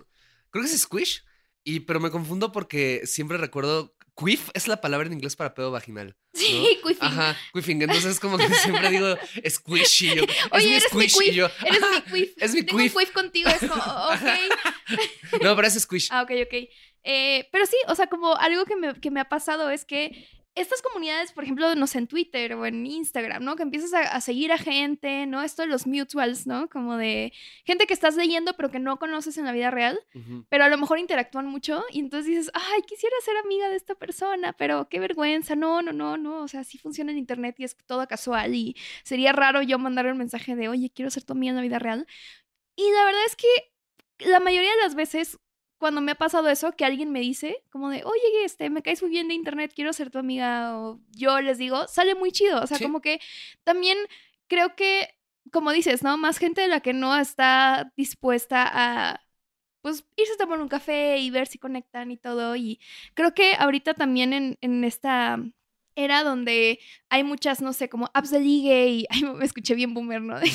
Creo 0.51 0.65
que 0.65 0.71
es 0.71 0.81
squish. 0.81 1.23
Y, 1.63 1.81
pero 1.81 2.01
me 2.01 2.11
confundo 2.11 2.51
porque 2.53 3.03
siempre 3.05 3.37
recuerdo. 3.37 3.95
Quiff 4.15 4.51
es 4.55 4.69
la 4.69 4.81
palabra 4.81 5.07
en 5.07 5.15
inglés 5.15 5.37
para 5.37 5.55
pedo 5.55 5.71
vaginal. 5.71 6.17
Sí, 6.35 6.79
quiffing. 6.83 6.99
Ajá, 7.01 7.37
quiffing. 7.55 7.83
Entonces, 7.83 8.21
como 8.21 8.37
que 8.39 8.49
siempre 8.55 8.91
digo 8.91 9.17
squishy. 9.49 10.15
Yo, 10.17 10.23
es 10.25 10.53
Oye, 10.53 10.67
mi 10.69 10.75
eres 10.75 10.95
mi 10.95 11.05
y 11.05 11.09
quiff. 11.09 11.35
yo, 11.35 11.47
Eres 11.65 11.81
mi 11.81 11.87
"Ajá, 11.87 12.05
quiff. 12.13 12.31
Es 12.37 12.55
mi 12.55 12.63
Tengo 12.63 12.77
un 12.83 12.89
quiff. 12.89 12.99
quiff 12.99 13.11
contigo, 13.13 13.49
es 13.51 13.59
como, 13.69 13.83
"Oh, 13.85 14.13
ok. 14.15 15.43
No, 15.43 15.57
pero 15.57 15.67
es 15.69 15.75
squish. 15.81 16.09
Ah, 16.11 16.23
ok, 16.23 16.31
ok. 16.45 16.55
Eh, 17.05 17.49
pero 17.51 17.67
sí, 17.67 17.77
o 17.89 17.95
sea, 17.95 18.07
como 18.09 18.37
algo 18.37 18.65
que 18.65 18.77
me, 18.77 19.01
que 19.01 19.11
me 19.11 19.21
ha 19.21 19.29
pasado 19.29 19.71
es 19.71 19.85
que 19.85 20.29
estas 20.55 20.83
comunidades, 20.83 21.33
por 21.33 21.45
ejemplo, 21.45 21.75
no 21.75 21.87
sé, 21.87 21.99
en 21.99 22.07
Twitter 22.07 22.53
o 22.55 22.67
en 22.67 22.85
Instagram, 22.85 23.43
¿no? 23.43 23.57
Que 23.57 23.63
empiezas 23.63 23.95
a, 23.95 24.01
a 24.01 24.21
seguir 24.21 24.53
a 24.53 24.59
gente, 24.59 25.27
¿no? 25.27 25.43
Esto 25.43 25.63
de 25.63 25.69
los 25.69 25.87
mutuals, 25.87 26.47
¿no? 26.47 26.69
Como 26.69 26.97
de 26.97 27.33
gente 27.65 27.87
que 27.87 27.95
estás 27.95 28.17
leyendo 28.17 28.55
pero 28.55 28.71
que 28.71 28.79
no 28.79 28.99
conoces 28.99 29.39
en 29.39 29.45
la 29.45 29.53
vida 29.53 29.71
real, 29.71 29.99
pero 30.49 30.65
a 30.65 30.69
lo 30.69 30.77
mejor 30.79 30.99
interactúan 30.99 31.47
mucho 31.47 31.85
y 31.91 32.01
entonces 32.01 32.27
dices, 32.27 32.51
ay, 32.55 32.83
quisiera 32.83 33.15
ser 33.25 33.37
amiga 33.39 33.69
de 33.69 33.77
esta 33.77 33.95
persona, 33.95 34.53
pero 34.53 34.89
qué 34.89 35.01
vergüenza, 35.01 35.57
no, 35.57 35.81
no, 35.83 35.93
no, 35.93 36.17
no, 36.17 36.43
o 36.43 36.49
sea, 36.49 36.65
sí 36.65 36.79
funciona 36.79 37.13
en 37.13 37.19
internet 37.19 37.57
y 37.59 37.65
es 37.65 37.77
todo 37.87 38.07
casual 38.07 38.55
y 38.55 38.77
sería 39.05 39.33
raro 39.33 39.63
yo 39.63 39.79
mandarle 39.79 40.13
un 40.13 40.19
mensaje 40.19 40.55
de, 40.55 40.69
oye, 40.69 40.91
quiero 40.95 41.11
ser 41.11 41.25
tu 41.25 41.33
amiga 41.33 41.51
en 41.51 41.57
la 41.57 41.63
vida 41.63 41.79
real. 41.79 42.07
Y 42.77 42.91
la 42.91 43.05
verdad 43.05 43.23
es 43.27 43.37
que 43.37 44.29
la 44.31 44.41
mayoría 44.41 44.71
de 44.71 44.83
las 44.83 44.95
veces 44.95 45.39
cuando 45.83 46.01
me 46.01 46.13
ha 46.13 46.15
pasado 46.15 46.49
eso, 46.49 46.71
que 46.77 46.85
alguien 46.85 47.11
me 47.11 47.19
dice 47.19 47.65
como 47.73 47.91
de, 47.91 48.05
oye, 48.05 48.45
este, 48.45 48.71
me 48.71 48.83
caes 48.83 49.03
muy 49.03 49.11
bien 49.11 49.27
de 49.27 49.35
internet, 49.35 49.73
quiero 49.75 49.93
ser 49.93 50.11
tu 50.11 50.19
amiga, 50.19 50.79
o 50.79 51.01
yo 51.11 51.41
les 51.41 51.59
digo, 51.59 51.89
sale 51.89 52.15
muy 52.15 52.31
chido. 52.31 52.63
O 52.63 52.67
sea, 52.69 52.79
Sí. 52.79 52.85
como 52.85 53.01
que 53.01 53.19
también 53.65 53.99
creo 54.47 54.77
que, 54.77 55.09
como 55.51 55.73
dices, 55.73 56.05
¿no? 56.05 56.17
Más 56.19 56.39
gente 56.39 56.61
de 56.61 56.69
la 56.69 56.79
que 56.81 56.93
no 56.93 57.17
está 57.19 57.93
dispuesta 57.97 58.63
a, 58.73 59.23
pues, 59.81 60.05
irse 60.17 60.35
a 60.35 60.37
tomar 60.37 60.61
un 60.61 60.69
café 60.69 61.19
y 61.19 61.31
ver 61.31 61.49
si 61.49 61.59
conectan 61.59 62.13
y 62.13 62.17
todo. 62.17 62.55
Y 62.55 62.79
creo 63.15 63.35
que 63.35 63.55
ahorita 63.59 63.95
también 63.95 64.33
en, 64.33 64.59
en 64.61 64.85
esta 64.85 65.41
era 65.97 66.23
donde 66.23 66.79
hay 67.11 67.25
muchas, 67.25 67.61
no 67.61 67.73
sé, 67.73 67.89
como 67.89 68.09
apps 68.15 68.31
de 68.31 68.39
ligue 68.39 68.87
y, 68.89 69.07
ay, 69.11 69.25
me 69.35 69.45
escuché 69.45 69.75
bien 69.75 69.95
boomer, 69.95 70.21
¿no? 70.23 70.39
De 70.39 70.49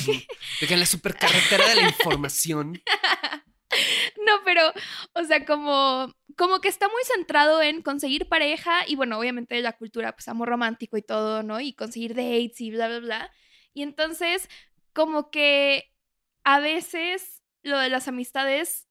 que 0.66 0.72
en 0.74 0.80
la 0.80 0.86
supercarretera 0.86 1.68
de 1.68 1.74
la 1.74 1.88
información. 1.90 2.80
No, 4.26 4.32
pero, 4.44 4.62
o 5.14 5.24
sea, 5.24 5.44
como, 5.44 6.14
como 6.36 6.60
que 6.60 6.68
está 6.68 6.88
muy 6.88 7.02
centrado 7.04 7.62
en 7.62 7.82
conseguir 7.82 8.28
pareja 8.28 8.72
y 8.86 8.96
bueno, 8.96 9.18
obviamente 9.18 9.60
la 9.60 9.76
cultura, 9.76 10.12
pues 10.12 10.28
amor 10.28 10.48
romántico 10.48 10.96
y 10.96 11.02
todo, 11.02 11.42
¿no? 11.42 11.60
Y 11.60 11.74
conseguir 11.74 12.14
dates 12.14 12.60
y 12.60 12.70
bla, 12.70 12.88
bla, 12.88 13.00
bla. 13.00 13.30
Y 13.74 13.82
entonces, 13.82 14.48
como 14.92 15.30
que 15.30 15.92
a 16.44 16.60
veces 16.60 17.42
lo 17.62 17.78
de 17.78 17.90
las 17.90 18.08
amistades, 18.08 18.88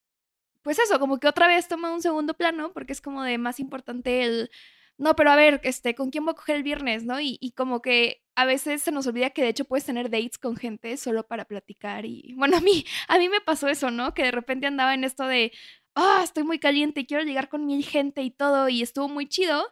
pues 0.63 0.79
eso, 0.79 0.99
como 0.99 1.19
que 1.19 1.27
otra 1.27 1.47
vez 1.47 1.67
toma 1.67 1.93
un 1.93 2.01
segundo 2.01 2.33
plano 2.35 2.73
porque 2.73 2.93
es 2.93 3.01
como 3.01 3.23
de 3.23 3.37
más 3.37 3.59
importante 3.59 4.23
el, 4.23 4.51
no, 4.97 5.15
pero 5.15 5.31
a 5.31 5.35
ver, 5.35 5.61
este, 5.63 5.95
¿con 5.95 6.11
quién 6.11 6.25
voy 6.25 6.33
a 6.33 6.35
coger 6.35 6.57
el 6.57 6.63
viernes, 6.63 7.05
no? 7.05 7.19
Y, 7.19 7.37
y 7.41 7.53
como 7.53 7.81
que 7.81 8.23
a 8.37 8.45
veces 8.45 8.83
se 8.83 8.91
nos 8.93 9.07
olvida 9.07 9.31
que 9.31 9.41
de 9.43 9.49
hecho 9.49 9.65
puedes 9.65 9.85
tener 9.85 10.09
dates 10.11 10.37
con 10.37 10.55
gente 10.57 10.97
solo 10.97 11.27
para 11.27 11.45
platicar 11.45 12.05
y, 12.05 12.33
bueno, 12.37 12.57
a 12.57 12.61
mí, 12.61 12.85
a 13.09 13.17
mí 13.19 13.29
me 13.29 13.41
pasó 13.41 13.67
eso, 13.67 13.91
¿no? 13.91 14.13
Que 14.13 14.23
de 14.23 14.31
repente 14.31 14.67
andaba 14.67 14.93
en 14.93 15.03
esto 15.03 15.25
de, 15.27 15.51
ah, 15.95 16.21
estoy 16.23 16.43
muy 16.43 16.59
caliente 16.59 17.01
y 17.01 17.07
quiero 17.07 17.23
llegar 17.23 17.49
con 17.49 17.65
mil 17.65 17.83
gente 17.85 18.21
y 18.23 18.31
todo 18.31 18.69
y 18.69 18.83
estuvo 18.83 19.09
muy 19.09 19.27
chido. 19.27 19.65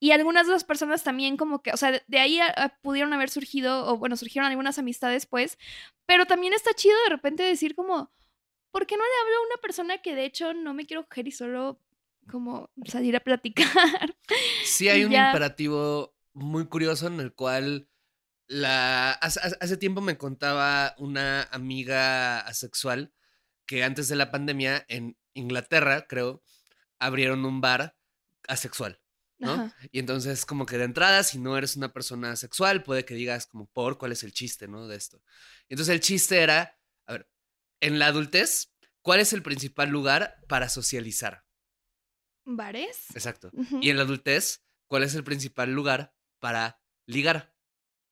Y 0.00 0.12
algunas 0.12 0.46
de 0.46 0.52
las 0.54 0.64
personas 0.64 1.02
también 1.04 1.36
como 1.36 1.62
que, 1.62 1.72
o 1.72 1.76
sea, 1.76 1.92
de- 2.06 2.18
ahí 2.18 2.38
a- 2.40 2.46
a 2.48 2.68
pudieron 2.82 3.12
haber 3.12 3.30
surgido, 3.30 3.86
o 3.86 3.98
bueno, 3.98 4.16
surgieron 4.16 4.50
algunas 4.50 4.78
amistades, 4.78 5.26
pues, 5.26 5.58
pero 6.06 6.26
también 6.26 6.54
está 6.54 6.72
chido 6.74 6.96
de 7.04 7.10
repente 7.10 7.42
decir 7.42 7.74
como, 7.74 8.12
¿por 8.72 8.86
qué 8.86 8.96
no 8.96 9.04
le 9.04 9.10
hablo 9.22 9.36
a 9.44 9.46
una 9.48 9.62
persona 9.62 9.98
que 9.98 10.14
de 10.14 10.24
hecho 10.26 10.54
no 10.54 10.74
me 10.74 10.86
quiero 10.86 11.06
coger 11.08 11.28
y 11.28 11.32
solo 11.32 11.80
como 12.30 12.70
salir 12.86 13.16
a 13.16 13.20
platicar? 13.20 13.66
Sí, 14.60 14.88
hay 14.88 15.04
un 15.04 15.12
ya. 15.12 15.14
imperativo 15.14 16.14
muy 16.32 16.66
curioso 16.66 17.06
en 17.06 17.20
el 17.20 17.34
cual 17.34 17.88
la 18.46 19.12
hace, 19.12 19.76
tiempo 19.76 20.00
me 20.00 20.18
contaba 20.18 20.94
una 20.98 21.44
amiga 21.44 22.40
asexual 22.40 23.12
que 23.66 23.82
antes 23.82 24.08
de 24.08 24.16
la 24.16 24.30
pandemia 24.30 24.84
en 24.88 25.16
Inglaterra, 25.34 26.06
creo, 26.06 26.42
abrieron 26.98 27.44
un 27.44 27.60
bar 27.60 27.96
asexual. 28.48 29.00
¿no? 29.38 29.52
Ajá. 29.52 29.76
Y 29.90 29.98
entonces 29.98 30.46
como 30.46 30.64
que 30.64 30.78
de 30.78 30.84
entrada, 30.84 31.22
si 31.22 31.38
no 31.38 31.58
eres 31.58 31.76
una 31.76 31.92
persona 31.92 32.36
sexual, 32.36 32.82
puede 32.82 33.04
que 33.04 33.14
digas 33.14 33.46
como 33.46 33.66
por 33.66 33.98
cuál 33.98 34.12
es 34.12 34.22
el 34.22 34.32
chiste, 34.32 34.68
¿no? 34.68 34.86
De 34.86 34.96
esto. 34.96 35.20
Y 35.68 35.74
entonces 35.74 35.94
el 35.94 36.00
chiste 36.00 36.40
era, 36.40 36.78
a 37.06 37.12
ver, 37.12 37.28
en 37.80 37.98
la 37.98 38.06
adultez, 38.06 38.72
¿cuál 39.02 39.20
es 39.20 39.32
el 39.32 39.42
principal 39.42 39.90
lugar 39.90 40.38
para 40.48 40.68
socializar? 40.68 41.44
¿Bares? 42.44 43.10
Exacto. 43.14 43.50
Y 43.82 43.90
en 43.90 43.96
la 43.96 44.04
adultez, 44.04 44.64
¿cuál 44.86 45.02
es 45.02 45.14
el 45.14 45.24
principal 45.24 45.72
lugar 45.72 46.14
para 46.38 46.80
ligar? 47.04 47.55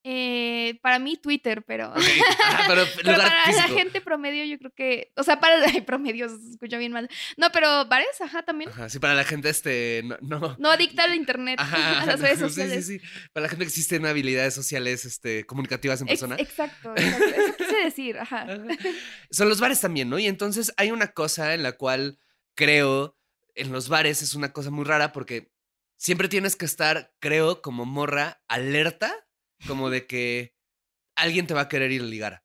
Eh, 0.07 0.79
para 0.83 0.99
mí 0.99 1.17
Twitter, 1.17 1.63
pero... 1.67 1.93
Pero 2.67 2.85
para 3.17 3.45
físico. 3.47 3.57
la 3.57 3.69
gente 3.75 4.01
promedio 4.03 4.45
yo 4.45 4.59
creo 4.59 4.71
que... 4.75 5.13
O 5.17 5.23
sea, 5.23 5.41
para 5.41 5.65
el 5.75 5.85
promedio 5.85 6.29
se 6.29 6.51
escucha 6.51 6.77
bien 6.79 6.93
mal. 6.93 7.09
No, 7.39 7.51
pero 7.53 7.87
bares, 7.87 8.21
ajá, 8.21 8.43
también. 8.43 8.71
Ajá, 8.71 8.89
sí, 8.91 8.99
para 8.99 9.15
la 9.15 9.25
gente, 9.25 9.49
este, 9.49 10.03
no, 10.05 10.17
no. 10.21 10.57
No 10.59 10.71
adicta 10.71 11.05
al 11.05 11.15
internet, 11.15 11.59
Ajá, 11.59 12.01
a 12.03 12.07
las 12.07 12.21
redes 12.21 12.39
sociales. 12.39 12.87
Sí, 12.87 12.99
sí, 12.99 13.07
Para 13.33 13.45
la 13.45 13.49
gente 13.49 13.65
que 13.65 13.69
existen 13.69 14.05
habilidades 14.07 14.55
sociales, 14.55 15.05
este, 15.07 15.45
comunicativas 15.47 16.01
en 16.03 16.09
Ex- 16.09 16.21
persona. 16.21 16.37
exacto, 16.41 16.93
exacto. 16.97 17.25
Eso 17.25 17.57
quise 17.57 17.77
decir, 17.85 18.19
ajá. 18.19 18.43
Ajá. 18.43 18.57
Son 19.31 19.49
los 19.49 19.59
bares 19.61 19.81
también, 19.81 20.11
¿no? 20.11 20.19
Y 20.19 20.27
entonces 20.27 20.73
hay 20.77 20.91
una 20.91 21.09
cosa 21.09 21.55
en 21.55 21.63
la 21.63 21.73
cual 21.73 22.19
creo 22.55 23.17
en 23.55 23.73
los 23.73 23.89
bares 23.89 24.21
es 24.23 24.35
una 24.35 24.53
cosa 24.53 24.71
muy 24.71 24.85
rara 24.85 25.13
porque 25.13 25.51
siempre 25.97 26.29
tienes 26.29 26.57
que 26.57 26.65
estar, 26.67 27.13
creo, 27.21 27.63
como 27.63 27.85
morra, 27.87 28.43
alerta, 28.49 29.15
como 29.67 29.91
de 29.91 30.07
que 30.07 30.55
alguien 31.17 31.47
te 31.47 31.55
va 31.55 31.63
a 31.63 31.69
querer 31.69 31.93
ir 31.93 32.03
a 32.03 32.07
ligar. 32.07 32.45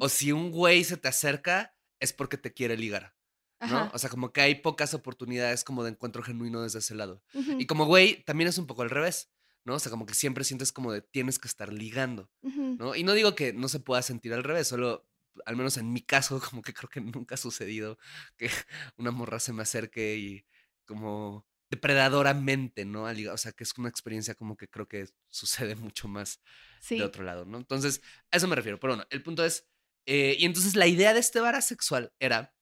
O 0.00 0.08
si 0.08 0.32
un 0.32 0.50
güey 0.50 0.84
se 0.84 0.96
te 0.96 1.08
acerca, 1.08 1.74
es 2.00 2.12
porque 2.12 2.36
te 2.36 2.52
quiere 2.52 2.76
ligar, 2.76 3.14
¿no? 3.60 3.66
ajá, 3.66 3.90
O 3.94 3.98
sea, 3.98 4.10
como 4.10 4.32
que 4.32 4.40
hay 4.40 4.56
pocas 4.56 4.94
oportunidades 4.94 5.64
como 5.64 5.84
de 5.84 5.90
encuentro 5.90 6.22
genuino 6.22 6.62
desde 6.62 6.80
ese 6.80 6.94
lado. 6.94 7.22
Y 7.58 7.66
como 7.66 7.86
güey, 7.86 8.22
también 8.24 8.48
es 8.48 8.58
un 8.58 8.66
poco 8.66 8.82
al 8.82 8.90
revés, 8.90 9.30
¿no? 9.64 9.74
O 9.74 9.78
sea, 9.78 9.90
como 9.90 10.06
que 10.06 10.14
siempre 10.14 10.44
sientes 10.44 10.72
como 10.72 10.92
de 10.92 11.02
tienes 11.02 11.38
que 11.38 11.46
estar 11.48 11.72
ligando. 11.72 12.30
¿no? 12.42 12.94
Y 12.96 13.04
no 13.04 13.12
digo 13.14 13.34
que 13.34 13.52
no 13.52 13.68
se 13.68 13.80
pueda 13.80 14.02
sentir 14.02 14.34
al 14.34 14.42
revés, 14.44 14.66
solo, 14.68 15.06
al 15.46 15.56
menos 15.56 15.76
en 15.76 15.92
mi 15.92 16.02
caso, 16.02 16.40
como 16.50 16.62
que 16.62 16.74
creo 16.74 16.88
que 16.90 17.00
nunca 17.00 17.36
ha 17.36 17.38
sucedido 17.38 17.96
que 18.36 18.50
una 18.96 19.12
morra 19.12 19.38
se 19.38 19.52
me 19.52 19.62
acerque 19.62 20.16
y 20.16 20.44
como 20.84 21.46
depredadoramente, 21.70 22.84
¿no? 22.84 23.04
O 23.04 23.36
sea, 23.38 23.52
que 23.52 23.64
es 23.64 23.72
una 23.78 23.88
experiencia 23.88 24.34
como 24.34 24.56
que 24.56 24.68
creo 24.68 24.88
que 24.88 25.06
sucede 25.28 25.76
mucho 25.76 26.08
más 26.08 26.40
Sí. 26.80 26.98
de 26.98 27.04
otro 27.04 27.24
lado, 27.24 27.44
¿no? 27.44 27.58
Entonces, 27.58 28.00
a 28.30 28.36
eso 28.38 28.48
me 28.48 28.56
refiero. 28.56 28.80
Pero 28.80 28.94
bueno, 28.94 29.06
el 29.10 29.22
punto 29.22 29.44
es, 29.44 29.68
eh, 30.06 30.36
y 30.38 30.46
entonces 30.46 30.74
la 30.76 30.86
idea 30.86 31.12
de 31.14 31.20
este 31.20 31.40
bar 31.40 31.54
asexual 31.54 32.12
era 32.18 32.54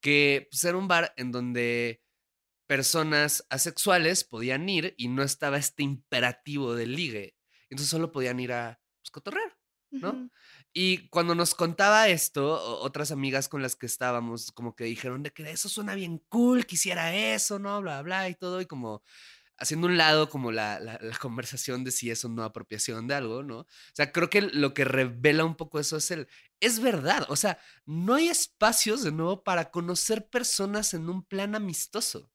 que 0.00 0.46
pues, 0.50 0.62
era 0.64 0.78
un 0.78 0.88
bar 0.88 1.12
en 1.16 1.32
donde 1.32 2.02
personas 2.68 3.46
asexuales 3.50 4.24
podían 4.24 4.68
ir 4.68 4.94
y 4.96 5.08
no 5.08 5.22
estaba 5.22 5.58
este 5.58 5.82
imperativo 5.82 6.74
del 6.74 6.94
ligue. 6.94 7.34
Entonces 7.70 7.90
solo 7.90 8.12
podían 8.12 8.38
ir 8.40 8.52
a 8.52 8.80
pues, 9.00 9.10
cotorrear, 9.10 9.58
¿no? 9.90 10.30
Y 10.80 11.08
cuando 11.08 11.34
nos 11.34 11.54
contaba 11.56 12.06
esto, 12.08 12.52
otras 12.82 13.10
amigas 13.10 13.48
con 13.48 13.62
las 13.62 13.74
que 13.74 13.86
estábamos, 13.86 14.52
como 14.52 14.76
que 14.76 14.84
dijeron 14.84 15.24
de 15.24 15.32
que 15.32 15.50
eso 15.50 15.68
suena 15.68 15.94
bien 15.96 16.18
cool, 16.28 16.66
quisiera 16.66 17.12
eso, 17.16 17.58
¿no? 17.58 17.80
Bla, 17.82 18.00
bla, 18.02 18.28
y 18.28 18.34
todo, 18.36 18.60
y 18.60 18.66
como 18.66 19.02
haciendo 19.58 19.86
un 19.88 19.96
lado 19.98 20.28
como 20.30 20.52
la, 20.52 20.80
la- 20.80 20.98
la 21.02 21.18
conversación 21.18 21.84
de 21.84 21.90
si 21.92 22.10
es 22.10 22.24
o 22.24 22.28
no 22.28 22.44
apropiación 22.44 23.08
de 23.08 23.14
algo, 23.14 23.42
¿no? 23.42 23.60
O 23.60 23.66
sea, 23.94 24.12
creo 24.12 24.30
que 24.30 24.42
lo 24.42 24.74
que 24.74 24.84
revela 24.84 25.44
un 25.44 25.56
poco 25.56 25.80
eso 25.80 25.96
es 25.96 26.10
el, 26.12 26.28
es 26.60 26.80
verdad, 26.80 27.26
o 27.30 27.36
sea, 27.36 27.58
no 27.86 28.14
hay 28.14 28.28
espacios 28.28 29.02
de 29.04 29.12
nuevo 29.12 29.44
para 29.44 29.70
conocer 29.70 30.28
personas 30.28 30.94
en 30.94 31.08
un 31.10 31.24
plan 31.24 31.54
amistoso. 31.56 32.30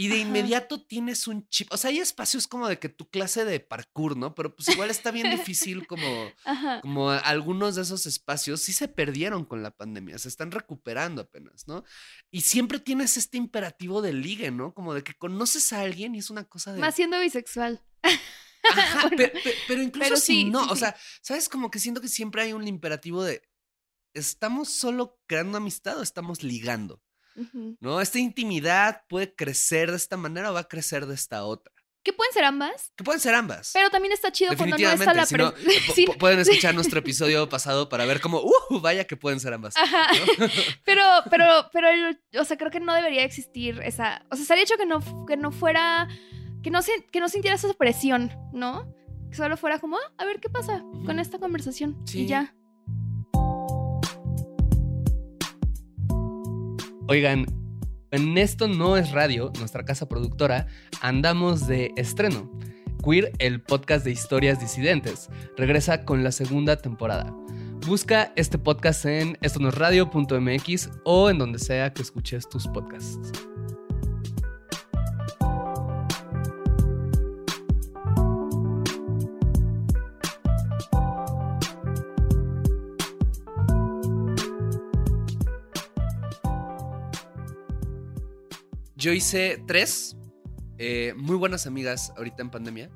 Y 0.00 0.06
de 0.06 0.14
Ajá. 0.20 0.28
inmediato 0.28 0.86
tienes 0.86 1.26
un 1.26 1.48
chip. 1.48 1.72
O 1.72 1.76
sea, 1.76 1.90
hay 1.90 1.98
espacios 1.98 2.46
como 2.46 2.68
de 2.68 2.78
que 2.78 2.88
tu 2.88 3.10
clase 3.10 3.44
de 3.44 3.58
parkour, 3.58 4.16
¿no? 4.16 4.32
Pero 4.32 4.54
pues 4.54 4.68
igual 4.68 4.90
está 4.90 5.10
bien 5.10 5.28
difícil 5.28 5.88
como, 5.88 6.06
Ajá. 6.44 6.80
como 6.82 7.10
algunos 7.10 7.74
de 7.74 7.82
esos 7.82 8.06
espacios 8.06 8.62
sí 8.62 8.72
se 8.72 8.86
perdieron 8.86 9.44
con 9.44 9.60
la 9.64 9.72
pandemia, 9.72 10.16
se 10.18 10.28
están 10.28 10.52
recuperando 10.52 11.22
apenas, 11.22 11.66
¿no? 11.66 11.82
Y 12.30 12.42
siempre 12.42 12.78
tienes 12.78 13.16
este 13.16 13.38
imperativo 13.38 14.00
de 14.00 14.12
ligue, 14.12 14.52
¿no? 14.52 14.72
Como 14.72 14.94
de 14.94 15.02
que 15.02 15.14
conoces 15.14 15.72
a 15.72 15.80
alguien 15.80 16.14
y 16.14 16.18
es 16.18 16.30
una 16.30 16.44
cosa 16.44 16.72
de... 16.72 16.78
Más 16.78 16.94
siendo 16.94 17.18
bisexual. 17.18 17.82
Ajá, 18.62 19.08
Bueno, 19.08 19.32
pero, 19.66 19.82
incluso 19.82 20.04
pero 20.10 20.16
si 20.16 20.26
sí, 20.26 20.44
no, 20.44 20.62
sí, 20.62 20.68
o 20.70 20.74
sí. 20.74 20.80
sea, 20.80 20.96
¿sabes? 21.22 21.48
Como 21.48 21.72
que 21.72 21.80
siento 21.80 22.00
que 22.00 22.08
siempre 22.08 22.42
hay 22.42 22.52
un 22.52 22.68
imperativo 22.68 23.24
de... 23.24 23.42
¿Estamos 24.14 24.68
solo 24.68 25.18
creando 25.26 25.58
amistad 25.58 25.98
o 25.98 26.02
estamos 26.04 26.44
ligando? 26.44 27.02
¿No? 27.80 28.00
Esta 28.00 28.18
intimidad 28.18 29.02
puede 29.08 29.34
crecer 29.34 29.90
de 29.90 29.96
esta 29.96 30.16
manera 30.16 30.50
o 30.50 30.54
va 30.54 30.60
a 30.60 30.68
crecer 30.68 31.06
de 31.06 31.14
esta 31.14 31.44
otra. 31.44 31.72
Que 32.04 32.12
pueden 32.12 32.32
ser 32.32 32.44
ambas, 32.44 32.92
Que 32.96 33.04
pueden 33.04 33.20
ser 33.20 33.34
ambas. 33.34 33.70
pero 33.74 33.90
también 33.90 34.12
está 34.12 34.32
chido 34.32 34.56
cuando 34.56 34.78
no 34.78 34.88
está 34.90 35.12
la. 35.12 35.26
Si 35.26 35.34
no, 35.34 35.52
po- 35.86 35.92
Sí, 35.94 36.06
pueden 36.18 36.38
escuchar 36.40 36.74
nuestro 36.74 37.00
episodio 37.00 37.48
pasado 37.48 37.88
para 37.88 38.06
ver 38.06 38.20
cómo, 38.20 38.40
uh, 38.40 38.80
vaya 38.80 39.04
que 39.06 39.16
pueden 39.16 39.40
ser 39.40 39.52
ambas. 39.52 39.76
Ajá. 39.76 40.06
¿no? 40.38 40.46
Pero, 40.84 41.02
pero, 41.28 41.68
pero, 41.72 41.88
el- 41.90 42.20
o 42.38 42.44
sea, 42.44 42.56
creo 42.56 42.70
que 42.70 42.80
no 42.80 42.94
debería 42.94 43.24
existir 43.24 43.80
esa. 43.84 44.24
O 44.30 44.36
sea, 44.36 44.42
estaría 44.42 44.62
hecho 44.64 44.76
que 44.78 44.86
no, 44.86 45.00
que 45.26 45.36
no 45.36 45.50
fuera. 45.52 46.08
Que 46.62 46.70
no, 46.70 46.80
se- 46.82 47.04
que 47.12 47.20
no 47.20 47.28
sintiera 47.28 47.56
esa 47.56 47.72
presión, 47.74 48.32
¿no? 48.54 48.90
Que 49.30 49.36
solo 49.36 49.56
fuera 49.56 49.78
como, 49.78 49.96
"Ah, 49.96 50.12
a 50.18 50.24
ver 50.24 50.40
qué 50.40 50.48
pasa 50.48 50.82
con 51.04 51.18
esta 51.18 51.38
conversación. 51.38 52.00
Sí. 52.06 52.22
Y 52.22 52.26
ya. 52.26 52.54
Oigan, 57.10 57.46
en 58.10 58.36
esto 58.36 58.68
no 58.68 58.98
es 58.98 59.12
radio, 59.12 59.50
nuestra 59.58 59.82
casa 59.82 60.06
productora, 60.10 60.66
andamos 61.00 61.66
de 61.66 61.90
estreno. 61.96 62.52
Queer, 63.02 63.32
el 63.38 63.62
podcast 63.62 64.04
de 64.04 64.10
historias 64.10 64.60
disidentes, 64.60 65.30
regresa 65.56 66.04
con 66.04 66.22
la 66.22 66.32
segunda 66.32 66.76
temporada. 66.76 67.34
Busca 67.86 68.30
este 68.36 68.58
podcast 68.58 69.06
en 69.06 69.38
esto 69.40 69.58
no 69.58 69.70
es 69.70 69.74
radio.mx 69.76 70.90
o 71.04 71.30
en 71.30 71.38
donde 71.38 71.58
sea 71.58 71.94
que 71.94 72.02
escuches 72.02 72.46
tus 72.46 72.68
podcasts. 72.68 73.32
Yo 88.98 89.12
hice 89.12 89.62
tres 89.64 90.16
eh, 90.76 91.14
muy 91.16 91.36
buenas 91.36 91.68
amigas 91.68 92.12
ahorita 92.16 92.42
en 92.42 92.50
pandemia 92.50 92.90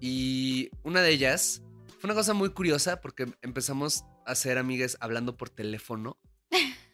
y 0.00 0.70
una 0.82 1.02
de 1.02 1.10
ellas 1.12 1.62
fue 2.00 2.08
una 2.08 2.14
cosa 2.14 2.34
muy 2.34 2.50
curiosa 2.50 3.00
porque 3.00 3.26
empezamos 3.42 4.04
a 4.26 4.34
ser 4.34 4.58
amigas 4.58 4.96
hablando 4.98 5.36
por 5.36 5.48
teléfono. 5.48 6.18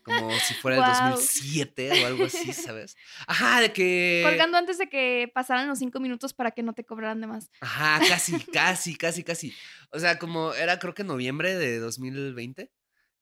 Como 0.03 0.31
si 0.47 0.53
fuera 0.53 0.77
el 0.77 0.83
Guau. 0.83 1.11
2007 1.13 2.03
o 2.03 2.07
algo 2.07 2.25
así, 2.25 2.53
¿sabes? 2.53 2.95
Ajá, 3.27 3.63
de 3.63 3.73
que... 3.73 4.21
Colgando 4.23 4.59
antes 4.59 4.77
de 4.77 4.91
que 4.91 5.33
pasaran 5.33 5.67
los 5.67 5.79
cinco 5.79 5.99
minutos 5.99 6.35
para 6.35 6.51
que 6.51 6.63
no 6.63 6.75
te 6.75 6.85
cobraran 6.85 7.23
de 7.23 7.29
más. 7.29 7.51
Ajá, 7.63 8.01
casi, 8.07 8.39
casi, 8.39 8.97
casi, 8.97 9.25
casi. 9.25 9.55
O 9.93 9.99
sea, 9.99 10.19
como 10.19 10.53
era 10.53 10.79
creo 10.79 10.93
que 10.93 11.05
noviembre 11.05 11.55
de 11.55 11.79
2020, 11.79 12.71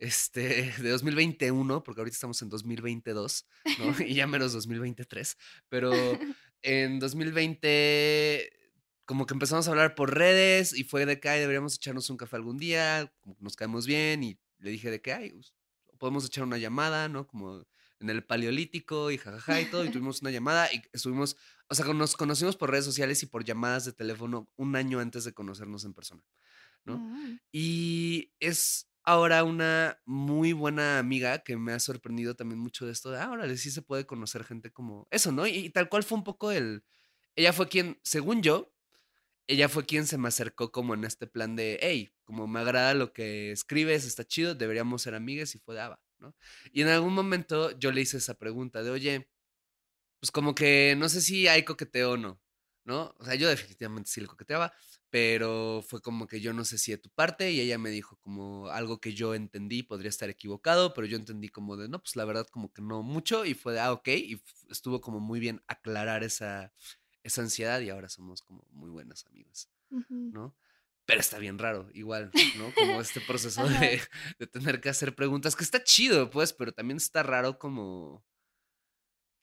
este, 0.01 0.73
de 0.79 0.89
2021, 0.89 1.85
porque 1.85 2.01
ahorita 2.01 2.15
estamos 2.15 2.41
en 2.43 2.49
2022, 2.49 3.47
¿no? 3.79 3.95
Y 4.11 4.15
ya 4.15 4.27
menos 4.27 4.53
2023, 4.53 5.37
pero 5.69 5.93
en 6.63 6.99
2020 6.99 8.57
como 9.05 9.27
que 9.27 9.35
empezamos 9.35 9.67
a 9.67 9.73
hablar 9.73 9.97
por 9.97 10.15
redes 10.15 10.73
y 10.73 10.85
fue 10.85 11.05
de 11.05 11.19
que 11.19 11.29
"Ay, 11.29 11.41
deberíamos 11.41 11.75
echarnos 11.75 12.09
un 12.11 12.17
café 12.17 12.37
algún 12.37 12.59
día, 12.59 13.13
como 13.21 13.37
nos 13.41 13.57
caemos 13.57 13.85
bien 13.87 14.23
y 14.23 14.39
le 14.59 14.71
dije 14.71 14.91
de 14.91 15.03
que 15.03 15.13
ay, 15.13 15.35
podemos 15.99 16.25
echar 16.25 16.45
una 16.45 16.59
llamada, 16.59 17.09
¿no? 17.09 17.27
Como 17.27 17.67
en 17.99 18.09
el 18.09 18.25
paleolítico 18.25 19.11
y 19.11 19.19
jajaja 19.19 19.61
y 19.61 19.67
todo, 19.67 19.85
y 19.85 19.91
tuvimos 19.91 20.23
una 20.23 20.31
llamada 20.31 20.73
y 20.73 20.81
estuvimos, 20.93 21.37
o 21.69 21.75
sea, 21.75 21.85
nos 21.93 22.17
conocimos 22.17 22.57
por 22.57 22.71
redes 22.71 22.85
sociales 22.87 23.23
y 23.23 23.27
por 23.27 23.45
llamadas 23.45 23.85
de 23.85 23.93
teléfono 23.93 24.49
un 24.57 24.77
año 24.77 25.01
antes 25.01 25.25
de 25.25 25.35
conocernos 25.35 25.85
en 25.85 25.93
persona, 25.93 26.23
¿no? 26.85 26.99
Mm. 26.99 27.41
Y 27.53 28.33
es 28.39 28.89
ahora 29.05 29.45
una 29.45 30.01
muy 30.05 30.53
buena 30.53 30.99
amiga 30.99 31.41
que 31.41 31.57
me 31.57 31.73
ha 31.73 31.81
sorprendido 31.81 32.37
también 32.37 32.61
mucho 32.61 32.87
de 32.87 32.93
esto 32.93 33.11
de, 33.11 33.19
ah, 33.21 33.31
órale, 33.31 33.57
sí 33.57 33.71
se 33.71 33.83
puede 33.83 34.07
conocer 34.07 34.45
gente 34.45 34.73
como 34.73 35.09
eso, 35.11 35.33
¿no? 35.33 35.47
Y, 35.47 35.51
y 35.57 35.71
tal 35.71 35.89
cual 35.89 36.03
fue 36.03 36.19
un 36.19 36.25
poco 36.25 36.53
el, 36.53 36.85
ella 37.37 37.53
fue 37.53 37.69
quien, 37.69 37.99
según 38.03 38.43
yo, 38.43 38.73
ella 39.47 39.69
fue 39.69 39.85
quien 39.85 40.07
se 40.07 40.19
me 40.19 40.29
acercó 40.29 40.71
como 40.71 40.95
en 40.95 41.05
este 41.05 41.27
plan 41.27 41.57
de, 41.57 41.79
hey, 41.83 42.13
como 42.25 42.47
me 42.47 42.61
agrada 42.61 42.95
lo 42.95 43.13
que 43.13 43.51
escribes, 43.51 44.05
está 44.07 44.25
chido, 44.25 44.55
deberíamos 44.55 45.03
ser 45.03 45.15
amigas 45.15 45.55
y 45.55 45.59
fue 45.59 45.75
de 45.75 45.81
Ava, 45.81 46.01
¿no? 46.19 46.37
Y 46.73 46.83
en 46.83 46.89
algún 46.89 47.15
momento 47.15 47.77
yo 47.79 47.91
le 47.93 48.03
hice 48.03 48.19
esa 48.19 48.35
pregunta 48.35 48.83
de, 48.83 48.91
oye, 48.91 49.29
pues 50.21 50.31
como 50.31 50.55
que 50.55 50.95
no 50.99 51.09
sé 51.09 51.21
si 51.21 51.49
hay 51.49 51.65
coqueteo 51.65 52.13
o 52.13 52.17
no, 52.17 52.41
¿no? 52.85 53.14
O 53.19 53.25
sea, 53.25 53.35
yo 53.35 53.49
definitivamente 53.49 54.11
sí 54.11 54.21
le 54.21 54.27
coqueteaba, 54.27 54.73
pero 55.11 55.83
fue 55.87 56.01
como 56.01 56.27
que 56.27 56.40
yo 56.40 56.53
no 56.53 56.64
sé 56.64 56.79
si 56.79 56.93
de 56.93 56.99
tu 56.99 57.11
parte 57.11 57.51
y 57.51 57.61
ella 57.61 57.79
me 57.79 57.90
dijo 57.90 58.16
como 58.21 58.69
algo 58.69 59.01
que 59.01 59.12
yo 59.14 59.35
entendí, 59.35 59.83
podría 59.83 60.09
estar 60.09 60.31
equivocado, 60.31 60.95
pero 60.95 61.07
yo 61.07 61.16
entendí 61.16 61.49
como 61.49 61.77
de, 61.77 61.88
no, 61.88 62.01
pues 62.01 62.16
la 62.16 62.25
verdad 62.25 62.47
como 62.47 62.73
que 62.73 62.83
no 62.83 63.03
mucho 63.03 63.45
y 63.45 63.55
fue 63.55 63.73
de, 63.75 63.81
ah, 63.81 63.93
ok, 63.93 64.09
y 64.09 64.43
estuvo 64.71 65.01
como 65.01 65.21
muy 65.21 65.40
bien 65.40 65.62
aclarar 65.66 66.23
esa, 66.23 66.73
esa 67.23 67.43
ansiedad 67.43 67.81
y 67.81 67.90
ahora 67.90 68.09
somos 68.09 68.43
como 68.43 68.66
muy 68.71 68.90
buenas 68.90 69.27
amigas. 69.27 69.69
¿no? 70.09 70.57
Pero 71.05 71.21
está 71.21 71.38
bien 71.38 71.59
raro, 71.59 71.88
igual, 71.93 72.31
¿no? 72.57 72.73
Como 72.73 73.01
este 73.01 73.21
proceso 73.27 73.69
de, 73.69 74.01
de 74.38 74.47
tener 74.47 74.81
que 74.81 74.88
hacer 74.88 75.14
preguntas, 75.16 75.57
que 75.57 75.64
está 75.64 75.83
chido, 75.83 76.31
pues, 76.31 76.53
pero 76.53 76.73
también 76.73 76.99
está 76.99 77.25
raro 77.25 77.59
como 77.59 78.25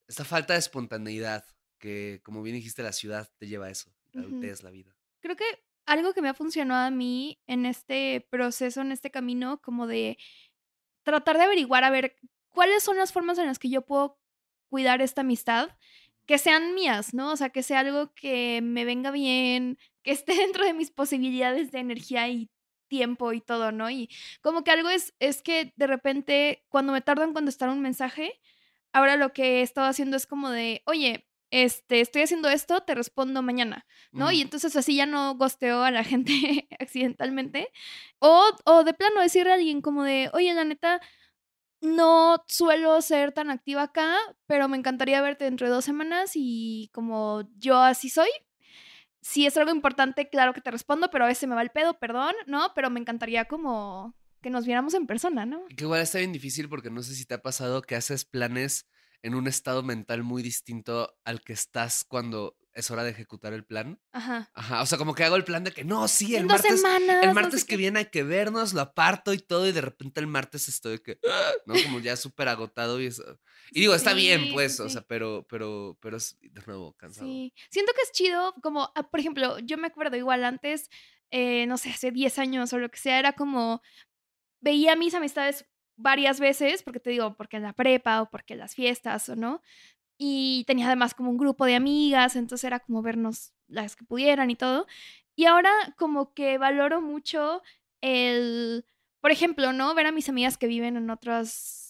esta 0.07 0.23
falta 0.23 0.53
de 0.53 0.59
espontaneidad 0.59 1.45
que, 1.77 2.21
como 2.23 2.41
bien 2.43 2.55
dijiste, 2.55 2.83
la 2.83 2.91
ciudad 2.91 3.29
te 3.37 3.47
lleva 3.47 3.67
a 3.67 3.69
eso, 3.69 3.91
la 4.13 4.23
la 4.23 4.69
vida. 4.69 4.95
Creo 5.19 5.35
que 5.35 5.45
algo 5.85 6.13
que 6.13 6.21
me 6.21 6.29
ha 6.29 6.33
funcionado 6.33 6.85
a 6.85 6.91
mí 6.91 7.39
en 7.47 7.65
este 7.65 8.27
proceso, 8.29 8.81
en 8.81 8.91
este 8.91 9.09
camino, 9.09 9.61
como 9.61 9.87
de 9.87 10.17
tratar 11.03 11.37
de 11.37 11.45
averiguar, 11.45 11.83
a 11.83 11.89
ver, 11.89 12.17
cuáles 12.49 12.83
son 12.83 12.97
las 12.97 13.13
formas 13.13 13.37
en 13.37 13.47
las 13.47 13.59
que 13.59 13.69
yo 13.69 13.83
puedo 13.83 14.19
cuidar 14.69 15.01
esta 15.01 15.21
amistad, 15.21 15.69
que 16.25 16.37
sean 16.37 16.75
mías, 16.75 17.13
¿no? 17.13 17.31
O 17.31 17.37
sea, 17.37 17.49
que 17.49 17.63
sea 17.63 17.79
algo 17.79 18.13
que 18.13 18.61
me 18.61 18.83
venga 18.83 19.11
bien, 19.11 19.77
que 20.03 20.11
esté 20.11 20.35
dentro 20.35 20.65
de 20.65 20.73
mis 20.73 20.91
posibilidades 20.91 21.71
de 21.71 21.79
energía 21.79 22.27
y 22.27 22.49
tiempo 22.89 23.33
y 23.33 23.41
todo, 23.41 23.71
¿no? 23.71 23.89
Y 23.89 24.09
como 24.41 24.63
que 24.63 24.71
algo 24.71 24.89
es, 24.89 25.13
es 25.19 25.41
que 25.41 25.73
de 25.75 25.87
repente, 25.87 26.65
cuando 26.69 26.93
me 26.93 27.01
tardo 27.01 27.23
en 27.23 27.33
contestar 27.33 27.69
un 27.69 27.81
mensaje, 27.81 28.39
ahora 28.93 29.17
lo 29.17 29.33
que 29.33 29.59
he 29.59 29.61
estado 29.61 29.87
haciendo 29.87 30.17
es 30.17 30.25
como 30.27 30.49
de, 30.49 30.81
oye, 30.85 31.26
este, 31.51 32.01
estoy 32.01 32.23
haciendo 32.23 32.49
esto, 32.49 32.81
te 32.81 32.95
respondo 32.95 33.41
mañana. 33.41 33.85
¿no? 34.11 34.31
Y 34.31 34.41
entonces 34.41 34.75
así 34.75 34.95
ya 34.95 35.05
no 35.05 35.35
gosteo 35.35 35.83
a 35.83 35.91
la 35.91 36.03
gente 36.03 36.67
accidentalmente. 36.79 37.69
O, 38.19 38.49
o 38.65 38.83
de 38.83 38.93
plano 38.93 39.21
decirle 39.21 39.51
a 39.51 39.55
alguien 39.55 39.81
como 39.81 40.03
de, 40.03 40.29
oye, 40.33 40.53
la 40.53 40.63
neta, 40.63 41.01
no 41.81 42.43
suelo 42.47 43.01
ser 43.01 43.31
tan 43.31 43.49
activa 43.49 43.83
acá, 43.83 44.15
pero 44.47 44.67
me 44.67 44.77
encantaría 44.77 45.21
verte 45.21 45.45
dentro 45.45 45.67
de 45.67 45.73
dos 45.73 45.85
semanas 45.85 46.31
y 46.35 46.89
como 46.93 47.49
yo 47.57 47.81
así 47.81 48.09
soy. 48.09 48.29
Si 49.21 49.45
es 49.45 49.57
algo 49.57 49.71
importante, 49.71 50.29
claro 50.29 50.53
que 50.53 50.61
te 50.61 50.71
respondo, 50.71 51.09
pero 51.11 51.25
a 51.25 51.27
veces 51.27 51.49
me 51.49 51.55
va 51.55 51.61
el 51.61 51.69
pedo, 51.69 51.99
perdón, 51.99 52.33
¿no? 52.45 52.71
Pero 52.75 52.89
me 52.89 52.99
encantaría 52.99 53.45
como 53.45 54.15
que 54.41 54.49
nos 54.49 54.65
viéramos 54.65 54.93
en 54.93 55.07
persona, 55.07 55.45
¿no? 55.45 55.65
Que 55.75 55.83
igual 55.83 56.01
está 56.01 56.19
bien 56.19 56.31
difícil 56.31 56.69
porque 56.69 56.89
no 56.89 57.03
sé 57.03 57.13
si 57.13 57.25
te 57.25 57.33
ha 57.33 57.41
pasado 57.41 57.81
que 57.81 57.95
haces 57.95 58.23
planes 58.23 58.87
en 59.23 59.35
un 59.35 59.47
estado 59.47 59.83
mental 59.83 60.23
muy 60.23 60.43
distinto 60.43 61.17
al 61.25 61.41
que 61.41 61.53
estás 61.53 62.03
cuando 62.05 62.55
es 62.73 62.91
hora 62.91 63.03
de 63.03 63.09
ejecutar 63.09 63.53
el 63.53 63.65
plan. 63.65 63.99
Ajá. 64.11 64.51
Ajá, 64.53 64.83
o 64.83 64.85
sea, 64.85 64.99
como 64.99 65.15
que 65.15 65.23
hago 65.23 65.35
el 65.35 65.43
plan 65.43 65.63
de 65.63 65.71
que 65.71 65.83
no, 65.83 66.07
sí, 66.07 66.35
el 66.35 66.43
En 66.43 66.47
dos 66.47 66.61
martes, 66.61 66.81
semanas. 66.81 67.23
el 67.23 67.29
no 67.29 67.33
martes 67.33 67.61
sé 67.61 67.65
que 67.65 67.71
qué. 67.71 67.77
viene 67.77 67.99
hay 67.99 68.05
que 68.05 68.21
vernos, 68.21 68.73
lo 68.73 68.81
aparto 68.81 69.33
y 69.33 69.39
todo, 69.39 69.67
y 69.67 69.71
de 69.71 69.81
repente 69.81 70.19
el 70.19 70.27
martes 70.27 70.69
estoy 70.69 70.99
que, 70.99 71.19
¿no? 71.65 71.73
Como 71.83 71.99
ya 71.99 72.15
súper 72.15 72.47
agotado 72.49 73.01
y 73.01 73.07
eso. 73.07 73.39
Y 73.71 73.79
digo, 73.81 73.95
está 73.95 74.13
bien, 74.13 74.53
pues, 74.53 74.75
sí, 74.77 74.83
o 74.83 74.89
sea, 74.89 75.01
pero, 75.01 75.45
pero, 75.49 75.97
pero 75.99 76.17
es 76.17 76.37
de 76.39 76.61
nuevo 76.67 76.93
cansado. 76.93 77.25
Sí, 77.25 77.51
siento 77.71 77.93
que 77.93 78.01
es 78.03 78.11
chido, 78.11 78.53
como, 78.61 78.91
ah, 78.95 79.09
por 79.09 79.19
ejemplo, 79.19 79.57
yo 79.59 79.77
me 79.79 79.87
acuerdo 79.87 80.15
igual 80.15 80.43
antes, 80.45 80.89
eh, 81.31 81.65
no 81.65 81.77
sé, 81.79 81.89
hace 81.89 82.11
10 82.11 82.37
años 82.37 82.71
o 82.73 82.77
lo 82.77 82.89
que 82.89 82.99
sea, 82.99 83.17
era 83.17 83.33
como, 83.33 83.81
veía 84.61 84.93
a 84.93 84.95
mis 84.95 85.15
amistades 85.15 85.65
varias 85.97 86.39
veces, 86.39 86.83
porque 86.83 86.99
te 86.99 87.09
digo, 87.09 87.35
porque 87.35 87.57
en 87.57 87.63
la 87.63 87.73
prepa 87.73 88.21
o 88.21 88.29
porque 88.29 88.53
en 88.53 88.59
las 88.59 88.75
fiestas 88.75 89.27
o 89.29 89.35
no, 89.35 89.61
y 90.17 90.63
tenía 90.65 90.87
además 90.87 91.13
como 91.13 91.29
un 91.29 91.37
grupo 91.37 91.65
de 91.65 91.75
amigas, 91.75 92.35
entonces 92.35 92.63
era 92.63 92.79
como 92.79 93.01
vernos 93.01 93.53
las 93.67 93.95
que 93.95 94.05
pudieran 94.05 94.49
y 94.49 94.55
todo. 94.55 94.87
Y 95.35 95.45
ahora 95.45 95.71
como 95.97 96.33
que 96.33 96.57
valoro 96.57 97.01
mucho 97.01 97.61
el, 98.01 98.85
por 99.21 99.31
ejemplo, 99.31 99.73
¿no? 99.73 99.93
Ver 99.93 100.07
a 100.07 100.11
mis 100.11 100.29
amigas 100.29 100.57
que 100.57 100.67
viven 100.67 100.97
en 100.97 101.09
otras 101.09 101.87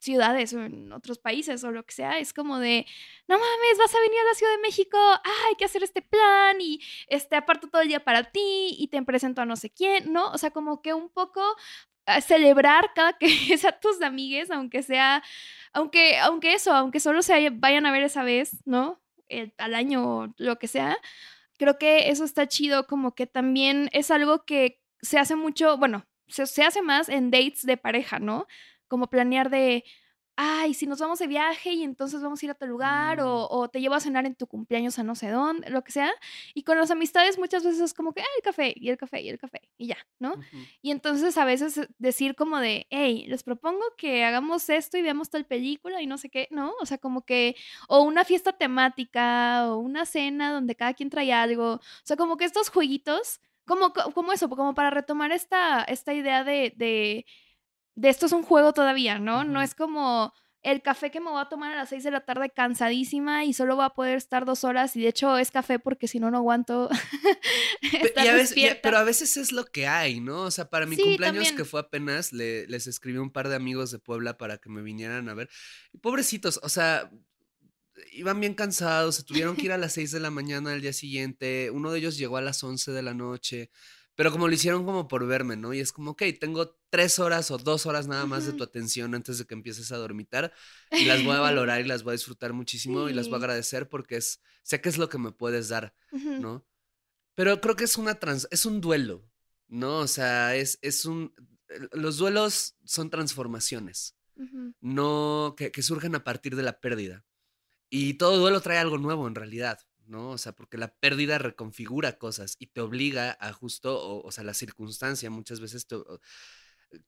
ciudades 0.00 0.52
o 0.54 0.62
en 0.62 0.92
otros 0.92 1.18
países 1.18 1.62
o 1.62 1.70
lo 1.70 1.84
que 1.84 1.92
sea, 1.92 2.18
es 2.18 2.32
como 2.32 2.58
de, 2.58 2.86
no 3.28 3.36
mames, 3.38 3.78
vas 3.78 3.94
a 3.94 4.00
venir 4.00 4.18
a 4.20 4.24
la 4.24 4.34
Ciudad 4.34 4.52
de 4.52 4.62
México, 4.62 4.98
hay 5.48 5.54
que 5.56 5.66
hacer 5.66 5.82
este 5.82 6.02
plan 6.02 6.58
y 6.60 6.80
este 7.08 7.36
aparto 7.36 7.68
todo 7.68 7.82
el 7.82 7.88
día 7.88 8.02
para 8.02 8.24
ti 8.24 8.76
y 8.78 8.88
te 8.88 9.02
presento 9.02 9.42
a 9.42 9.46
no 9.46 9.56
sé 9.56 9.70
quién, 9.70 10.12
¿no? 10.12 10.30
O 10.30 10.38
sea, 10.38 10.50
como 10.50 10.80
que 10.80 10.94
un 10.94 11.10
poco 11.10 11.42
celebrar 12.20 12.92
cada 12.94 13.14
que 13.14 13.26
es 13.54 13.64
a 13.64 13.72
tus 13.72 14.00
amigues, 14.02 14.50
aunque 14.50 14.82
sea, 14.82 15.22
aunque, 15.72 16.18
aunque 16.18 16.54
eso, 16.54 16.72
aunque 16.72 17.00
solo 17.00 17.22
se 17.22 17.50
vayan 17.50 17.86
a 17.86 17.92
ver 17.92 18.02
esa 18.02 18.22
vez, 18.24 18.50
¿no? 18.66 19.00
El- 19.28 19.54
al 19.58 19.74
año 19.74 20.34
lo 20.38 20.58
que 20.58 20.68
sea, 20.68 20.96
creo 21.58 21.78
que 21.78 22.10
eso 22.10 22.24
está 22.24 22.46
chido, 22.48 22.86
como 22.86 23.14
que 23.14 23.26
también 23.26 23.88
es 23.92 24.10
algo 24.10 24.44
que 24.44 24.80
se 25.02 25.18
hace 25.18 25.36
mucho, 25.36 25.76
bueno, 25.78 26.06
se, 26.28 26.46
se 26.46 26.62
hace 26.64 26.82
más 26.82 27.08
en 27.08 27.30
dates 27.30 27.62
de 27.66 27.76
pareja, 27.76 28.18
¿no? 28.18 28.46
Como 28.88 29.08
planear 29.08 29.50
de, 29.50 29.84
ay, 30.36 30.72
si 30.74 30.86
nos 30.86 30.98
vamos 31.00 31.18
de 31.18 31.26
viaje 31.26 31.72
y 31.72 31.82
entonces 31.82 32.22
vamos 32.22 32.42
a 32.42 32.46
ir 32.46 32.50
a 32.50 32.54
tal 32.54 32.68
lugar, 32.70 33.20
o, 33.20 33.46
o 33.50 33.68
te 33.68 33.80
llevo 33.80 33.94
a 33.94 34.00
cenar 34.00 34.24
en 34.26 34.34
tu 34.34 34.46
cumpleaños 34.46 34.98
a 34.98 35.02
no 35.02 35.14
sé 35.14 35.28
dónde, 35.30 35.68
lo 35.70 35.82
que 35.84 35.92
sea. 35.92 36.10
Y 36.54 36.62
con 36.62 36.78
las 36.78 36.90
amistades 36.90 37.38
muchas 37.38 37.62
veces 37.64 37.80
es 37.80 37.94
como 37.94 38.12
que, 38.14 38.22
ah, 38.22 38.26
el 38.38 38.42
café, 38.42 38.72
y 38.76 38.88
el 38.88 38.96
café, 38.96 39.20
y 39.20 39.28
el 39.28 39.38
café, 39.38 39.60
y 39.76 39.88
ya, 39.88 39.98
¿no? 40.18 40.34
Y 40.82 40.90
entonces 40.92 41.36
a 41.36 41.44
veces 41.44 41.80
decir 41.98 42.34
como 42.36 42.58
de, 42.58 42.86
hey, 42.90 43.26
les 43.28 43.42
propongo 43.42 43.82
que 43.98 44.24
hagamos 44.24 44.68
esto 44.70 44.96
y 44.96 45.02
veamos 45.02 45.30
tal 45.30 45.44
película 45.46 46.00
y 46.02 46.06
no 46.06 46.16
sé 46.18 46.30
qué, 46.30 46.48
¿no? 46.50 46.72
O 46.80 46.86
sea, 46.86 46.98
como 46.98 47.22
que, 47.24 47.56
o 47.88 48.02
una 48.02 48.24
fiesta 48.24 48.52
temática, 48.52 49.66
o 49.70 49.78
una 49.78 50.06
cena 50.06 50.52
donde 50.52 50.74
cada 50.76 50.94
quien 50.94 51.10
trae 51.10 51.32
algo. 51.32 51.74
O 51.74 51.80
sea, 52.04 52.16
como 52.16 52.36
que 52.36 52.44
estos 52.44 52.70
jueguitos, 52.70 53.40
como, 53.66 53.92
co- 53.92 54.12
como 54.12 54.32
eso, 54.32 54.48
como 54.48 54.74
para 54.74 54.90
retomar 54.90 55.32
esta, 55.32 55.82
esta 55.84 56.12
idea 56.14 56.44
de, 56.44 56.72
de, 56.76 57.26
de 58.00 58.08
esto 58.08 58.26
es 58.26 58.32
un 58.32 58.42
juego 58.42 58.72
todavía, 58.72 59.18
¿no? 59.18 59.44
No 59.44 59.60
es 59.60 59.74
como 59.74 60.32
el 60.62 60.82
café 60.82 61.10
que 61.10 61.20
me 61.20 61.30
voy 61.30 61.40
a 61.40 61.48
tomar 61.48 61.72
a 61.72 61.76
las 61.76 61.88
6 61.88 62.04
de 62.04 62.10
la 62.10 62.20
tarde 62.24 62.50
cansadísima 62.50 63.44
y 63.46 63.52
solo 63.54 63.76
voy 63.76 63.84
a 63.86 63.90
poder 63.90 64.16
estar 64.16 64.44
dos 64.44 64.62
horas 64.64 64.94
y 64.94 65.00
de 65.00 65.08
hecho 65.08 65.38
es 65.38 65.50
café 65.50 65.78
porque 65.78 66.06
si 66.06 66.18
no, 66.20 66.30
no 66.30 66.38
aguanto 66.38 66.88
Pe- 67.92 68.06
estar 68.06 68.24
y 68.24 68.28
a 68.28 68.34
veces- 68.34 68.56
y 68.56 68.60
a- 68.60 68.64
despierta. 68.64 68.80
pero 68.82 68.98
a 68.98 69.04
veces 69.04 69.36
es 69.38 69.52
lo 69.52 69.64
que 69.64 69.86
hay, 69.86 70.20
¿no? 70.20 70.42
O 70.42 70.50
sea, 70.50 70.68
para 70.68 70.84
mi 70.86 70.96
Sí, 70.96 71.02
cumpleaños 71.02 71.44
también. 71.44 71.56
que 71.56 71.64
fue 71.64 71.80
apenas, 71.80 72.32
le- 72.32 72.66
les 72.66 72.86
escribí 72.86 73.18
a 73.18 73.22
un 73.22 73.32
par 73.32 73.48
de 73.48 73.56
amigos 73.56 73.90
de 73.90 73.98
Puebla 73.98 74.36
para 74.38 74.58
que 74.58 74.68
me 74.70 74.82
vinieran 74.82 75.28
a 75.28 75.34
ver. 75.34 75.48
Pobrecitos, 76.02 76.60
o 76.62 76.68
sea, 76.68 77.10
iban 78.12 78.40
bien 78.40 78.54
cansados, 78.54 79.14
se 79.16 79.24
tuvieron 79.24 79.56
que 79.56 79.62
ir 79.66 79.72
a 79.72 79.78
las 79.78 79.92
6 79.94 80.10
de 80.10 80.20
la 80.20 80.30
mañana 80.30 80.72
al 80.72 80.80
día 80.80 80.92
siguiente. 80.92 81.70
Uno 81.70 81.90
de 81.92 81.98
ellos 81.98 82.16
llegó 82.18 82.36
a 82.36 82.42
las 82.42 82.62
11 82.62 82.92
de 82.92 83.02
la 83.02 83.14
noche. 83.14 83.70
Pero 84.20 84.32
como 84.32 84.48
lo 84.48 84.52
hicieron 84.52 84.84
como 84.84 85.08
por 85.08 85.26
verme, 85.26 85.56
¿no? 85.56 85.72
Y 85.72 85.80
es 85.80 85.92
como, 85.92 86.10
ok, 86.10 86.24
tengo 86.38 86.76
tres 86.90 87.18
horas 87.18 87.50
o 87.50 87.56
dos 87.56 87.86
horas 87.86 88.06
nada 88.06 88.26
más 88.26 88.44
de 88.44 88.52
tu 88.52 88.62
atención 88.62 89.14
antes 89.14 89.38
de 89.38 89.46
que 89.46 89.54
empieces 89.54 89.92
a 89.92 89.96
dormitar. 89.96 90.52
Y 90.90 91.06
las 91.06 91.24
voy 91.24 91.36
a 91.36 91.40
valorar 91.40 91.80
y 91.80 91.84
las 91.84 92.02
voy 92.02 92.10
a 92.10 92.16
disfrutar 92.18 92.52
muchísimo 92.52 93.08
y 93.08 93.14
las 93.14 93.28
voy 93.28 93.36
a 93.36 93.38
agradecer 93.38 93.88
porque 93.88 94.16
es, 94.18 94.42
sé 94.62 94.82
que 94.82 94.90
es 94.90 94.98
lo 94.98 95.08
que 95.08 95.16
me 95.16 95.32
puedes 95.32 95.70
dar. 95.70 95.94
¿no? 96.38 96.66
Pero 97.34 97.62
creo 97.62 97.76
que 97.76 97.84
es 97.84 97.96
una 97.96 98.16
trans, 98.16 98.46
es 98.50 98.66
un 98.66 98.82
duelo, 98.82 99.26
¿no? 99.68 100.00
O 100.00 100.06
sea, 100.06 100.54
es, 100.54 100.78
es 100.82 101.06
un, 101.06 101.32
el- 101.68 101.88
los 101.94 102.18
duelos 102.18 102.76
son 102.84 103.08
transformaciones, 103.08 104.16
no, 104.82 105.54
que, 105.56 105.70
que 105.72 105.82
surgen 105.82 106.14
a 106.14 106.24
partir 106.24 106.56
de 106.56 106.62
la 106.62 106.78
pérdida. 106.78 107.24
Y 107.88 108.14
todo 108.14 108.36
duelo 108.38 108.60
trae 108.60 108.76
algo 108.76 108.98
nuevo 108.98 109.26
en 109.26 109.34
realidad, 109.34 109.80
¿no? 110.10 110.30
O 110.30 110.38
sea, 110.38 110.52
porque 110.52 110.76
la 110.76 110.94
pérdida 110.96 111.38
reconfigura 111.38 112.18
cosas 112.18 112.56
y 112.58 112.66
te 112.68 112.80
obliga 112.80 113.36
a 113.40 113.52
justo, 113.52 114.22
o, 114.22 114.32
sea, 114.32 114.44
la 114.44 114.54
circunstancia 114.54 115.30
muchas 115.30 115.60
veces 115.60 115.86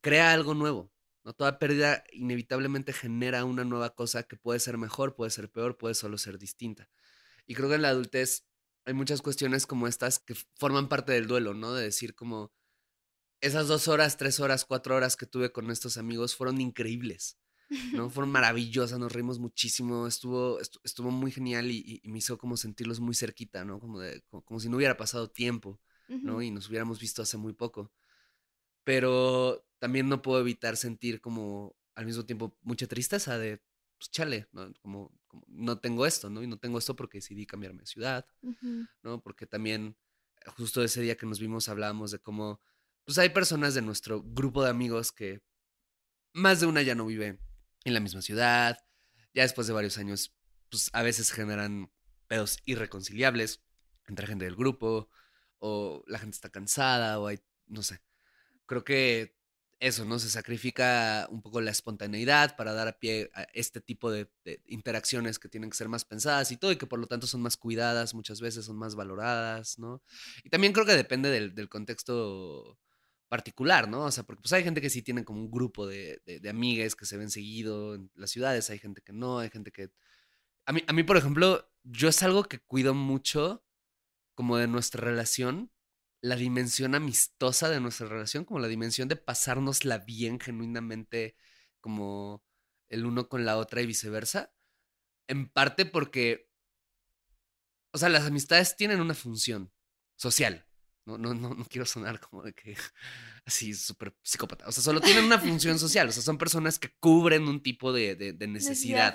crea 0.01 0.33
algo 0.33 0.55
nuevo, 0.55 0.93
¿no? 1.25 1.35
Toda 1.35 1.59
pérdida 1.59 2.05
inevitablemente 2.13 2.93
genera 2.93 3.45
una 3.45 3.65
nueva 3.65 3.95
cosa 3.95 4.23
que 4.25 4.37
puede 4.37 4.61
ser 4.61 4.79
mejor, 4.79 5.15
puede 5.17 5.31
ser 5.31 5.51
peor, 5.51 5.77
puede 5.79 5.95
solo 5.95 6.19
ser 6.19 6.39
distinta. 6.39 6.89
Y 7.47 7.55
creo 7.55 7.69
que 7.69 7.77
en 7.77 7.83
la 7.83 7.89
adultez 7.91 8.47
hay 8.85 8.95
muchas 8.95 9.23
cuestiones 9.23 9.67
como 9.67 9.89
estas 9.89 10.19
que 10.21 10.35
forman 10.57 10.89
parte 10.89 11.13
del 11.13 11.27
duelo, 11.27 11.55
¿no? 11.55 11.75
De 11.75 11.85
decir 11.85 12.15
como 12.15 12.53
esas 13.41 13.69
dos 13.69 13.89
horas, 13.89 14.17
tres 14.17 14.41
horas, 14.41 14.65
cuatro 14.65 14.95
horas 14.97 15.17
que 15.17 15.27
tuve 15.27 15.53
con 15.53 15.71
estos 15.71 15.97
amigos 15.99 16.37
fueron 16.37 16.61
increíbles, 16.61 17.39
¿no? 17.93 18.11
Fueron 18.11 18.31
maravillosas, 18.31 18.99
nos 18.99 19.13
reímos 19.13 19.39
muchísimo, 19.39 20.07
estuvo, 20.07 20.59
estu- 20.61 20.81
estuvo 20.85 21.11
muy 21.11 21.31
genial 21.31 21.71
y, 21.71 22.01
me 22.05 22.19
hizo 22.19 22.39
como 22.39 22.57
sentirlos 22.57 23.01
muy 23.01 23.15
cerquita, 23.15 23.65
¿no? 23.65 23.79
Como, 23.81 24.01
de, 24.01 24.23
como, 24.23 24.45
como 24.45 24.61
si 24.61 24.69
no 24.69 24.77
hubiera 24.77 24.97
pasado 24.97 25.31
tiempo, 25.31 25.81
¿no? 26.09 26.43
Y 26.43 26.51
nos 26.51 26.69
hubiéramos 26.69 27.01
visto 27.01 27.23
hace 27.23 27.37
muy 27.37 27.53
poco. 27.53 27.91
Pero 28.85 29.65
también 29.79 30.09
no 30.09 30.23
puedo 30.23 30.41
evitar 30.41 30.77
sentir 30.77 31.21
como 31.21 31.77
al 31.95 32.07
mismo 32.07 32.25
tiempo 32.25 32.57
mucha 32.63 32.87
tristeza 32.87 33.39
de, 33.39 33.63
pues 33.99 34.11
chale, 34.11 34.49
¿no? 34.53 34.73
Como, 34.81 35.13
como 35.27 35.45
no 35.49 35.79
tengo 35.79 36.07
esto, 36.07 36.29
¿no? 36.31 36.43
Y 36.43 36.47
no 36.47 36.59
tengo 36.59 36.79
esto 36.79 36.97
porque 36.97 37.19
decidí 37.19 37.47
cambiarme 37.47 37.81
de 37.81 37.87
ciudad. 37.87 38.27
¿no? 39.03 39.21
Porque 39.23 39.47
también 39.47 39.97
eh, 40.37 40.51
justo 40.57 40.83
ese 40.83 41.01
día 41.03 41.17
que 41.17 41.27
nos 41.27 41.41
vimos 41.41 41.69
hablábamos 41.69 42.11
de 42.11 42.19
cómo, 42.19 42.61
pues 43.05 43.19
hay 43.19 43.31
personas 43.31 43.75
de 43.75 43.83
nuestro 43.83 44.23
grupo 44.23 44.63
de 44.63 44.71
amigos 44.71 45.13
que 45.13 45.43
más 46.33 46.61
de 46.61 46.67
una 46.67 46.83
ya 46.83 46.95
no 46.95 47.07
vive 47.07 47.39
en 47.85 47.95
la 47.95 48.01
misma 48.01 48.23
ciudad, 48.23 48.79
ya 49.35 49.43
después 49.43 49.67
de 49.67 49.73
varios 49.73 49.99
años, 49.99 50.35
pues 50.71 50.91
a 50.93 51.03
veces 51.03 51.33
generan 51.33 51.91
pedos 52.29 52.59
irreconciliables 52.65 53.63
entre 54.07 54.27
gente 54.27 54.45
del 54.45 54.57
grupo, 54.57 55.09
o 55.59 56.03
la 56.07 56.19
gente 56.19 56.35
está 56.35 56.51
cansada, 56.51 57.19
o 57.21 57.27
hay, 57.27 57.41
no 57.67 57.83
sé, 57.83 58.01
creo 58.67 58.85
que 58.85 59.37
eso, 59.79 60.05
¿no? 60.05 60.19
Se 60.19 60.31
sacrifica 60.31 61.27
un 61.31 61.43
poco 61.43 61.61
la 61.61 61.73
espontaneidad 61.73 62.57
para 62.57 62.73
dar 62.73 62.87
a 62.87 62.99
pie 62.99 63.31
a 63.35 63.43
este 63.53 63.81
tipo 63.81 64.13
de, 64.13 64.31
de 64.45 64.61
interacciones 64.67 65.41
que 65.41 65.49
tienen 65.49 65.71
que 65.71 65.77
ser 65.77 65.89
más 65.89 66.05
pensadas 66.05 66.53
y 66.53 66.57
todo, 66.57 66.73
y 66.73 66.77
que 66.77 66.87
por 66.87 67.01
lo 67.01 67.07
tanto 67.07 67.27
son 67.27 67.43
más 67.43 67.57
cuidadas, 67.57 68.15
muchas 68.15 68.41
veces 68.41 68.65
son 68.65 68.77
más 68.77 68.95
valoradas, 68.95 69.79
¿no? 69.79 70.03
Y 70.45 70.51
también 70.51 70.73
creo 70.73 70.87
que 70.87 70.95
depende 70.95 71.31
del, 71.31 71.55
del 71.55 71.69
contexto 71.69 72.79
particular, 73.33 73.89
¿no? 73.89 74.05
O 74.05 74.11
sea, 74.11 74.25
porque 74.25 74.43
pues 74.43 74.53
hay 74.53 74.63
gente 74.63 74.83
que 74.83 74.91
sí 74.91 75.01
tiene 75.01 75.25
como 75.25 75.41
un 75.41 75.51
grupo 75.51 75.87
de, 75.87 76.21
de, 76.27 76.51
amigues 76.51 76.95
que 76.95 77.07
se 77.07 77.17
ven 77.17 77.31
seguido 77.31 77.95
en 77.95 78.11
las 78.15 78.31
ciudades, 78.31 78.69
hay 78.69 78.79
gente 78.79 79.01
que 79.01 79.15
no, 79.15 79.39
hay 79.39 79.49
gente 79.49 79.73
que... 79.73 79.91
A 80.67 80.73
mí, 80.75 80.85
a 80.87 80.93
mí, 80.93 81.03
por 81.03 81.17
ejemplo, 81.17 81.73
yo 81.83 82.11
es 82.11 82.23
algo 82.23 82.45
que 82.45 82.59
cuido 82.59 82.93
mucho 82.93 83.65
como 84.35 84.59
de 84.59 84.67
nuestra 84.67 85.01
relación, 85.01 85.73
la 86.21 86.37
dimensión 86.37 86.95
amistosa 86.95 87.71
de 87.71 87.81
nuestra 87.81 88.07
relación, 88.07 88.45
como 88.45 88.61
la 88.61 88.69
dimensión 88.69 89.09
de 89.09 89.17
pasárnosla 89.17 89.97
bien 89.97 90.39
genuinamente, 90.39 91.35
como 91.81 92.45
el 92.91 93.07
uno 93.07 93.31
con 93.31 93.47
la 93.47 93.57
otra 93.57 93.81
y 93.81 93.87
viceversa. 93.87 94.53
En 95.27 95.49
parte 95.49 95.87
porque, 95.87 96.51
o 97.95 97.99
sea, 97.99 98.11
las 98.11 98.27
amistades 98.27 98.77
tienen 98.77 99.01
una 99.01 99.15
función 99.15 99.73
social. 100.17 100.67
No, 101.05 101.19
no, 101.19 101.35
no, 101.35 101.53
no 101.55 101.65
quiero 101.65 101.85
sonar 101.85 102.21
como 102.21 102.43
de 102.43 102.53
que 102.53 102.77
así 103.45 103.75
súper 103.75 104.15
psicópata. 104.23 104.67
O 104.69 104.73
sea, 104.73 104.83
solo 104.83 105.01
tienen 105.01 105.25
una 105.25 105.39
función 105.39 105.79
social. 105.79 106.09
O 106.09 106.13
sea, 106.13 106.23
son 106.23 106.39
personas 106.39 106.79
que 106.79 106.95
cubren 107.01 107.49
un 107.49 107.61
tipo 107.63 107.93
de, 107.93 108.15
de, 108.15 108.33
de 108.33 108.47
necesidad. 108.47 109.13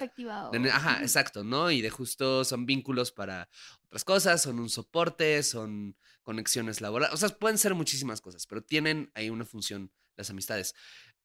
De 0.52 0.60
o- 0.70 0.74
ajá, 0.74 1.02
exacto, 1.02 1.44
¿no? 1.44 1.72
Y 1.72 1.82
de 1.82 1.90
justo 1.90 2.44
son 2.44 2.66
vínculos 2.66 3.12
para 3.12 3.50
otras 3.86 4.04
cosas, 4.04 4.42
son 4.42 4.60
un 4.60 4.70
soporte, 4.70 5.42
son 5.44 5.96
conexiones 6.24 6.82
laborales, 6.82 7.14
o 7.14 7.18
sea, 7.18 7.30
pueden 7.30 7.58
ser 7.58 7.74
muchísimas 7.74 8.20
cosas, 8.20 8.46
pero 8.48 8.62
tienen 8.62 9.10
ahí 9.16 9.30
una 9.30 9.46
función 9.46 9.94
las 10.18 10.30
amistades. 10.30 10.76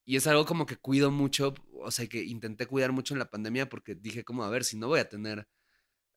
Y 0.04 0.14
es 0.16 0.28
algo 0.28 0.46
como 0.46 0.64
que 0.64 0.76
cuido 0.76 1.10
mucho, 1.10 1.54
o 1.80 1.90
sea, 1.90 2.06
que 2.06 2.22
intenté 2.22 2.66
cuidar 2.66 2.92
mucho 2.92 3.14
en 3.14 3.18
la 3.18 3.28
pandemia 3.30 3.68
porque 3.68 3.96
dije 3.96 4.22
como, 4.22 4.44
a 4.44 4.48
ver, 4.48 4.62
si 4.62 4.76
no 4.76 4.86
voy 4.86 5.00
a 5.00 5.08
tener 5.08 5.48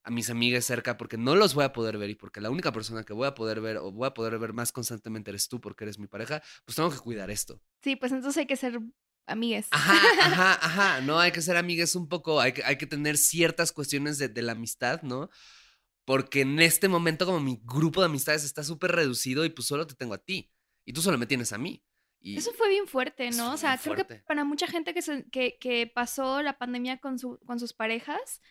a 0.05 0.11
mis 0.11 0.29
amigas 0.29 0.63
cerca 0.65 0.97
porque 0.97 1.17
no 1.17 1.35
los 1.35 1.53
voy 1.55 1.65
a 1.65 1.73
poder 1.73 1.97
ver 1.97 2.09
y 2.11 2.15
porque 2.15 2.39
la 2.39 2.49
única 2.51 2.71
persona 2.71 3.03
que 3.03 3.13
voy 3.13 3.27
a 3.27 3.33
poder 3.33 3.59
ver 3.59 3.77
o 3.77 3.91
voy 3.91 4.07
a 4.07 4.13
poder 4.13 4.37
ver 4.39 4.53
más 4.53 4.71
constantemente 4.71 5.31
eres 5.31 5.47
tú 5.49 5.59
porque 5.59 5.83
eres 5.83 5.97
mi 5.99 6.07
pareja, 6.07 6.41
pues 6.63 6.75
tengo 6.75 6.91
que 6.91 6.99
cuidar 6.99 7.29
esto. 7.31 7.59
Sí, 7.83 7.95
pues 7.95 8.11
entonces 8.11 8.37
hay 8.39 8.45
que 8.45 8.55
ser 8.55 8.79
amigues. 9.25 9.67
Ajá, 9.71 9.93
ajá, 10.21 10.53
ajá. 10.61 11.01
No 11.01 11.19
hay 11.19 11.31
que 11.31 11.41
ser 11.41 11.57
amigues 11.57 11.95
un 11.95 12.07
poco, 12.07 12.39
hay 12.39 12.53
que, 12.53 12.63
hay 12.63 12.77
que 12.77 12.85
tener 12.87 13.17
ciertas 13.17 13.71
cuestiones 13.71 14.17
de, 14.19 14.29
de 14.29 14.41
la 14.43 14.51
amistad, 14.51 15.01
¿no? 15.01 15.29
Porque 16.05 16.41
en 16.41 16.59
este 16.59 16.87
momento 16.87 17.25
como 17.25 17.39
mi 17.39 17.59
grupo 17.63 18.01
de 18.01 18.05
amistades 18.05 18.43
está 18.43 18.63
súper 18.63 18.91
reducido 18.91 19.43
y 19.43 19.49
pues 19.49 19.67
solo 19.67 19.87
te 19.87 19.95
tengo 19.95 20.13
a 20.13 20.19
ti. 20.23 20.51
Y 20.85 20.93
tú 20.93 21.01
solo 21.01 21.17
me 21.17 21.25
tienes 21.25 21.51
a 21.51 21.57
mí. 21.57 21.83
Y 22.19 22.37
Eso 22.37 22.53
fue 22.53 22.69
bien 22.69 22.87
fuerte, 22.87 23.31
¿no? 23.31 23.53
O 23.53 23.57
sea, 23.57 23.77
creo 23.77 23.95
que 23.95 24.05
para 24.27 24.43
mucha 24.43 24.67
gente 24.67 24.93
que, 24.93 25.01
se- 25.01 25.27
que, 25.31 25.57
que 25.59 25.87
pasó 25.87 26.41
la 26.43 26.57
pandemia 26.59 26.99
con, 26.99 27.17
su, 27.17 27.39
con 27.45 27.59
sus 27.59 27.73
parejas 27.73 28.41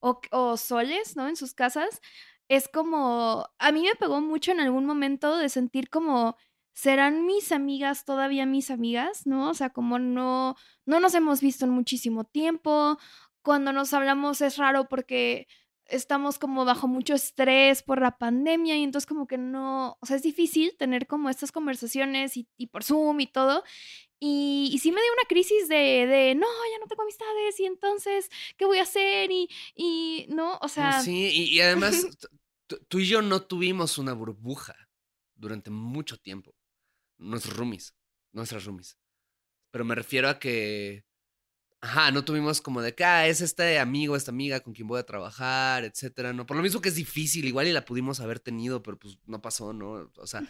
o, 0.00 0.56
soles, 0.56 1.16
¿no? 1.16 1.28
En 1.28 1.36
sus 1.36 1.54
casas, 1.54 2.00
es 2.48 2.68
como, 2.68 3.46
a 3.58 3.72
mí 3.72 3.82
me 3.82 3.94
pegó 3.94 4.20
mucho 4.20 4.52
en 4.52 4.60
algún 4.60 4.86
momento 4.86 5.36
de 5.36 5.48
sentir 5.48 5.90
como, 5.90 6.36
¿serán 6.72 7.26
mis 7.26 7.52
amigas 7.52 8.04
todavía 8.04 8.46
mis 8.46 8.70
amigas? 8.70 9.26
¿No? 9.26 9.50
O 9.50 9.54
sea, 9.54 9.70
como 9.70 9.98
no, 9.98 10.56
no 10.86 11.00
nos 11.00 11.14
hemos 11.14 11.40
visto 11.40 11.64
en 11.64 11.70
muchísimo 11.72 12.24
tiempo, 12.24 12.98
cuando 13.42 13.72
nos 13.72 13.94
hablamos 13.94 14.40
es 14.40 14.56
raro 14.56 14.88
porque 14.88 15.46
estamos 15.90 16.38
como 16.38 16.64
bajo 16.64 16.88
mucho 16.88 17.14
estrés 17.14 17.82
por 17.82 18.00
la 18.00 18.16
pandemia 18.18 18.76
y 18.76 18.82
entonces 18.82 19.06
como 19.06 19.26
que 19.26 19.38
no, 19.38 19.98
o 20.00 20.06
sea, 20.06 20.16
es 20.16 20.22
difícil 20.22 20.76
tener 20.76 21.06
como 21.06 21.30
estas 21.30 21.52
conversaciones 21.52 22.36
y, 22.36 22.48
y 22.56 22.68
por 22.68 22.84
Zoom 22.84 23.20
y 23.20 23.26
todo. 23.26 23.64
Y, 24.18 24.70
y 24.72 24.78
sí 24.78 24.92
me 24.92 25.00
dio 25.00 25.12
una 25.12 25.28
crisis 25.28 25.68
de, 25.68 26.06
de, 26.06 26.34
no, 26.34 26.46
ya 26.46 26.78
no 26.78 26.86
tengo 26.86 27.02
amistades 27.02 27.58
y 27.58 27.64
entonces, 27.64 28.30
¿qué 28.58 28.66
voy 28.66 28.78
a 28.78 28.82
hacer? 28.82 29.30
Y, 29.30 29.48
y 29.74 30.26
no, 30.28 30.58
o 30.60 30.68
sea, 30.68 31.00
sí, 31.00 31.30
y, 31.32 31.56
y 31.56 31.60
además 31.60 32.06
tú 32.88 32.98
y 32.98 33.06
yo 33.06 33.22
no 33.22 33.42
tuvimos 33.42 33.98
una 33.98 34.12
burbuja 34.12 34.76
durante 35.34 35.70
mucho 35.70 36.18
tiempo. 36.18 36.54
Nuestros 37.18 37.56
roomies, 37.56 37.94
nuestras 38.32 38.64
roomies. 38.64 38.98
Pero 39.70 39.84
me 39.84 39.94
refiero 39.94 40.28
a 40.28 40.38
que, 40.38 41.04
ajá, 41.80 42.10
no 42.10 42.24
tuvimos 42.24 42.60
como 42.60 42.82
de 42.82 42.94
que, 42.94 43.04
ah, 43.04 43.26
es 43.26 43.40
este 43.40 43.78
amigo, 43.78 44.16
esta 44.16 44.30
amiga 44.30 44.60
con 44.60 44.74
quien 44.74 44.86
voy 44.86 45.00
a 45.00 45.06
trabajar, 45.06 45.84
etcétera, 45.84 46.32
¿no? 46.32 46.46
Por 46.46 46.56
lo 46.56 46.62
mismo 46.62 46.80
que 46.80 46.90
es 46.90 46.94
difícil, 46.94 47.46
igual 47.46 47.68
y 47.68 47.72
la 47.72 47.84
pudimos 47.84 48.20
haber 48.20 48.40
tenido, 48.40 48.82
pero 48.82 48.98
pues 48.98 49.18
no 49.26 49.40
pasó, 49.40 49.72
¿no? 49.72 50.10
O 50.16 50.26
sea, 50.26 50.42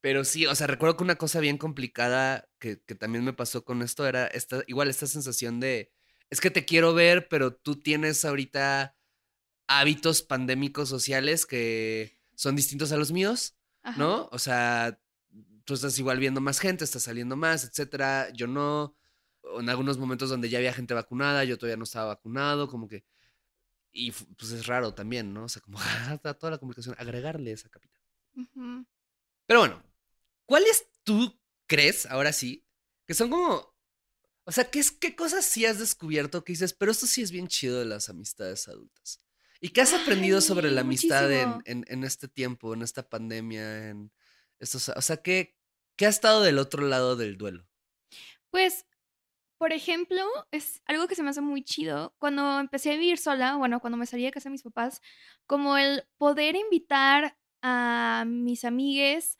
pero 0.00 0.24
sí, 0.24 0.46
o 0.46 0.54
sea, 0.54 0.66
recuerdo 0.66 0.96
que 0.96 1.04
una 1.04 1.16
cosa 1.16 1.40
bien 1.40 1.58
complicada 1.58 2.48
que, 2.58 2.82
que 2.82 2.94
también 2.94 3.24
me 3.24 3.32
pasó 3.32 3.64
con 3.64 3.82
esto 3.82 4.06
era 4.06 4.26
esta, 4.26 4.64
igual 4.66 4.88
esta 4.88 5.06
sensación 5.06 5.60
de, 5.60 5.92
es 6.30 6.40
que 6.40 6.50
te 6.50 6.64
quiero 6.64 6.92
ver, 6.92 7.28
pero 7.28 7.54
tú 7.54 7.76
tienes 7.76 8.24
ahorita 8.24 8.96
hábitos 9.68 10.22
pandémicos 10.22 10.88
sociales 10.88 11.46
que 11.46 12.18
son 12.34 12.56
distintos 12.56 12.90
a 12.90 12.96
los 12.96 13.12
míos, 13.12 13.56
ajá. 13.82 13.98
¿no? 13.98 14.28
O 14.32 14.38
sea, 14.38 15.00
tú 15.64 15.74
estás 15.74 15.98
igual 15.98 16.18
viendo 16.18 16.40
más 16.40 16.58
gente, 16.58 16.82
estás 16.82 17.02
saliendo 17.02 17.36
más, 17.36 17.62
etcétera. 17.64 18.30
Yo 18.32 18.46
no, 18.46 18.96
en 19.60 19.68
algunos 19.68 19.98
momentos 19.98 20.30
donde 20.30 20.48
ya 20.48 20.58
había 20.58 20.72
gente 20.72 20.94
vacunada, 20.94 21.44
yo 21.44 21.58
todavía 21.58 21.76
no 21.76 21.84
estaba 21.84 22.06
vacunado, 22.08 22.68
como 22.68 22.88
que, 22.88 23.04
y 23.92 24.12
pues 24.12 24.52
es 24.52 24.66
raro 24.66 24.94
también, 24.94 25.34
¿no? 25.34 25.44
O 25.44 25.48
sea, 25.48 25.62
como 25.62 25.78
toda 26.40 26.52
la 26.52 26.58
comunicación, 26.58 26.96
agregarle 26.98 27.52
esa 27.52 27.68
capita. 27.70 28.00
ujú. 28.36 28.84
Pero 29.46 29.60
bueno, 29.60 29.82
¿cuáles 30.46 30.88
tú 31.04 31.40
crees, 31.66 32.06
ahora 32.06 32.32
sí, 32.32 32.66
que 33.06 33.14
son 33.14 33.30
como... 33.30 33.74
O 34.44 34.52
sea, 34.52 34.70
¿qué, 34.70 34.80
es, 34.80 34.92
¿qué 34.92 35.16
cosas 35.16 35.44
sí 35.44 35.66
has 35.66 35.78
descubierto 35.78 36.44
que 36.44 36.52
dices, 36.52 36.74
pero 36.74 36.92
esto 36.92 37.06
sí 37.06 37.22
es 37.22 37.30
bien 37.32 37.48
chido 37.48 37.78
de 37.80 37.84
las 37.86 38.08
amistades 38.10 38.68
adultas? 38.68 39.20
¿Y 39.60 39.70
qué 39.70 39.82
has 39.82 39.94
aprendido 39.94 40.40
sobre 40.40 40.70
la 40.70 40.80
Ay, 40.80 40.86
amistad 40.86 41.32
en, 41.32 41.62
en- 41.66 41.84
en 41.88 42.04
este 42.04 42.28
tiempo, 42.28 42.74
en 42.74 42.82
esta 42.82 43.08
pandemia, 43.08 43.90
en 43.90 44.12
estos... 44.60 44.88
O 44.90 45.02
sea, 45.02 45.18
¿qué, 45.18 45.56
¿qué 45.96 46.06
ha 46.06 46.10
estado 46.10 46.42
del 46.42 46.58
otro 46.58 46.82
lado 46.86 47.16
del 47.16 47.38
duelo? 47.38 47.68
Pues, 48.50 48.86
por 49.58 49.72
ejemplo, 49.72 50.22
es 50.52 50.82
algo 50.86 51.08
que 51.08 51.14
se 51.14 51.22
me 51.22 51.30
hace 51.30 51.40
muy 51.40 51.62
chido. 51.64 52.14
Cuando 52.18 52.60
empecé 52.60 52.92
a 52.92 52.94
vivir 52.94 53.18
sola, 53.18 53.56
bueno, 53.56 53.80
cuando 53.80 53.96
me 53.98 54.06
salí 54.06 54.24
de 54.24 54.30
casa 54.30 54.48
de 54.48 54.52
mis 54.52 54.62
papás, 54.62 55.02
como 55.46 55.76
el 55.76 56.04
poder 56.18 56.56
invitar 56.56 57.36
a 57.62 58.24
mis 58.26 58.64
amigues 58.64 59.36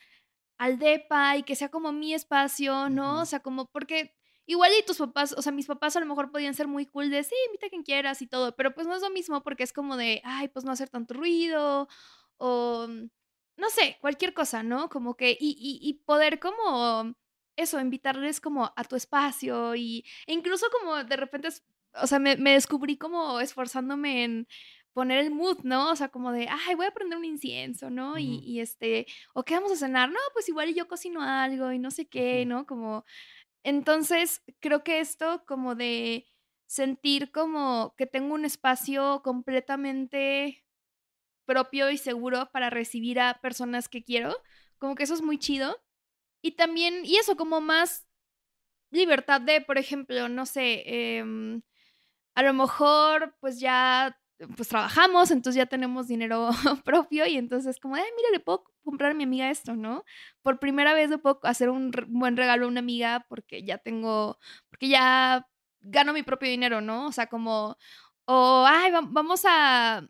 al 0.58 0.78
depa 0.78 1.36
y 1.36 1.44
que 1.44 1.56
sea 1.56 1.70
como 1.70 1.92
mi 1.92 2.14
espacio, 2.14 2.90
¿no? 2.90 3.22
O 3.22 3.26
sea, 3.26 3.40
como 3.40 3.66
porque 3.70 4.14
igual 4.46 4.72
y 4.78 4.84
tus 4.84 4.98
papás, 4.98 5.34
o 5.36 5.42
sea, 5.42 5.52
mis 5.52 5.66
papás 5.66 5.96
a 5.96 6.00
lo 6.00 6.06
mejor 6.06 6.30
podían 6.32 6.54
ser 6.54 6.66
muy 6.68 6.86
cool 6.86 7.10
de, 7.10 7.22
sí, 7.22 7.34
invita 7.46 7.66
a 7.66 7.70
quien 7.70 7.82
quieras 7.84 8.22
y 8.22 8.26
todo, 8.26 8.56
pero 8.56 8.74
pues 8.74 8.86
no 8.86 8.94
es 8.96 9.02
lo 9.02 9.10
mismo 9.10 9.42
porque 9.42 9.62
es 9.62 9.72
como 9.72 9.96
de, 9.96 10.20
ay, 10.24 10.48
pues 10.48 10.64
no 10.64 10.72
hacer 10.72 10.88
tanto 10.88 11.14
ruido 11.14 11.88
o 12.38 12.86
mm, 12.88 13.08
no 13.56 13.70
sé, 13.70 13.98
cualquier 14.00 14.34
cosa, 14.34 14.62
¿no? 14.62 14.88
Como 14.88 15.16
que, 15.16 15.32
y, 15.32 15.50
y, 15.58 15.88
y 15.88 15.94
poder 16.04 16.40
como 16.40 17.14
eso, 17.58 17.80
invitarles 17.80 18.40
como 18.40 18.72
a 18.74 18.84
tu 18.84 18.96
espacio 18.96 19.74
y 19.74 20.04
e 20.26 20.32
incluso 20.32 20.66
como 20.70 21.02
de 21.04 21.16
repente, 21.16 21.48
o 21.94 22.06
sea, 22.06 22.18
me, 22.18 22.36
me 22.36 22.52
descubrí 22.52 22.96
como 22.96 23.40
esforzándome 23.40 24.24
en 24.24 24.48
poner 24.98 25.18
el 25.18 25.30
mood, 25.30 25.58
¿no? 25.62 25.92
O 25.92 25.96
sea, 25.96 26.08
como 26.08 26.32
de, 26.32 26.48
ay, 26.50 26.74
voy 26.74 26.86
a 26.86 26.90
prender 26.90 27.18
un 27.18 27.24
incienso, 27.24 27.88
¿no? 27.88 28.18
Y, 28.18 28.58
este, 28.58 29.06
o 29.32 29.44
qué 29.44 29.54
vamos 29.54 29.70
a 29.70 29.76
cenar, 29.76 30.10
no, 30.10 30.18
pues 30.32 30.48
igual 30.48 30.74
yo 30.74 30.88
cocino 30.88 31.22
algo 31.22 31.70
y 31.70 31.78
no 31.78 31.92
sé 31.92 32.08
qué. 32.08 32.44
¿no? 32.46 32.66
Como, 32.66 33.04
entonces, 33.62 34.42
creo 34.58 34.82
que 34.82 34.98
esto 34.98 35.44
como 35.46 35.76
de 35.76 36.26
sentir 36.66 37.30
como 37.30 37.94
que 37.96 38.06
tengo 38.06 38.34
un 38.34 38.44
espacio 38.44 39.22
completamente 39.22 40.64
propio 41.46 41.90
y 41.90 41.96
seguro 41.96 42.50
para 42.52 42.68
recibir 42.68 43.20
a 43.20 43.40
personas 43.40 43.88
que 43.88 44.02
quiero, 44.02 44.36
como 44.78 44.96
que 44.96 45.04
eso 45.04 45.14
es 45.14 45.22
muy 45.22 45.38
chido. 45.38 45.76
Y 46.42 46.52
también, 46.52 47.04
y 47.04 47.16
eso, 47.16 47.36
como 47.36 47.60
más 47.60 48.06
libertad 48.90 49.40
de, 49.40 49.60
por 49.60 49.78
ejemplo, 49.78 50.28
no 50.28 50.46
sé, 50.46 50.82
em, 51.18 51.62
a 52.34 52.42
lo 52.42 52.54
mejor 52.54 53.36
pues 53.40 53.60
ya 53.60 54.18
pues 54.56 54.68
trabajamos, 54.68 55.30
entonces 55.32 55.56
ya 55.58 55.66
tenemos 55.66 56.08
dinero 56.08 56.50
propio 56.84 57.26
y 57.26 57.36
entonces 57.38 57.80
como, 57.80 57.96
ay, 57.96 58.04
mira, 58.16 58.28
le 58.32 58.40
puedo 58.40 58.64
comprar 58.84 59.12
a 59.12 59.14
mi 59.14 59.24
amiga 59.24 59.50
esto, 59.50 59.76
¿no? 59.76 60.04
Por 60.42 60.60
primera 60.60 60.94
vez 60.94 61.10
le 61.10 61.18
puedo 61.18 61.40
hacer 61.44 61.70
un 61.70 61.90
buen 62.08 62.36
regalo 62.36 62.66
a 62.66 62.68
una 62.68 62.80
amiga 62.80 63.26
porque 63.28 63.64
ya 63.64 63.78
tengo, 63.78 64.38
porque 64.70 64.88
ya 64.88 65.46
gano 65.80 66.12
mi 66.12 66.22
propio 66.22 66.48
dinero, 66.50 66.80
¿no? 66.80 67.06
O 67.08 67.12
sea, 67.12 67.26
como, 67.28 67.76
o, 68.26 68.64
ay, 68.68 68.92
va- 68.92 69.02
vamos 69.08 69.42
a, 69.46 70.08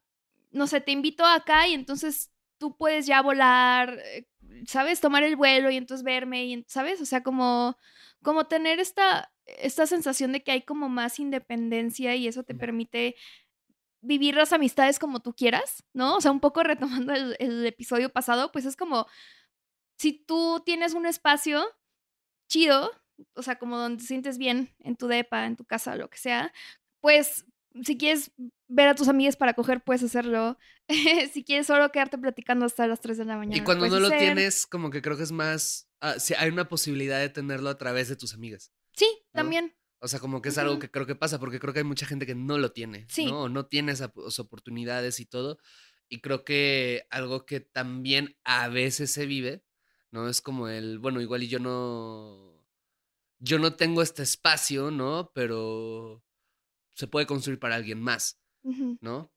no 0.50 0.66
sé, 0.66 0.80
te 0.80 0.92
invito 0.92 1.24
acá 1.24 1.66
y 1.68 1.74
entonces 1.74 2.32
tú 2.58 2.76
puedes 2.76 3.06
ya 3.06 3.22
volar, 3.22 3.98
eh, 4.04 4.26
¿sabes? 4.66 5.00
Tomar 5.00 5.22
el 5.22 5.36
vuelo 5.36 5.70
y 5.70 5.76
entonces 5.76 6.04
verme, 6.04 6.44
y, 6.46 6.64
¿sabes? 6.68 7.00
O 7.00 7.06
sea, 7.06 7.22
como, 7.22 7.76
como 8.22 8.46
tener 8.46 8.80
esta, 8.80 9.32
esta 9.46 9.86
sensación 9.86 10.32
de 10.32 10.42
que 10.42 10.52
hay 10.52 10.62
como 10.62 10.88
más 10.88 11.18
independencia 11.20 12.14
y 12.16 12.28
eso 12.28 12.42
te 12.42 12.54
permite 12.54 13.16
vivir 14.00 14.34
las 14.36 14.52
amistades 14.52 14.98
como 14.98 15.20
tú 15.20 15.34
quieras, 15.34 15.84
¿no? 15.92 16.16
O 16.16 16.20
sea, 16.20 16.30
un 16.30 16.40
poco 16.40 16.62
retomando 16.64 17.12
el, 17.12 17.36
el 17.38 17.66
episodio 17.66 18.10
pasado, 18.10 18.52
pues 18.52 18.64
es 18.64 18.76
como, 18.76 19.06
si 19.98 20.12
tú 20.12 20.62
tienes 20.64 20.94
un 20.94 21.06
espacio 21.06 21.64
chido, 22.48 22.90
o 23.34 23.42
sea, 23.42 23.58
como 23.58 23.76
donde 23.76 23.98
te 23.98 24.06
sientes 24.06 24.38
bien 24.38 24.74
en 24.80 24.96
tu 24.96 25.08
depa, 25.08 25.46
en 25.46 25.56
tu 25.56 25.64
casa, 25.64 25.96
lo 25.96 26.08
que 26.08 26.18
sea, 26.18 26.52
pues 27.00 27.46
si 27.84 27.96
quieres 27.96 28.32
ver 28.68 28.88
a 28.88 28.94
tus 28.94 29.08
amigas 29.08 29.36
para 29.36 29.54
coger, 29.54 29.82
puedes 29.82 30.02
hacerlo. 30.02 30.58
si 31.32 31.44
quieres 31.44 31.66
solo 31.66 31.90
quedarte 31.90 32.18
platicando 32.18 32.66
hasta 32.66 32.86
las 32.86 33.00
3 33.00 33.18
de 33.18 33.24
la 33.24 33.36
mañana. 33.36 33.56
Y 33.56 33.64
cuando 33.64 33.88
no 33.88 34.00
lo 34.00 34.08
hacer. 34.08 34.18
tienes, 34.18 34.66
como 34.66 34.90
que 34.90 35.02
creo 35.02 35.16
que 35.16 35.22
es 35.22 35.32
más... 35.32 35.88
ah, 36.00 36.18
sí, 36.18 36.34
hay 36.38 36.50
una 36.50 36.68
posibilidad 36.68 37.18
de 37.18 37.28
tenerlo 37.28 37.70
a 37.70 37.78
través 37.78 38.08
de 38.08 38.16
tus 38.16 38.34
amigas. 38.34 38.72
Sí, 38.94 39.06
¿no? 39.32 39.40
también. 39.40 39.74
O 40.00 40.06
sea, 40.08 40.20
como 40.20 40.40
que 40.40 40.50
es 40.50 40.58
algo 40.58 40.78
que 40.78 40.90
creo 40.90 41.06
que 41.06 41.16
pasa, 41.16 41.40
porque 41.40 41.58
creo 41.58 41.72
que 41.72 41.80
hay 41.80 41.84
mucha 41.84 42.06
gente 42.06 42.24
que 42.26 42.36
no 42.36 42.58
lo 42.58 42.70
tiene, 42.70 43.06
Sí. 43.08 43.26
¿no? 43.26 43.42
O 43.42 43.48
no 43.48 43.66
tiene 43.66 43.92
esas 43.92 44.10
oportunidades 44.38 45.18
y 45.18 45.26
todo. 45.26 45.58
Y 46.08 46.20
creo 46.20 46.44
que 46.44 47.06
algo 47.10 47.44
que 47.44 47.60
también 47.60 48.36
a 48.44 48.68
veces 48.68 49.10
se 49.10 49.26
vive, 49.26 49.64
¿no? 50.10 50.28
Es 50.28 50.40
como 50.40 50.68
el, 50.68 51.00
bueno, 51.00 51.20
igual 51.20 51.42
y 51.42 51.48
yo 51.48 51.58
no, 51.58 52.64
yo 53.40 53.58
no 53.58 53.74
tengo 53.74 54.00
este 54.02 54.22
espacio, 54.22 54.90
¿no? 54.90 55.32
Pero 55.34 56.22
se 56.98 57.06
puede 57.06 57.26
construir 57.26 57.58
para 57.60 57.76
alguien 57.76 58.00
más, 58.02 58.40
¿no? 59.00 59.32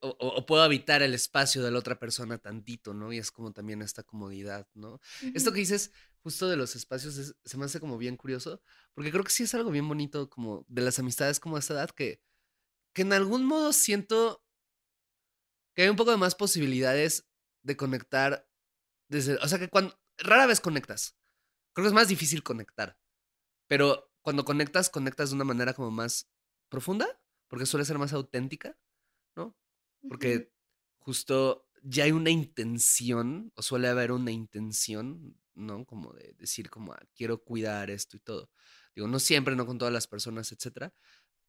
O, 0.00 0.08
o- 0.10 0.36
o 0.36 0.46
puedo 0.46 0.62
habitar 0.62 1.02
el 1.02 1.14
espacio 1.14 1.62
de 1.64 1.70
la 1.70 1.78
otra 1.78 1.98
persona 1.98 2.38
tantito, 2.38 2.94
¿no? 2.94 3.12
Y 3.12 3.18
es 3.18 3.30
como 3.32 3.52
también 3.52 3.82
esta 3.82 4.02
comodidad, 4.02 4.68
¿no? 4.74 5.00
Esto 5.34 5.52
que 5.52 5.60
dices 5.60 5.90
justo 6.22 6.48
de 6.48 6.56
los 6.56 6.76
espacios 6.76 7.16
es- 7.16 7.34
se 7.44 7.56
me 7.56 7.64
hace 7.64 7.80
como 7.80 7.98
bien 7.98 8.16
curioso, 8.16 8.62
porque 8.94 9.10
creo 9.10 9.24
que 9.24 9.30
sí 9.32 9.42
es 9.44 9.54
algo 9.54 9.70
bien 9.70 9.88
bonito 9.88 10.28
como 10.30 10.64
de 10.68 10.82
las 10.82 10.98
amistades 10.98 11.40
como 11.40 11.56
a 11.56 11.58
esta 11.60 11.74
edad, 11.74 11.90
que, 11.90 12.20
que 12.94 13.02
en 13.02 13.12
algún 13.12 13.44
modo 13.44 13.72
siento 13.72 14.44
que 15.74 15.82
hay 15.82 15.88
un 15.88 15.96
poco 15.96 16.10
de 16.10 16.16
más 16.16 16.34
posibilidades 16.34 17.26
de 17.62 17.76
conectar 17.76 18.48
desde, 19.08 19.36
o 19.36 19.48
sea 19.48 19.58
que 19.58 19.68
cuando, 19.68 19.98
rara 20.18 20.46
vez 20.46 20.60
conectas, 20.60 21.16
creo 21.72 21.84
que 21.84 21.88
es 21.88 21.94
más 21.94 22.08
difícil 22.08 22.42
conectar, 22.42 22.98
pero 23.68 24.12
cuando 24.22 24.44
conectas, 24.44 24.90
conectas 24.90 25.30
de 25.30 25.36
una 25.36 25.44
manera 25.44 25.72
como 25.74 25.90
más 25.90 26.28
profunda, 26.68 27.20
porque 27.48 27.66
suele 27.66 27.84
ser 27.84 27.98
más 27.98 28.12
auténtica, 28.12 28.78
¿no? 29.36 29.56
Porque 30.08 30.52
justo 30.98 31.68
ya 31.82 32.04
hay 32.04 32.12
una 32.12 32.30
intención, 32.30 33.52
o 33.56 33.62
suele 33.62 33.88
haber 33.88 34.12
una 34.12 34.32
intención, 34.32 35.38
¿no? 35.54 35.86
Como 35.86 36.12
de 36.14 36.34
decir, 36.38 36.70
como, 36.70 36.92
"Ah, 36.94 37.02
quiero 37.14 37.42
cuidar 37.44 37.90
esto 37.90 38.16
y 38.16 38.20
todo. 38.20 38.50
Digo, 38.96 39.08
no 39.08 39.18
siempre, 39.20 39.56
no 39.56 39.66
con 39.66 39.78
todas 39.78 39.94
las 39.94 40.06
personas, 40.08 40.52
etcétera. 40.52 40.94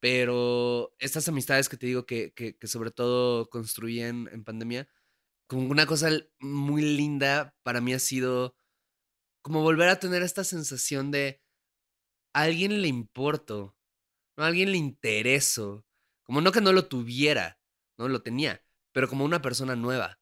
Pero 0.02 0.96
estas 1.00 1.28
amistades 1.30 1.70
que 1.70 1.78
te 1.78 1.88
digo 1.88 2.06
que, 2.06 2.34
que, 2.34 2.58
que 2.58 2.68
sobre 2.68 2.92
todo 2.92 3.50
construí 3.50 4.02
en, 4.02 4.30
en 4.32 4.44
pandemia, 4.46 4.90
como 5.48 5.70
una 5.70 5.86
cosa 5.88 6.10
muy 6.40 6.82
linda 6.84 7.56
para 7.64 7.82
mí 7.82 7.94
ha 7.94 8.00
sido 8.00 8.56
como 9.42 9.62
volver 9.62 9.90
a 9.90 10.00
tener 10.00 10.22
esta 10.24 10.44
sensación 10.44 11.12
de 11.12 11.42
a 12.34 12.44
alguien 12.44 12.82
le 12.82 12.88
importo, 12.90 13.78
¿no? 14.40 14.46
a 14.46 14.48
alguien 14.48 14.72
le 14.72 14.78
intereso, 14.78 15.86
como 16.24 16.42
no 16.42 16.52
que 16.52 16.62
no 16.62 16.74
lo 16.74 16.88
tuviera, 16.88 17.60
no 17.98 18.08
lo 18.08 18.22
tenía, 18.24 18.64
pero 18.94 19.10
como 19.10 19.26
una 19.26 19.42
persona 19.42 19.76
nueva, 19.76 20.20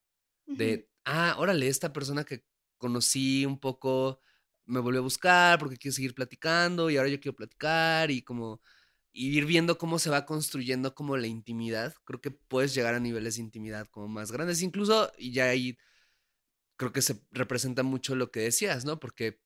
de, 0.48 0.90
ah, 1.06 1.36
órale, 1.40 1.68
esta 1.68 1.94
persona 1.94 2.24
que 2.24 2.44
conocí 2.78 3.46
un 3.46 3.60
poco 3.60 4.22
me 4.66 4.80
volvió 4.80 5.00
a 5.02 5.04
buscar 5.04 5.60
porque 5.60 5.78
quiere 5.78 5.96
seguir 5.96 6.16
platicando 6.16 6.90
y 6.90 6.98
ahora 6.98 7.10
yo 7.10 7.20
quiero 7.20 7.36
platicar 7.36 8.12
y 8.12 8.22
como 8.24 8.62
ir 9.14 9.46
viendo 9.46 9.78
cómo 9.78 10.00
se 10.00 10.10
va 10.10 10.26
construyendo 10.26 10.96
como 10.96 11.18
la 11.18 11.28
intimidad. 11.28 11.94
Creo 12.06 12.22
que 12.22 12.32
puedes 12.32 12.74
llegar 12.76 12.96
a 12.96 13.00
niveles 13.00 13.36
de 13.38 13.44
intimidad 13.44 13.88
como 13.90 14.08
más 14.08 14.32
grandes, 14.32 14.62
incluso, 14.62 15.12
y 15.18 15.34
ya 15.34 15.46
ahí 15.50 15.78
creo 16.78 16.94
que 16.94 17.02
se 17.02 17.22
representa 17.32 17.84
mucho 17.84 18.16
lo 18.16 18.32
que 18.32 18.42
decías, 18.42 18.86
¿no? 18.86 19.00
Porque, 19.00 19.40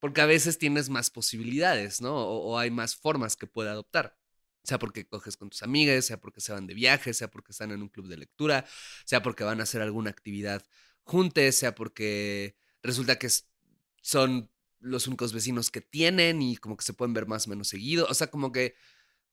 porque 0.00 0.20
a 0.20 0.26
veces 0.26 0.58
tienes 0.58 0.88
más 0.90 1.10
posibilidades, 1.10 2.00
¿no? 2.00 2.14
O, 2.14 2.58
hay 2.58 2.70
más 2.70 2.96
formas 2.96 3.36
que 3.36 3.46
puede 3.46 3.70
adoptar. 3.70 4.16
Sea 4.64 4.78
porque 4.78 5.06
coges 5.06 5.36
con 5.36 5.50
tus 5.50 5.62
amigas, 5.62 6.06
sea 6.06 6.20
porque 6.20 6.40
se 6.40 6.52
van 6.52 6.66
de 6.66 6.74
viaje, 6.74 7.14
sea 7.14 7.30
porque 7.30 7.52
están 7.52 7.70
en 7.72 7.82
un 7.82 7.88
club 7.88 8.08
de 8.08 8.16
lectura, 8.16 8.66
sea 9.04 9.22
porque 9.22 9.44
van 9.44 9.60
a 9.60 9.62
hacer 9.64 9.82
alguna 9.82 10.10
actividad 10.10 10.64
juntos, 11.02 11.54
sea 11.54 11.74
porque 11.74 12.56
resulta 12.82 13.18
que 13.18 13.28
son 14.02 14.50
los 14.80 15.06
únicos 15.06 15.32
vecinos 15.32 15.70
que 15.70 15.80
tienen 15.80 16.42
y 16.42 16.56
como 16.56 16.76
que 16.76 16.84
se 16.84 16.92
pueden 16.92 17.14
ver 17.14 17.26
más 17.26 17.46
o 17.46 17.50
menos 17.50 17.68
seguido. 17.68 18.06
O 18.10 18.14
sea, 18.14 18.28
como 18.28 18.52
que 18.52 18.74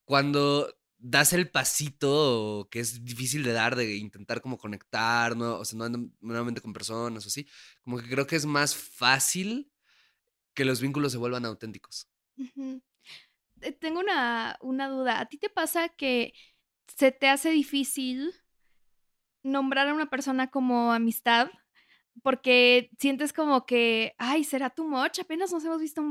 cuando 0.06 0.74
das 0.98 1.34
el 1.34 1.50
pasito 1.52 2.68
que 2.72 2.80
es 2.80 3.04
difícil 3.04 3.44
de 3.44 3.52
dar, 3.54 3.76
de 3.76 3.96
intentar 3.98 4.42
como 4.42 4.58
conectar. 4.58 5.34
O 5.34 5.66
sea, 5.66 5.78
no 5.78 6.10
nuevamente 6.22 6.62
con 6.62 6.74
personas 6.74 7.26
o 7.26 7.28
así, 7.28 7.48
como 7.84 8.00
que 8.00 8.10
creo 8.10 8.28
que 8.28 8.36
es 8.36 8.46
más 8.46 8.76
fácil 8.76 9.72
que 10.56 10.66
los 10.66 10.82
vínculos 10.82 11.12
se 11.12 11.20
vuelvan 11.20 11.46
auténticos. 11.46 12.10
Eh, 13.62 13.72
tengo 13.74 14.00
una, 14.00 14.58
una 14.62 14.90
duda. 14.90 15.20
¿A 15.20 15.26
ti 15.28 15.38
te 15.38 15.50
pasa 15.50 15.90
que 15.90 16.34
se 16.88 17.12
te 17.12 17.28
hace 17.28 17.52
difícil 17.52 18.34
nombrar 19.44 19.88
a 19.88 19.94
una 19.94 20.10
persona 20.10 20.50
como 20.50 20.92
amistad? 20.92 21.50
porque 22.24 22.90
sientes 22.98 23.34
como 23.34 23.66
que, 23.66 24.16
ay, 24.18 24.44
será 24.44 24.70
too 24.70 24.88
much, 24.88 25.20
apenas 25.20 25.52
nos 25.52 25.64
hemos 25.66 25.82
visto 25.82 26.02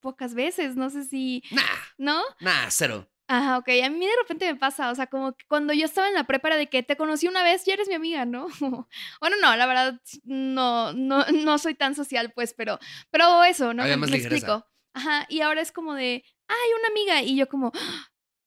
pocas 0.00 0.34
veces, 0.34 0.76
no 0.76 0.90
sé 0.90 1.04
si... 1.04 1.42
Nah. 1.50 1.62
¿No? 1.98 2.22
Nah, 2.40 2.68
cero. 2.68 3.10
Ajá, 3.28 3.58
ok, 3.58 3.68
a 3.84 3.90
mí 3.90 4.06
de 4.06 4.16
repente 4.22 4.46
me 4.52 4.58
pasa, 4.58 4.90
o 4.90 4.94
sea, 4.94 5.08
como 5.08 5.32
que 5.32 5.44
cuando 5.48 5.72
yo 5.72 5.84
estaba 5.84 6.06
en 6.08 6.14
la 6.14 6.24
prepara 6.24 6.56
de 6.56 6.68
que 6.68 6.84
te 6.84 6.96
conocí 6.96 7.26
una 7.26 7.42
vez, 7.42 7.64
ya 7.64 7.74
eres 7.74 7.88
mi 7.88 7.94
amiga, 7.94 8.24
¿no? 8.24 8.46
bueno, 9.20 9.36
no, 9.42 9.56
la 9.56 9.66
verdad, 9.66 10.00
no, 10.24 10.92
no, 10.92 11.24
no 11.32 11.58
soy 11.58 11.74
tan 11.74 11.94
social, 11.94 12.32
pues, 12.32 12.54
pero, 12.54 12.78
pero 13.10 13.42
eso, 13.44 13.74
¿no? 13.74 13.82
me, 13.82 13.96
me 13.96 14.16
explico. 14.16 14.66
Ajá, 14.94 15.26
y 15.28 15.40
ahora 15.40 15.60
es 15.60 15.72
como 15.72 15.94
de, 15.94 16.24
ay, 16.46 16.70
una 16.78 16.88
amiga, 16.88 17.22
y 17.22 17.36
yo 17.36 17.48
como, 17.48 17.72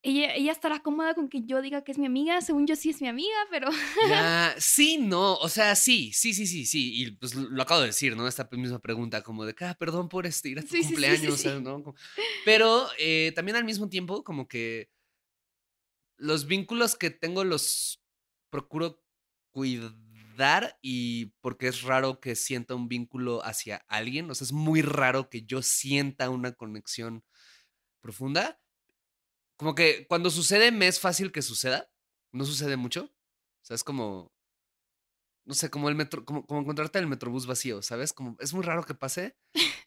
ella, 0.01 0.33
ella, 0.33 0.51
estará 0.51 0.81
cómoda 0.81 1.13
con 1.13 1.27
que 1.27 1.43
yo 1.43 1.61
diga 1.61 1.83
que 1.83 1.91
es 1.91 1.97
mi 1.97 2.05
amiga, 2.05 2.39
según 2.41 2.65
yo 2.65 2.75
sí 2.75 2.89
es 2.89 3.01
mi 3.01 3.07
amiga, 3.07 3.35
pero... 3.51 3.69
Ya, 4.07 4.55
sí, 4.57 4.97
no, 4.97 5.35
o 5.35 5.49
sea, 5.49 5.75
sí, 5.75 6.13
sí, 6.13 6.33
sí, 6.33 6.47
sí, 6.47 6.65
sí, 6.65 7.01
y 7.01 7.11
pues 7.11 7.35
lo 7.35 7.61
acabo 7.61 7.81
de 7.81 7.87
decir, 7.87 8.15
¿no? 8.15 8.27
Esta 8.27 8.47
misma 8.51 8.79
pregunta 8.79 9.23
como 9.23 9.45
de, 9.45 9.53
ah, 9.59 9.75
perdón 9.77 10.07
por 10.07 10.25
este, 10.25 10.49
ir 10.49 10.59
a 10.59 10.61
tu 10.63 10.69
cumpleaños, 10.69 11.45
¿no? 11.61 11.95
Pero 12.45 12.87
eh, 12.97 13.33
también 13.35 13.57
al 13.57 13.65
mismo 13.65 13.89
tiempo 13.89 14.23
como 14.23 14.47
que 14.47 14.89
los 16.17 16.47
vínculos 16.47 16.95
que 16.95 17.09
tengo 17.09 17.43
los 17.43 18.01
procuro 18.49 19.03
cuidar 19.51 20.77
y 20.81 21.27
porque 21.41 21.67
es 21.67 21.81
raro 21.81 22.21
que 22.21 22.35
sienta 22.35 22.73
un 22.73 22.87
vínculo 22.87 23.43
hacia 23.43 23.77
alguien, 23.89 24.31
o 24.31 24.35
sea, 24.35 24.45
es 24.45 24.53
muy 24.53 24.81
raro 24.81 25.29
que 25.29 25.43
yo 25.43 25.61
sienta 25.61 26.29
una 26.29 26.53
conexión 26.53 27.25
profunda 28.01 28.59
como 29.59 29.75
que 29.75 30.07
cuando 30.07 30.29
sucede 30.29 30.71
me 30.71 30.87
es 30.87 31.01
fácil 31.01 31.33
que 31.33 31.41
suceda, 31.41 31.91
no 32.31 32.45
sucede 32.45 32.77
mucho. 32.77 33.11
O 33.61 33.65
sea, 33.65 33.75
es 33.75 33.83
como, 33.83 34.31
no 35.43 35.53
sé, 35.53 35.69
como 35.69 35.89
el 35.89 35.95
metro, 35.95 36.23
como, 36.23 36.45
como 36.45 36.61
encontrarte 36.61 36.97
el 36.97 37.07
metrobús 37.07 37.45
vacío, 37.45 37.81
¿sabes? 37.81 38.13
Como 38.13 38.37
es 38.39 38.53
muy 38.53 38.63
raro 38.63 38.85
que 38.85 38.93
pase, 38.93 39.35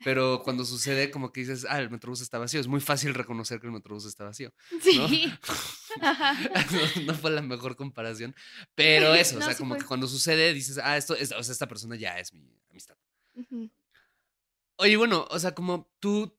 pero 0.04 0.42
cuando 0.44 0.66
sucede 0.66 1.10
como 1.10 1.32
que 1.32 1.40
dices, 1.40 1.64
ah, 1.70 1.78
el 1.78 1.88
metrobús 1.88 2.20
está 2.20 2.38
vacío, 2.38 2.60
es 2.60 2.66
muy 2.66 2.82
fácil 2.82 3.14
reconocer 3.14 3.60
que 3.60 3.66
el 3.66 3.72
metrobús 3.72 4.04
está 4.04 4.24
vacío. 4.24 4.52
Sí. 4.82 5.32
¿no? 7.06 7.14
fue 7.14 7.30
la 7.30 7.40
mejor 7.40 7.74
comparación, 7.74 8.36
pero 8.74 9.14
eso, 9.14 9.38
o 9.38 9.40
sea, 9.40 9.56
como 9.56 9.78
que 9.78 9.86
cuando 9.86 10.06
sucede 10.06 10.52
dices, 10.52 10.78
ah, 10.84 10.98
esto, 10.98 11.16
es, 11.16 11.32
o 11.32 11.42
sea, 11.42 11.52
esta 11.52 11.66
persona 11.66 11.96
ya 11.96 12.18
es 12.18 12.34
mi 12.34 12.60
amistad. 12.68 12.96
Oye, 14.76 14.98
bueno, 14.98 15.26
o 15.30 15.38
sea, 15.38 15.54
como 15.54 15.90
tú, 15.98 16.38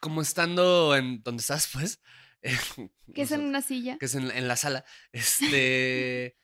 como 0.00 0.20
estando 0.20 0.96
en 0.96 1.22
donde 1.22 1.42
estás, 1.42 1.68
pues, 1.72 2.00
que 3.14 3.22
es 3.22 3.32
en 3.32 3.42
una 3.42 3.62
silla. 3.62 3.98
Que 3.98 4.06
es 4.06 4.14
en, 4.14 4.48
la 4.48 4.56
sala. 4.56 4.84
Este. 5.12 6.36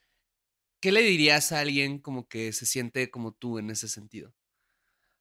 ¿Qué 0.80 0.92
le 0.92 1.00
dirías 1.02 1.52
a 1.52 1.60
alguien 1.60 1.98
como 1.98 2.28
que 2.28 2.52
se 2.52 2.66
siente 2.66 3.10
como 3.10 3.32
tú 3.32 3.58
en 3.58 3.70
ese 3.70 3.88
sentido? 3.88 4.34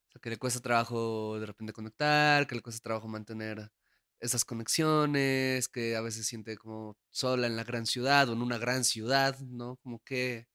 O 0.07 0.11
sea, 0.11 0.21
que 0.21 0.29
le 0.29 0.37
cuesta 0.37 0.59
trabajo 0.59 1.39
de 1.39 1.45
repente 1.45 1.73
conectar, 1.73 2.45
que 2.45 2.55
le 2.55 2.61
cuesta 2.61 2.83
trabajo 2.83 3.07
mantener 3.07 3.71
esas 4.19 4.45
conexiones, 4.45 5.67
que 5.69 5.95
a 5.95 6.01
veces 6.01 6.27
siente 6.27 6.57
como 6.57 6.97
sola 7.09 7.47
en 7.47 7.55
la 7.55 7.63
gran 7.63 7.85
ciudad 7.85 8.29
o 8.29 8.33
en 8.33 8.41
una 8.41 8.57
gran 8.57 8.83
ciudad, 8.83 9.39
¿no? 9.39 9.77
Como 9.77 10.03
que, 10.03 10.47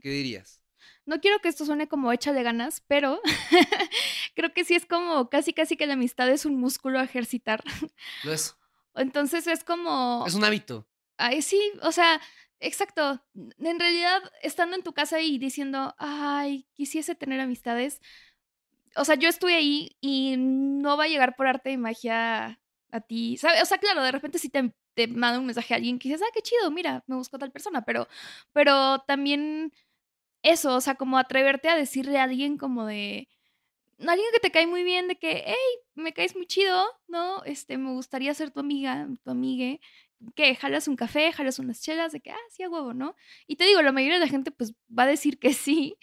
¿qué 0.00 0.10
dirías? 0.10 0.60
No 1.06 1.20
quiero 1.20 1.38
que 1.40 1.48
esto 1.48 1.64
suene 1.64 1.88
como 1.88 2.12
hecha 2.12 2.32
de 2.32 2.42
ganas, 2.42 2.82
pero 2.86 3.20
creo 4.34 4.52
que 4.52 4.64
sí 4.64 4.74
es 4.74 4.86
como 4.86 5.28
casi 5.30 5.52
casi 5.52 5.76
que 5.76 5.86
la 5.86 5.94
amistad 5.94 6.28
es 6.30 6.44
un 6.44 6.56
músculo 6.56 6.98
a 6.98 7.04
ejercitar. 7.04 7.62
Lo 8.24 8.32
es. 8.32 8.56
Entonces 8.94 9.46
es 9.46 9.64
como... 9.64 10.24
Es 10.26 10.34
un 10.34 10.44
hábito. 10.44 10.86
Ay, 11.16 11.42
sí, 11.42 11.60
o 11.82 11.92
sea, 11.92 12.20
exacto. 12.60 13.22
En 13.58 13.78
realidad, 13.78 14.22
estando 14.42 14.76
en 14.76 14.82
tu 14.82 14.92
casa 14.92 15.20
y 15.20 15.38
diciendo, 15.38 15.94
ay, 15.98 16.66
quisiese 16.74 17.14
tener 17.14 17.40
amistades, 17.40 18.00
o 18.96 19.04
sea, 19.04 19.16
yo 19.16 19.28
estoy 19.28 19.54
ahí 19.54 19.96
y 20.00 20.36
no 20.36 20.96
va 20.96 21.04
a 21.04 21.08
llegar 21.08 21.36
por 21.36 21.46
arte 21.46 21.70
de 21.70 21.78
magia 21.78 22.60
a 22.90 23.00
ti. 23.00 23.36
¿sabes? 23.36 23.62
O 23.62 23.66
sea, 23.66 23.78
claro, 23.78 24.02
de 24.02 24.12
repente 24.12 24.38
si 24.38 24.48
te, 24.48 24.72
te 24.94 25.08
manda 25.08 25.38
un 25.38 25.46
mensaje 25.46 25.74
a 25.74 25.76
alguien 25.76 25.98
que 25.98 26.08
dices, 26.08 26.22
ah, 26.24 26.30
qué 26.34 26.42
chido, 26.42 26.70
mira, 26.70 27.02
me 27.06 27.16
busco 27.16 27.38
tal 27.38 27.50
persona, 27.52 27.84
pero, 27.84 28.08
pero 28.52 29.00
también 29.00 29.72
eso, 30.42 30.76
o 30.76 30.80
sea, 30.80 30.94
como 30.94 31.18
atreverte 31.18 31.68
a 31.68 31.76
decirle 31.76 32.18
a 32.18 32.24
alguien 32.24 32.58
como 32.58 32.86
de, 32.86 33.28
alguien 33.98 34.28
que 34.32 34.40
te 34.40 34.50
cae 34.50 34.66
muy 34.66 34.84
bien, 34.84 35.08
de 35.08 35.16
que, 35.16 35.44
hey, 35.46 35.80
me 35.94 36.12
caes 36.12 36.36
muy 36.36 36.46
chido, 36.46 36.84
¿no? 37.08 37.42
Este, 37.44 37.78
me 37.78 37.92
gustaría 37.92 38.34
ser 38.34 38.50
tu 38.50 38.60
amiga, 38.60 39.08
tu 39.22 39.30
amigue, 39.30 39.80
que 40.34 40.54
jalas 40.54 40.88
un 40.88 40.96
café, 40.96 41.32
jalas 41.32 41.58
unas 41.58 41.80
chelas, 41.80 42.12
de 42.12 42.20
que, 42.20 42.30
ah, 42.30 42.46
sí, 42.50 42.62
a 42.62 42.70
huevo, 42.70 42.94
¿no? 42.94 43.16
Y 43.46 43.56
te 43.56 43.64
digo, 43.64 43.82
la 43.82 43.92
mayoría 43.92 44.18
de 44.18 44.24
la 44.24 44.30
gente, 44.30 44.50
pues, 44.50 44.74
va 44.96 45.04
a 45.04 45.08
decir 45.08 45.38
que 45.38 45.54
sí. 45.54 45.96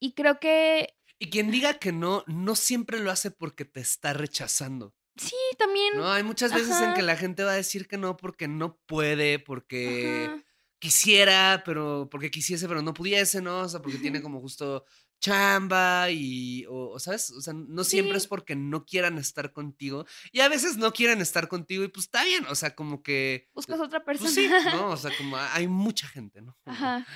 Y 0.00 0.12
creo 0.12 0.38
que. 0.40 0.94
Y 1.18 1.30
quien 1.30 1.50
diga 1.50 1.74
que 1.74 1.92
no, 1.92 2.24
no 2.26 2.56
siempre 2.56 3.00
lo 3.00 3.10
hace 3.10 3.30
porque 3.30 3.64
te 3.64 3.80
está 3.80 4.12
rechazando. 4.12 4.94
Sí, 5.16 5.36
también. 5.58 5.96
No, 5.96 6.10
hay 6.10 6.24
muchas 6.24 6.52
veces 6.52 6.80
en 6.80 6.94
que 6.94 7.02
la 7.02 7.16
gente 7.16 7.44
va 7.44 7.52
a 7.52 7.56
decir 7.56 7.86
que 7.86 7.96
no 7.96 8.16
porque 8.16 8.48
no 8.48 8.78
puede, 8.86 9.38
porque 9.38 10.42
quisiera, 10.80 11.62
pero 11.64 12.08
porque 12.10 12.30
quisiese, 12.30 12.66
pero 12.66 12.82
no 12.82 12.92
pudiese, 12.92 13.40
¿no? 13.40 13.60
O 13.60 13.68
sea, 13.68 13.80
porque 13.80 13.98
tiene 13.98 14.20
como 14.22 14.40
justo 14.40 14.84
chamba 15.24 16.10
y, 16.10 16.66
o, 16.68 16.98
¿sabes? 16.98 17.30
O 17.30 17.40
sea, 17.40 17.54
no 17.54 17.82
siempre 17.82 18.18
es 18.18 18.26
porque 18.26 18.54
no 18.54 18.84
quieran 18.84 19.16
estar 19.16 19.54
contigo 19.54 20.04
y 20.32 20.40
a 20.40 20.50
veces 20.50 20.76
no 20.76 20.92
quieren 20.92 21.22
estar 21.22 21.48
contigo 21.48 21.82
y 21.82 21.88
pues 21.88 22.04
está 22.04 22.24
bien, 22.24 22.44
o 22.50 22.54
sea, 22.54 22.74
como 22.74 23.02
que... 23.02 23.48
Buscas 23.54 23.80
otra 23.80 24.04
persona. 24.04 24.30
Pues 24.30 24.34
sí, 24.34 24.50
¿no? 24.76 24.90
O 24.90 24.96
sea, 24.98 25.10
como 25.16 25.38
hay 25.38 25.66
mucha 25.66 26.06
gente, 26.08 26.42
¿no? 26.42 26.58
Ajá. 26.66 27.06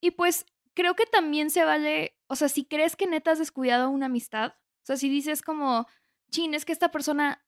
Y 0.00 0.12
pues 0.12 0.46
creo 0.72 0.96
que 0.96 1.04
también 1.04 1.50
se 1.50 1.64
vale, 1.64 2.16
o 2.28 2.36
sea, 2.36 2.48
si 2.48 2.64
crees 2.64 2.96
que 2.96 3.06
neta 3.06 3.32
has 3.32 3.38
descuidado 3.38 3.90
una 3.90 4.06
amistad, 4.06 4.54
o 4.82 4.86
sea, 4.86 4.96
si 4.96 5.10
dices 5.10 5.42
como, 5.42 5.86
chin, 6.30 6.54
es 6.54 6.64
que 6.64 6.72
esta 6.72 6.90
persona 6.90 7.44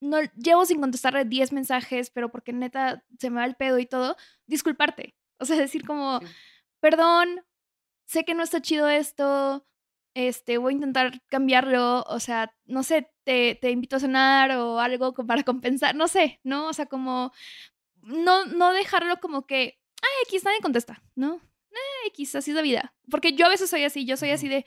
no 0.00 0.20
llevo 0.36 0.66
sin 0.66 0.80
contestarle 0.80 1.24
10 1.24 1.52
mensajes, 1.52 2.10
pero 2.10 2.30
porque 2.30 2.52
neta 2.52 3.04
se 3.18 3.28
me 3.28 3.40
va 3.40 3.44
el 3.44 3.56
pedo 3.56 3.80
y 3.80 3.86
todo, 3.86 4.16
disculparte. 4.46 5.16
O 5.40 5.44
sea, 5.44 5.56
decir 5.56 5.84
como, 5.84 6.20
perdón, 6.80 7.44
sé 8.12 8.24
que 8.24 8.34
no 8.34 8.42
está 8.42 8.60
chido 8.60 8.88
esto, 8.88 9.66
este, 10.14 10.58
voy 10.58 10.72
a 10.74 10.76
intentar 10.76 11.22
cambiarlo, 11.28 12.02
o 12.02 12.20
sea, 12.20 12.54
no 12.66 12.82
sé, 12.82 13.10
te, 13.24 13.54
te 13.60 13.70
invito 13.70 13.96
a 13.96 14.00
cenar 14.00 14.50
o 14.52 14.78
algo 14.78 15.14
para 15.14 15.42
compensar, 15.42 15.94
no 15.94 16.06
sé, 16.08 16.40
¿no? 16.44 16.68
O 16.68 16.72
sea, 16.72 16.86
como 16.86 17.32
no, 18.02 18.44
no 18.46 18.72
dejarlo 18.72 19.18
como 19.20 19.46
que, 19.46 19.78
ay, 20.02 20.10
X, 20.28 20.44
nadie 20.44 20.60
contesta, 20.60 21.02
¿no? 21.14 21.40
X, 22.08 22.34
así 22.34 22.50
es 22.50 22.56
la 22.56 22.62
vida. 22.62 22.94
Porque 23.10 23.32
yo 23.32 23.46
a 23.46 23.48
veces 23.48 23.70
soy 23.70 23.84
así, 23.84 24.04
yo 24.04 24.16
soy 24.16 24.30
así 24.30 24.48
de, 24.48 24.66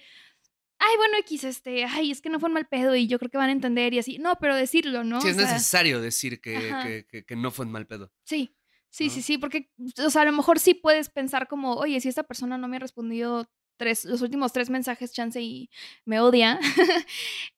ay, 0.79 0.97
bueno, 0.97 1.17
X, 1.19 1.43
este, 1.43 1.83
ay, 1.83 2.11
es 2.11 2.21
que 2.21 2.29
no 2.29 2.39
fue 2.39 2.47
un 2.47 2.53
mal 2.53 2.65
pedo 2.67 2.95
y 2.95 3.07
yo 3.07 3.19
creo 3.19 3.29
que 3.29 3.37
van 3.37 3.49
a 3.49 3.51
entender 3.51 3.93
y 3.93 3.99
así. 3.99 4.17
No, 4.19 4.37
pero 4.39 4.55
decirlo, 4.55 5.03
¿no? 5.03 5.19
Sí, 5.21 5.27
es 5.27 5.37
O 5.37 5.41
sea, 5.41 5.51
necesario 5.53 6.01
decir 6.01 6.39
que, 6.41 6.55
Ajá. 6.55 6.83
que- 6.83 7.05
que- 7.05 7.25
que 7.25 7.35
no 7.35 7.51
fue 7.51 7.65
un 7.65 7.73
mal 7.73 7.85
pedo. 7.87 8.11
Sí, 8.23 8.54
sí, 8.95 9.05
¿no? 9.07 9.13
sí, 9.13 9.21
sí, 9.21 9.37
porque, 9.37 9.69
o 10.05 10.09
sea, 10.09 10.21
a 10.23 10.25
lo 10.25 10.31
mejor 10.31 10.59
sí 10.59 10.73
puedes 10.73 11.09
pensar 11.09 11.47
como, 11.47 11.73
oye, 11.75 11.99
si 12.01 12.09
esta 12.09 12.23
persona 12.23 12.57
no 12.57 12.67
me 12.67 12.77
ha 12.77 12.79
respondido 12.79 13.49
tres, 13.77 14.05
los 14.05 14.21
últimos 14.21 14.53
tres 14.53 14.69
mensajes, 14.69 15.11
chance 15.13 15.41
y 15.41 15.69
me 16.05 16.19
odia. 16.19 16.59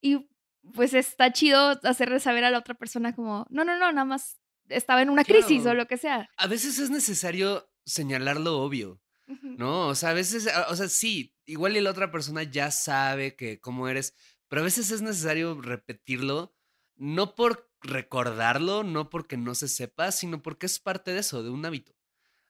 y 0.02 0.28
pues 0.74 0.94
está 0.94 1.32
chido 1.32 1.80
hacerle 1.84 2.20
saber 2.20 2.44
a 2.44 2.52
la 2.52 2.60
otra 2.60 2.74
persona 2.76 3.16
como, 3.16 3.46
no, 3.50 3.64
no, 3.64 3.78
no, 3.78 3.92
nada 3.92 4.06
más 4.06 4.40
estaba 4.70 5.02
en 5.02 5.10
una 5.10 5.24
crisis 5.24 5.60
o 5.62 5.64
Claro. 5.64 5.78
lo 5.80 5.88
que 5.88 5.98
sea. 5.98 6.30
A 6.38 6.48
veces 6.48 6.80
es 6.80 6.90
necesario 6.90 7.70
señalar 7.86 8.38
lo 8.40 8.60
obvio. 8.62 9.02
¿no? 9.42 9.88
O 9.90 9.96
sea, 9.96 10.12
a 10.12 10.14
veces, 10.14 10.48
a- 10.48 10.70
o 10.70 10.76
sea, 10.76 10.88
sí, 10.88 11.36
igual 11.46 11.76
y 11.76 11.82
la 11.82 11.92
otra 11.92 12.12
persona 12.12 12.44
ya 12.44 12.72
sabe 12.72 13.36
que 13.36 13.60
cómo 13.60 13.90
eres, 13.90 14.14
pero 14.48 14.62
a 14.62 14.64
veces 14.66 14.90
es 14.92 15.02
necesario 15.02 15.60
repetirlo, 15.62 16.56
no 16.96 17.36
por 17.36 17.67
recordarlo, 17.82 18.84
no 18.84 19.10
porque 19.10 19.38
no 19.38 19.56
se 19.56 19.68
sepa, 19.68 20.12
sino 20.12 20.42
porque 20.42 20.66
es 20.68 20.80
parte 20.80 21.12
de 21.14 21.20
eso, 21.20 21.44
de 21.44 21.50
un 21.50 21.66
hábito, 21.66 21.96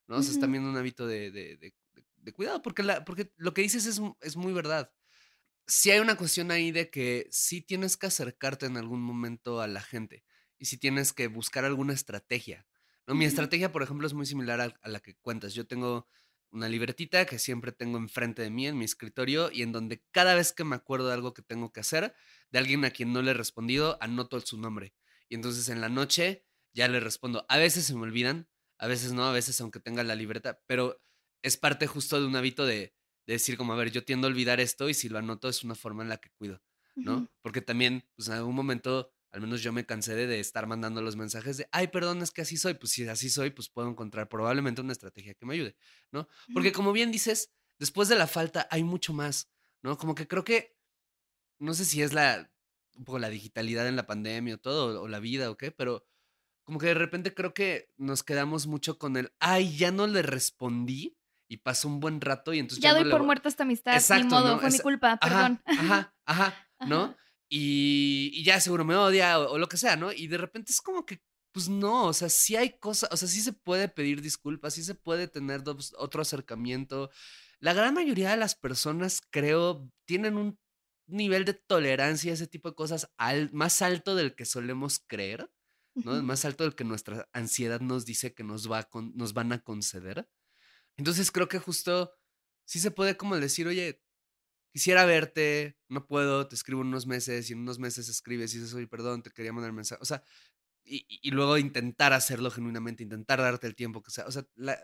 ¿no? 0.07 0.17
O 0.17 0.23
sea, 0.23 0.31
es 0.31 0.39
también 0.39 0.65
un 0.65 0.77
hábito 0.77 1.07
de, 1.07 1.31
de- 1.31 1.57
de- 1.57 1.75
cuidado, 2.33 2.61
porque, 2.61 2.83
la, 2.83 3.05
porque 3.05 3.31
lo 3.37 3.53
que 3.53 3.61
dices 3.63 3.85
es, 3.87 4.01
es 4.21 4.35
muy 4.37 4.53
verdad. 4.53 4.93
Sí 5.67 5.91
hay 5.91 5.99
una 5.99 6.15
cuestión 6.17 6.51
ahí 6.51 6.71
de 6.71 6.89
que 6.89 7.27
sí 7.31 7.61
tienes 7.61 7.97
que 7.97 8.07
acercarte 8.07 8.65
en 8.67 8.77
algún 8.77 9.01
momento 9.01 9.61
a 9.61 9.67
la 9.67 9.81
gente 9.81 10.23
y 10.57 10.65
sí 10.65 10.77
tienes 10.77 11.13
que 11.13 11.27
buscar 11.27 11.65
alguna 11.65 11.93
estrategia. 11.93 12.67
¿no? 13.05 13.15
Mi 13.15 13.25
estrategia, 13.25 13.71
por 13.71 13.83
ejemplo, 13.83 14.07
es 14.07 14.13
muy 14.13 14.25
similar 14.25 14.61
a, 14.61 14.73
a 14.81 14.89
la 14.89 14.99
que 15.01 15.15
cuentas. 15.17 15.53
Yo 15.53 15.67
tengo 15.67 16.07
una 16.51 16.69
libretita 16.69 17.25
que 17.25 17.39
siempre 17.39 17.73
tengo 17.73 17.97
enfrente 17.97 18.41
de 18.41 18.49
mí 18.49 18.67
en 18.67 18.77
mi 18.77 18.85
escritorio 18.85 19.51
y 19.51 19.61
en 19.63 19.73
donde 19.73 20.03
cada 20.11 20.35
vez 20.35 20.53
que 20.53 20.63
me 20.63 20.75
acuerdo 20.77 21.07
de 21.07 21.13
algo 21.13 21.33
que 21.33 21.41
tengo 21.41 21.71
que 21.73 21.81
hacer, 21.81 22.15
de 22.49 22.59
alguien 22.59 22.85
a 22.85 22.91
quien 22.91 23.11
no 23.11 23.21
le 23.21 23.31
he 23.31 23.33
respondido, 23.33 23.97
anoto 24.01 24.39
su 24.39 24.57
nombre. 24.57 24.93
Y 25.29 25.35
entonces 25.35 25.69
en 25.69 25.81
la 25.81 25.89
noche 25.89 26.45
ya 26.73 26.87
le 26.87 26.99
respondo. 26.99 27.45
A 27.49 27.57
veces 27.57 27.85
se 27.85 27.95
me 27.95 28.01
olvidan, 28.01 28.47
a 28.77 28.87
veces 28.87 29.13
no, 29.13 29.25
a 29.25 29.31
veces 29.31 29.59
aunque 29.61 29.79
tenga 29.79 30.03
la 30.03 30.15
libreta, 30.15 30.61
pero 30.67 31.01
es 31.41 31.57
parte 31.57 31.87
justo 31.87 32.19
de 32.19 32.27
un 32.27 32.35
hábito 32.35 32.65
de, 32.65 32.93
de 33.25 33.33
decir 33.33 33.57
como, 33.57 33.73
a 33.73 33.75
ver, 33.75 33.91
yo 33.91 34.03
tiendo 34.03 34.27
a 34.27 34.29
olvidar 34.29 34.59
esto 34.59 34.89
y 34.89 34.93
si 34.93 35.09
lo 35.09 35.17
anoto 35.17 35.49
es 35.49 35.63
una 35.63 35.75
forma 35.75 36.03
en 36.03 36.09
la 36.09 36.17
que 36.17 36.29
cuido, 36.37 36.61
¿no? 36.95 37.29
Porque 37.41 37.61
también, 37.61 38.07
pues 38.15 38.27
en 38.29 38.35
algún 38.35 38.55
momento, 38.55 39.11
al 39.31 39.41
menos 39.41 39.61
yo 39.61 39.73
me 39.73 39.85
cansé 39.85 40.15
de, 40.15 40.27
de 40.27 40.39
estar 40.39 40.65
mandando 40.65 41.01
los 41.01 41.15
mensajes 41.15 41.57
de, 41.57 41.67
ay, 41.71 41.87
perdón, 41.87 42.21
es 42.21 42.31
que 42.31 42.41
así 42.41 42.57
soy. 42.57 42.75
Pues 42.75 42.93
si 42.93 43.07
así 43.07 43.29
soy, 43.29 43.51
pues 43.51 43.69
puedo 43.69 43.89
encontrar 43.89 44.29
probablemente 44.29 44.81
una 44.81 44.93
estrategia 44.93 45.33
que 45.33 45.45
me 45.45 45.55
ayude, 45.55 45.75
¿no? 46.11 46.27
Porque 46.53 46.71
como 46.71 46.93
bien 46.93 47.11
dices, 47.11 47.51
después 47.79 48.07
de 48.07 48.15
la 48.15 48.27
falta 48.27 48.67
hay 48.71 48.83
mucho 48.83 49.13
más, 49.13 49.51
¿no? 49.83 49.97
Como 49.97 50.15
que 50.15 50.27
creo 50.27 50.43
que, 50.43 50.75
no 51.59 51.73
sé 51.73 51.85
si 51.85 52.01
es 52.01 52.13
la, 52.13 52.51
un 52.97 53.05
poco 53.05 53.19
la 53.19 53.29
digitalidad 53.29 53.87
en 53.87 53.95
la 53.95 54.07
pandemia 54.07 54.55
o 54.55 54.57
todo, 54.57 55.01
o 55.01 55.07
la 55.07 55.19
vida 55.19 55.49
o 55.51 55.57
qué, 55.57 55.71
pero 55.71 56.05
como 56.63 56.79
que 56.79 56.87
de 56.87 56.93
repente 56.95 57.33
creo 57.33 57.53
que 57.53 57.89
nos 57.97 58.23
quedamos 58.23 58.67
mucho 58.67 58.97
con 58.97 59.15
el, 59.17 59.31
ay, 59.39 59.77
ya 59.77 59.91
no 59.91 60.07
le 60.07 60.21
respondí 60.21 61.17
y 61.47 61.57
pasó 61.57 61.87
un 61.87 61.99
buen 62.01 62.19
rato 62.19 62.53
y 62.53 62.59
entonces 62.59 62.83
Ya 62.83 62.89
no 62.91 62.95
doy 62.95 63.05
le 63.05 63.11
por 63.11 63.21
vo- 63.21 63.25
muerta 63.25 63.47
esta 63.49 63.63
amistad, 63.63 63.93
ni 63.93 63.97
Exacto, 63.99 64.27
modo, 64.27 64.53
¿no? 64.55 64.59
fue 64.59 64.69
mi 64.69 64.75
Es- 64.75 64.81
culpa, 64.81 65.17
perdón. 65.17 65.61
Ajá, 65.65 65.77
ajá, 65.77 66.13
ajá, 66.25 66.69
¿no? 66.85 67.15
Y, 67.49 68.31
y 68.33 68.43
ya 68.43 68.59
seguro 68.59 68.83
me 68.83 68.95
odia 68.95 69.39
o, 69.39 69.53
o 69.53 69.57
lo 69.57 69.69
que 69.69 69.77
sea, 69.77 69.95
¿no? 69.95 70.11
Y 70.11 70.27
de 70.27 70.37
repente 70.37 70.71
es 70.73 70.81
como 70.81 71.05
que, 71.05 71.21
pues 71.53 71.69
no, 71.69 72.05
o 72.07 72.13
sea, 72.13 72.27
sí 72.29 72.57
hay 72.57 72.77
cosas, 72.77 73.09
o 73.13 73.17
sea, 73.17 73.27
sí 73.29 73.39
se 73.41 73.53
puede 73.53 73.87
pedir 73.87 74.21
disculpas, 74.21 74.73
sí 74.73 74.83
se 74.83 74.95
puede 74.95 75.27
tener 75.29 75.63
dos- 75.63 75.95
otro 75.97 76.21
acercamiento. 76.21 77.09
La 77.59 77.73
gran 77.73 77.93
mayoría 77.93 78.31
de 78.31 78.37
las 78.37 78.55
personas, 78.55 79.21
creo, 79.29 79.89
tienen 80.05 80.35
un 80.37 80.59
nivel 81.07 81.45
de 81.45 81.53
tolerancia 81.53 82.31
a 82.31 82.35
ese 82.35 82.47
tipo 82.47 82.69
de 82.69 82.75
cosas 82.75 83.11
al- 83.17 83.51
más 83.53 83.81
alto 83.81 84.15
del 84.15 84.35
que 84.35 84.45
solemos 84.45 84.99
creer, 85.07 85.51
¿no? 86.03 86.21
Más 86.23 86.45
alto 86.45 86.63
del 86.65 86.75
que 86.75 86.83
nuestra 86.85 87.29
ansiedad 87.33 87.81
nos 87.81 88.05
dice 88.05 88.33
que 88.33 88.43
nos, 88.43 88.71
va 88.71 88.79
a 88.79 88.83
con- 88.89 89.13
nos 89.15 89.33
van 89.33 89.51
a 89.53 89.63
conceder. 89.63 90.29
Entonces 90.97 91.31
creo 91.31 91.47
que 91.47 91.59
justo 91.59 92.13
sí 92.65 92.79
se 92.79 92.91
puede 92.91 93.17
como 93.17 93.37
decir, 93.39 93.67
oye, 93.67 94.03
quisiera 94.73 95.05
verte, 95.05 95.79
no 95.89 96.07
puedo, 96.07 96.47
te 96.47 96.55
escribo 96.55 96.81
en 96.81 96.87
unos 96.89 97.07
meses 97.07 97.49
y 97.49 97.53
en 97.53 97.59
unos 97.61 97.79
meses 97.79 98.09
escribes 98.09 98.53
y 98.55 98.59
dices, 98.59 98.73
oye, 98.75 98.87
perdón, 98.87 99.23
te 99.23 99.31
quería 99.31 99.53
mandar 99.53 99.73
mensaje. 99.73 100.01
O 100.01 100.05
sea, 100.05 100.23
y, 100.85 100.97
y- 101.09 101.19
y 101.23 101.31
luego 101.31 101.57
intentar 101.57 102.13
hacerlo 102.13 102.51
genuinamente, 102.51 103.03
intentar 103.03 103.39
darte 103.41 103.67
el 103.67 103.75
tiempo 103.75 104.03
que 104.03 104.11
sea. 104.11 104.25
O 104.27 104.31
sea, 104.31 104.45
la- 104.55 104.79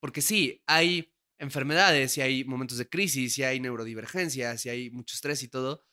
porque 0.00 0.22
sí, 0.22 0.62
hay 0.66 1.14
enfermedades 1.38 2.16
y 2.18 2.22
hay 2.22 2.44
momentos 2.44 2.78
de 2.78 2.88
crisis 2.88 3.38
y 3.38 3.44
hay 3.44 3.60
neurodivergencias 3.60 4.66
y 4.66 4.68
hay 4.70 4.90
mucho 4.90 5.14
estrés 5.14 5.42
y 5.42 5.48
todo, 5.48 5.84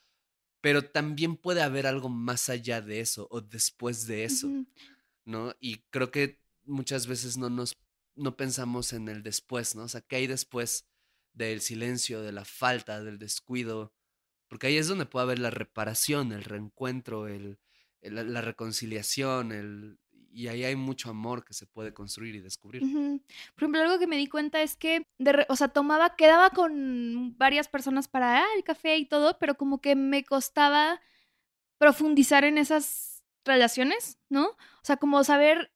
pero 0.62 0.90
también 0.90 1.36
puede 1.36 1.62
haber 1.62 1.88
algo 1.88 2.10
más 2.10 2.50
allá 2.50 2.82
de 2.82 3.00
eso 3.02 3.28
o 3.32 3.42
después 3.42 4.08
de 4.08 4.24
eso. 4.26 4.50
¿no? 5.26 5.54
Y 5.60 5.78
creo 5.90 6.12
que 6.12 6.40
muchas 6.66 7.08
veces 7.08 7.38
no 7.38 7.50
nos 7.50 7.78
no 8.16 8.38
pensamos 8.38 8.94
en 8.94 9.10
el 9.10 9.24
después, 9.24 9.76
¿no? 9.76 9.84
O 9.84 9.88
sea, 9.88 10.02
¿qué 10.02 10.18
hay 10.18 10.28
después 10.28 10.88
del 11.34 11.62
silencio, 11.62 12.22
de 12.22 12.32
la 12.32 12.46
falta, 12.46 13.04
del 13.04 13.18
descuido? 13.18 13.94
Porque 14.48 14.68
ahí 14.68 14.78
es 14.78 14.88
donde 14.88 15.08
puede 15.08 15.24
haber 15.24 15.40
la 15.40 15.50
reparación, 15.50 16.32
el 16.32 16.44
reencuentro, 16.44 17.28
el, 17.28 17.60
la 18.02 18.42
reconciliación, 18.42 19.52
el, 19.52 20.00
y 20.34 20.48
ahí 20.48 20.64
hay 20.64 20.76
mucho 20.76 21.10
amor 21.10 21.46
que 21.46 21.54
se 21.54 21.66
puede 21.68 21.94
construir 21.94 22.36
y 22.36 22.40
descubrir. 22.40 22.82
Por 22.82 23.64
ejemplo, 23.64 23.82
algo 23.82 24.00
que 24.00 24.08
me 24.08 24.18
di 24.18 24.28
cuenta 24.28 24.62
es 24.62 24.76
que, 24.76 25.08
de 25.20 25.46
o 25.48 25.56
sea, 25.56 25.68
tomaba, 25.68 26.16
quedaba 26.16 26.50
con 26.50 27.38
varias 27.38 27.68
personas 27.68 28.08
para 28.08 28.40
ah, 28.40 28.46
el 28.58 28.64
café 28.64 28.98
y 28.98 29.06
todo, 29.06 29.38
pero 29.40 29.56
como 29.56 29.80
que 29.80 29.96
me 29.96 30.24
costaba 30.24 31.00
profundizar 31.78 32.44
en 32.44 32.58
esas 32.58 33.24
relaciones, 33.46 34.18
¿no? 34.30 34.48
O 34.48 34.84
sea, 34.84 34.98
como 34.98 35.24
saber 35.24 35.72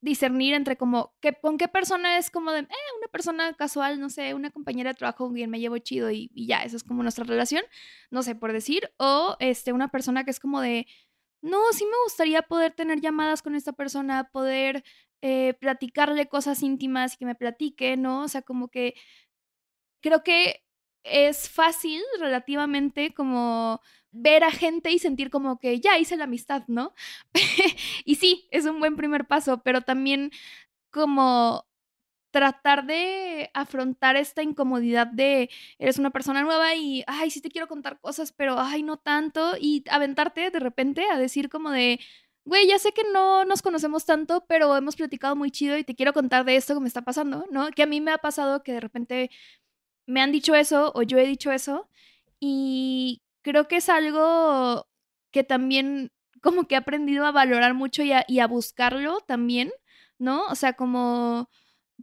discernir 0.00 0.54
entre 0.54 0.76
como 0.76 1.14
que, 1.20 1.34
con 1.34 1.58
qué 1.58 1.68
persona 1.68 2.18
es 2.18 2.30
como 2.30 2.52
de, 2.52 2.60
eh, 2.60 2.96
una 2.98 3.08
persona 3.12 3.52
casual, 3.54 4.00
no 4.00 4.08
sé, 4.08 4.34
una 4.34 4.50
compañera 4.50 4.90
de 4.90 4.94
trabajo 4.94 5.26
con 5.26 5.34
me 5.34 5.60
llevo 5.60 5.78
chido 5.78 6.10
y, 6.10 6.30
y 6.34 6.46
ya, 6.46 6.62
esa 6.62 6.76
es 6.76 6.84
como 6.84 7.02
nuestra 7.02 7.24
relación, 7.24 7.62
no 8.10 8.22
sé, 8.22 8.34
por 8.34 8.52
decir, 8.52 8.90
o 8.96 9.36
este, 9.40 9.72
una 9.72 9.88
persona 9.88 10.24
que 10.24 10.30
es 10.30 10.40
como 10.40 10.60
de, 10.60 10.86
no, 11.42 11.58
sí 11.72 11.84
me 11.84 11.96
gustaría 12.04 12.42
poder 12.42 12.72
tener 12.72 13.00
llamadas 13.00 13.42
con 13.42 13.54
esta 13.54 13.72
persona, 13.72 14.30
poder 14.32 14.84
eh, 15.22 15.54
platicarle 15.60 16.28
cosas 16.28 16.62
íntimas 16.62 17.14
y 17.14 17.18
que 17.18 17.26
me 17.26 17.34
platique, 17.34 17.96
¿no? 17.96 18.22
O 18.22 18.28
sea, 18.28 18.42
como 18.42 18.68
que 18.68 18.94
creo 20.02 20.22
que 20.22 20.62
es 21.04 21.48
fácil 21.48 22.02
relativamente 22.18 23.14
como 23.14 23.80
ver 24.12 24.44
a 24.44 24.50
gente 24.50 24.90
y 24.90 24.98
sentir 24.98 25.30
como 25.30 25.58
que 25.58 25.80
ya 25.80 25.98
hice 25.98 26.16
la 26.16 26.24
amistad, 26.24 26.64
¿no? 26.68 26.94
y 28.04 28.16
sí, 28.16 28.48
es 28.50 28.66
un 28.66 28.80
buen 28.80 28.96
primer 28.96 29.26
paso, 29.26 29.62
pero 29.62 29.82
también 29.82 30.30
como 30.90 31.66
tratar 32.30 32.86
de 32.86 33.50
afrontar 33.54 34.16
esta 34.16 34.42
incomodidad 34.42 35.06
de 35.06 35.50
eres 35.78 35.98
una 35.98 36.10
persona 36.10 36.42
nueva 36.42 36.74
y, 36.74 37.04
ay, 37.06 37.30
sí 37.30 37.40
te 37.40 37.50
quiero 37.50 37.68
contar 37.68 38.00
cosas, 38.00 38.32
pero, 38.32 38.58
ay, 38.58 38.82
no 38.82 38.96
tanto, 38.98 39.56
y 39.60 39.84
aventarte 39.90 40.50
de 40.50 40.60
repente 40.60 41.04
a 41.10 41.18
decir 41.18 41.48
como 41.48 41.70
de, 41.70 42.00
güey, 42.44 42.66
ya 42.66 42.78
sé 42.78 42.92
que 42.92 43.02
no 43.12 43.44
nos 43.44 43.62
conocemos 43.62 44.04
tanto, 44.06 44.44
pero 44.48 44.76
hemos 44.76 44.96
platicado 44.96 45.36
muy 45.36 45.50
chido 45.50 45.76
y 45.78 45.84
te 45.84 45.94
quiero 45.94 46.12
contar 46.12 46.44
de 46.44 46.56
esto 46.56 46.74
que 46.74 46.80
me 46.80 46.88
está 46.88 47.02
pasando, 47.02 47.46
¿no? 47.50 47.70
Que 47.70 47.82
a 47.82 47.86
mí 47.86 48.00
me 48.00 48.12
ha 48.12 48.18
pasado 48.18 48.62
que 48.62 48.72
de 48.72 48.80
repente 48.80 49.30
me 50.06 50.22
han 50.22 50.32
dicho 50.32 50.54
eso 50.54 50.92
o 50.94 51.02
yo 51.02 51.18
he 51.18 51.26
dicho 51.26 51.52
eso 51.52 51.88
y 52.40 53.22
creo 53.42 53.68
que 53.68 53.76
es 53.76 53.88
algo 53.88 54.86
que 55.30 55.44
también 55.44 56.12
como 56.42 56.66
que 56.66 56.74
he 56.74 56.78
aprendido 56.78 57.26
a 57.26 57.32
valorar 57.32 57.74
mucho 57.74 58.02
y 58.02 58.12
a, 58.12 58.24
y 58.26 58.40
a 58.40 58.46
buscarlo 58.46 59.20
también, 59.20 59.72
¿no? 60.18 60.46
O 60.46 60.54
sea, 60.54 60.72
como, 60.74 61.50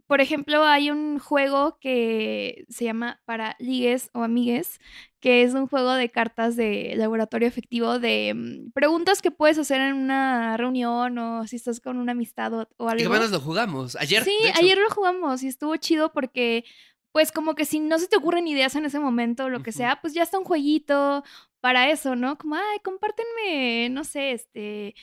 por 0.06 0.20
ejemplo, 0.20 0.64
hay 0.64 0.90
un 0.90 1.18
juego 1.18 1.78
que 1.80 2.64
se 2.68 2.84
llama 2.84 3.20
para 3.24 3.56
ligues 3.58 4.10
o 4.14 4.22
amigues, 4.22 4.78
que 5.20 5.42
es 5.42 5.54
un 5.54 5.66
juego 5.66 5.94
de 5.94 6.10
cartas 6.10 6.56
de 6.56 6.94
laboratorio 6.96 7.48
efectivo 7.48 7.98
de 7.98 8.34
mm, 8.34 8.72
preguntas 8.72 9.22
que 9.22 9.30
puedes 9.30 9.58
hacer 9.58 9.80
en 9.80 9.94
una 9.94 10.56
reunión 10.56 11.18
o 11.18 11.46
si 11.46 11.56
estás 11.56 11.80
con 11.80 11.98
una 11.98 12.12
amistad 12.12 12.52
o, 12.54 12.68
o 12.76 12.88
¿Y 12.88 12.90
algo. 12.92 13.02
qué 13.04 13.08
menos 13.08 13.30
lo 13.30 13.40
jugamos? 13.40 13.96
Ayer. 13.96 14.22
Sí, 14.24 14.36
de 14.42 14.48
hecho. 14.50 14.58
ayer 14.60 14.78
lo 14.78 14.90
jugamos 14.90 15.42
y 15.42 15.48
estuvo 15.48 15.76
chido 15.76 16.12
porque, 16.12 16.64
pues, 17.12 17.32
como 17.32 17.54
que 17.54 17.64
si 17.64 17.80
no 17.80 17.98
se 17.98 18.08
te 18.08 18.16
ocurren 18.16 18.46
ideas 18.48 18.76
en 18.76 18.84
ese 18.84 19.00
momento 19.00 19.44
o 19.44 19.48
lo 19.50 19.62
que 19.62 19.72
sea, 19.72 20.00
pues 20.00 20.14
ya 20.14 20.22
está 20.22 20.38
un 20.38 20.44
jueguito 20.44 21.24
para 21.60 21.90
eso, 21.90 22.14
¿no? 22.14 22.38
Como, 22.38 22.54
ay, 22.54 22.78
compártenme, 22.84 23.88
no 23.90 24.04
sé, 24.04 24.32
este, 24.32 24.94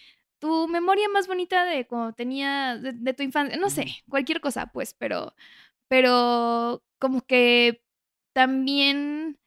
tu 0.45 0.67
memoria 0.67 1.09
más 1.09 1.25
bonita 1.25 1.65
de 1.65 1.87
cuando 1.87 2.13
tenía, 2.13 2.77
de, 2.77 2.93
de 2.93 3.13
tu 3.15 3.23
infancia, 3.23 3.57
no 3.57 3.71
sé, 3.71 3.87
cualquier 4.07 4.41
cosa, 4.41 4.67
pues, 4.67 4.93
pero, 4.93 5.33
pero 5.87 6.83
como 6.99 7.21
que 7.25 7.83
también 8.31 9.39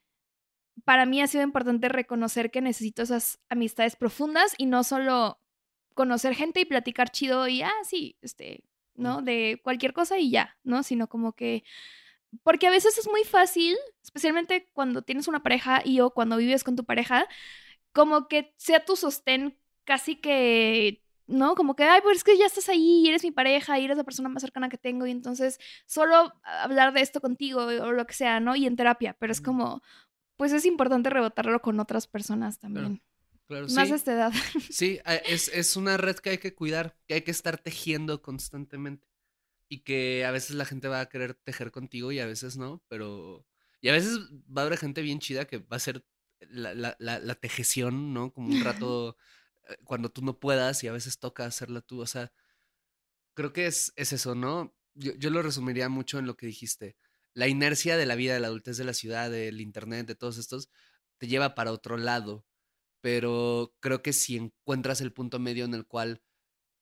para 0.84 1.06
mí 1.06 1.22
ha 1.22 1.28
sido 1.28 1.44
importante 1.44 1.88
reconocer 1.88 2.50
que 2.50 2.60
necesito 2.60 3.02
esas 3.02 3.38
amistades 3.48 3.94
profundas 3.94 4.56
y 4.58 4.66
no 4.66 4.82
solo 4.82 5.38
conocer 5.94 6.34
gente 6.34 6.58
y 6.60 6.64
platicar 6.64 7.10
chido 7.12 7.46
y, 7.46 7.62
ah, 7.62 7.70
sí, 7.84 8.16
este, 8.20 8.64
¿no? 8.96 9.22
De 9.22 9.60
cualquier 9.62 9.92
cosa 9.92 10.18
y 10.18 10.30
ya, 10.32 10.56
¿no? 10.64 10.82
Sino 10.82 11.08
como 11.08 11.32
que 11.32 11.62
porque 12.42 12.66
a 12.66 12.70
veces 12.70 12.98
es 12.98 13.06
muy 13.08 13.22
fácil, 13.22 13.76
especialmente 14.02 14.68
cuando 14.72 15.02
tienes 15.02 15.28
una 15.28 15.44
pareja 15.44 15.80
y 15.84 16.00
o 16.00 16.10
cuando 16.10 16.38
vives 16.38 16.64
con 16.64 16.74
tu 16.74 16.84
pareja, 16.84 17.28
como 17.92 18.26
que 18.26 18.52
sea 18.56 18.84
tu 18.84 18.96
sostén 18.96 19.56
casi 19.88 20.16
que, 20.16 21.02
¿no? 21.26 21.54
Como 21.54 21.74
que, 21.74 21.84
ay, 21.84 22.02
pues 22.02 22.18
es 22.18 22.24
que 22.24 22.36
ya 22.36 22.44
estás 22.44 22.68
ahí 22.68 23.00
y 23.04 23.08
eres 23.08 23.24
mi 23.24 23.30
pareja 23.30 23.78
y 23.78 23.86
eres 23.86 23.96
la 23.96 24.04
persona 24.04 24.28
más 24.28 24.42
cercana 24.42 24.68
que 24.68 24.76
tengo 24.76 25.06
y 25.06 25.10
entonces 25.10 25.58
solo 25.86 26.30
hablar 26.44 26.92
de 26.92 27.00
esto 27.00 27.22
contigo 27.22 27.62
o 27.62 27.92
lo 27.92 28.06
que 28.06 28.12
sea, 28.12 28.38
¿no? 28.38 28.54
Y 28.54 28.66
en 28.66 28.76
terapia, 28.76 29.16
pero 29.18 29.32
es 29.32 29.40
como, 29.40 29.82
pues 30.36 30.52
es 30.52 30.66
importante 30.66 31.08
rebotarlo 31.08 31.60
con 31.62 31.80
otras 31.80 32.06
personas 32.06 32.58
también. 32.58 33.02
Claro, 33.46 33.66
Más 33.70 33.86
sí. 33.88 33.92
a 33.94 33.96
esta 33.96 34.12
edad. 34.12 34.32
Sí, 34.68 35.00
a- 35.06 35.14
es, 35.34 35.48
es 35.48 35.74
una 35.76 35.96
red 35.96 36.16
que 36.16 36.28
hay 36.30 36.38
que 36.38 36.54
cuidar, 36.54 36.98
que 37.06 37.14
hay 37.14 37.22
que 37.22 37.30
estar 37.30 37.56
tejiendo 37.56 38.20
constantemente. 38.20 39.08
Y 39.70 39.80
que 39.80 40.24
a 40.26 40.30
veces 40.30 40.54
la 40.56 40.64
gente 40.66 40.88
va 40.88 41.00
a 41.00 41.08
querer 41.08 41.32
tejer 41.34 41.70
contigo 41.70 42.12
y 42.12 42.20
a 42.20 42.26
veces 42.26 42.56
no, 42.58 42.82
pero... 42.88 43.46
Y 43.80 43.88
a 43.88 43.92
veces 43.92 44.18
va 44.54 44.62
a 44.62 44.66
haber 44.66 44.78
gente 44.78 45.02
bien 45.02 45.18
chida 45.18 45.46
que 45.46 45.58
va 45.58 45.66
a 45.72 45.76
hacer 45.76 46.04
la, 46.40 46.74
la, 46.74 46.96
la, 46.98 47.18
la 47.20 47.34
tejeción, 47.34 48.12
¿no? 48.14 48.32
Como 48.32 48.48
un 48.48 48.60
rato 48.64 49.16
eh, 49.16 49.20
cuando 49.84 50.10
tú 50.10 50.22
no 50.22 50.38
puedas 50.40 50.82
y 50.84 50.88
a 50.88 50.92
veces 50.92 51.18
toca 51.18 51.44
hacerla 51.46 51.80
tú. 51.80 52.00
O 52.00 52.06
sea, 52.06 52.32
creo 53.34 53.52
que 53.52 53.66
es, 53.66 53.92
es 53.96 54.12
eso, 54.12 54.34
¿no? 54.34 54.74
Yo, 54.94 55.14
yo 55.14 55.30
lo 55.30 55.42
resumiría 55.42 55.88
mucho 55.88 56.18
en 56.18 56.26
lo 56.26 56.36
que 56.36 56.46
dijiste. 56.46 56.96
La 57.34 57.48
inercia 57.48 57.96
de 57.96 58.06
la 58.06 58.16
vida, 58.16 58.34
de 58.34 58.40
la 58.40 58.48
adultez 58.48 58.76
de 58.78 58.84
la 58.84 58.94
ciudad, 58.94 59.30
del 59.30 59.60
internet, 59.60 60.06
de 60.06 60.14
todos 60.16 60.38
estos, 60.38 60.70
te 61.18 61.28
lleva 61.28 61.54
para 61.54 61.72
otro 61.72 61.96
lado 61.96 62.46
pero 63.00 63.74
creo 63.80 64.02
que 64.02 64.12
si 64.12 64.36
encuentras 64.36 65.00
el 65.00 65.12
punto 65.12 65.38
medio 65.38 65.64
en 65.64 65.74
el 65.74 65.86
cual, 65.86 66.22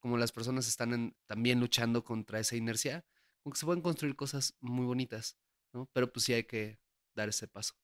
como 0.00 0.18
las 0.18 0.32
personas 0.32 0.68
están 0.68 1.16
también 1.26 1.60
luchando 1.60 2.04
contra 2.04 2.40
esa 2.40 2.56
inercia, 2.56 3.04
como 3.42 3.52
que 3.52 3.60
se 3.60 3.66
pueden 3.66 3.82
construir 3.82 4.16
cosas 4.16 4.56
muy 4.60 4.86
bonitas, 4.86 5.36
¿no? 5.72 5.88
Pero 5.92 6.12
pues 6.12 6.24
sí 6.24 6.32
hay 6.34 6.44
que 6.44 6.78
dar 7.14 7.28
ese 7.28 7.48
paso. 7.48 7.74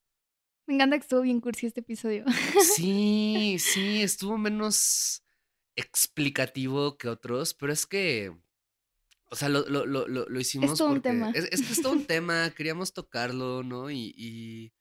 Me 0.67 0.75
encanta 0.75 0.97
que 0.97 1.03
estuvo 1.03 1.23
bien 1.23 1.41
cursi 1.41 1.67
este 1.67 1.81
episodio. 1.81 2.25
Sí, 2.59 3.57
sí, 3.59 4.03
estuvo 4.03 4.39
menos 4.39 5.23
explicativo 5.77 6.97
que 6.99 7.09
otros, 7.09 7.55
pero 7.55 7.73
es 7.73 7.87
que, 7.87 8.33
o 9.31 9.37
sea, 9.37 9.49
lo, 9.49 9.67
lo, 9.69 9.87
lo, 9.87 10.07
lo, 10.09 10.29
lo 10.29 10.41
hicimos 10.41 10.79
todo 10.79 10.89
un 10.89 10.95
porque 10.97 11.09
tema. 11.09 11.31
Es, 11.35 11.45
es 11.51 11.63
que 11.63 11.73
es 11.73 11.83
todo 11.83 11.93
un 11.93 12.07
tema, 12.07 12.51
queríamos 12.55 12.93
tocarlo, 12.93 13.63
¿no? 13.63 13.91
Y, 13.91 14.15
y, 14.17 14.73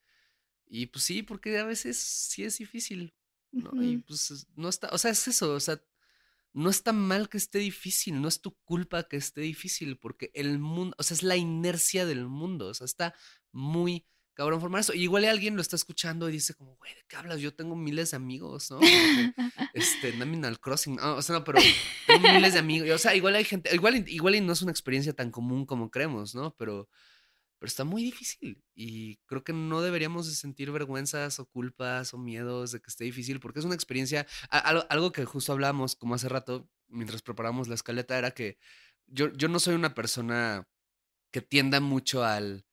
y 0.67 0.87
pues 0.87 1.03
sí, 1.05 1.23
porque 1.23 1.57
a 1.59 1.65
veces 1.65 1.97
sí 1.99 2.43
es 2.43 2.57
difícil, 2.57 3.13
¿no? 3.51 3.71
Y 3.83 3.97
pues 3.99 4.31
es- 4.31 4.47
no 4.55 4.69
está, 4.69 4.89
o 4.91 4.97
sea, 4.97 5.11
es 5.11 5.27
eso, 5.27 5.53
o 5.53 5.59
sea, 5.59 5.81
no 6.53 6.69
está 6.69 6.91
mal 6.93 7.29
que 7.29 7.37
esté 7.37 7.59
difícil, 7.59 8.21
no 8.21 8.27
es 8.27 8.41
tu 8.41 8.55
culpa 8.63 9.03
que 9.03 9.17
esté 9.17 9.41
difícil, 9.41 9.97
porque 9.97 10.31
el 10.33 10.59
mundo, 10.59 10.95
o 10.99 11.03
sea, 11.03 11.15
es 11.15 11.23
la 11.23 11.37
inercia 11.37 12.05
del 12.05 12.27
mundo, 12.27 12.67
o 12.67 12.73
sea, 12.73 12.85
está 12.85 13.15
muy 13.51 14.05
cabrón 14.33 14.61
formar 14.61 14.81
eso. 14.81 14.93
Y 14.93 15.03
igual 15.03 15.25
alguien 15.25 15.55
lo 15.55 15.61
está 15.61 15.75
escuchando 15.75 16.29
y 16.29 16.33
dice 16.33 16.53
como, 16.53 16.75
güey, 16.77 16.93
¿de 16.93 17.03
qué 17.07 17.15
hablas? 17.15 17.39
Yo 17.39 17.53
tengo 17.53 17.75
miles 17.75 18.11
de 18.11 18.17
amigos, 18.17 18.71
¿no? 18.71 18.79
Este, 19.73 20.09
en 20.09 20.21
Animal 20.21 20.59
Crossing, 20.59 20.97
no, 20.97 21.15
o 21.15 21.21
sea, 21.21 21.37
no, 21.37 21.43
pero 21.45 21.59
tengo 22.05 22.27
miles 22.33 22.53
de 22.53 22.59
amigos, 22.59 22.89
o 22.89 22.97
sea, 22.97 23.15
igual 23.15 23.35
hay 23.35 23.45
gente, 23.45 23.73
igual, 23.73 24.03
igual 24.09 24.35
y 24.35 24.41
no 24.41 24.51
es 24.51 24.61
una 24.61 24.71
experiencia 24.71 25.13
tan 25.13 25.31
común 25.31 25.65
como 25.65 25.89
creemos, 25.89 26.35
¿no? 26.35 26.53
Pero, 26.57 26.89
pero 27.57 27.67
está 27.67 27.85
muy 27.85 28.03
difícil 28.03 28.61
y 28.75 29.17
creo 29.27 29.45
que 29.45 29.53
no 29.53 29.81
deberíamos 29.81 30.27
de 30.27 30.35
sentir 30.35 30.71
vergüenzas 30.71 31.39
o 31.39 31.45
culpas 31.45 32.13
o 32.13 32.17
miedos 32.17 32.73
de 32.73 32.81
que 32.81 32.89
esté 32.89 33.05
difícil 33.05 33.39
porque 33.39 33.59
es 33.59 33.65
una 33.65 33.75
experiencia, 33.75 34.27
algo 34.49 35.11
que 35.13 35.23
justo 35.23 35.53
hablamos 35.53 35.95
como 35.95 36.15
hace 36.15 36.27
rato 36.27 36.67
mientras 36.89 37.21
preparamos 37.21 37.67
la 37.69 37.75
escaleta 37.75 38.17
era 38.17 38.31
que 38.31 38.57
yo, 39.07 39.31
yo 39.33 39.47
no 39.47 39.59
soy 39.59 39.75
una 39.75 39.93
persona 39.93 40.67
que 41.31 41.41
tienda 41.41 41.79
mucho 41.79 42.23
al, 42.23 42.65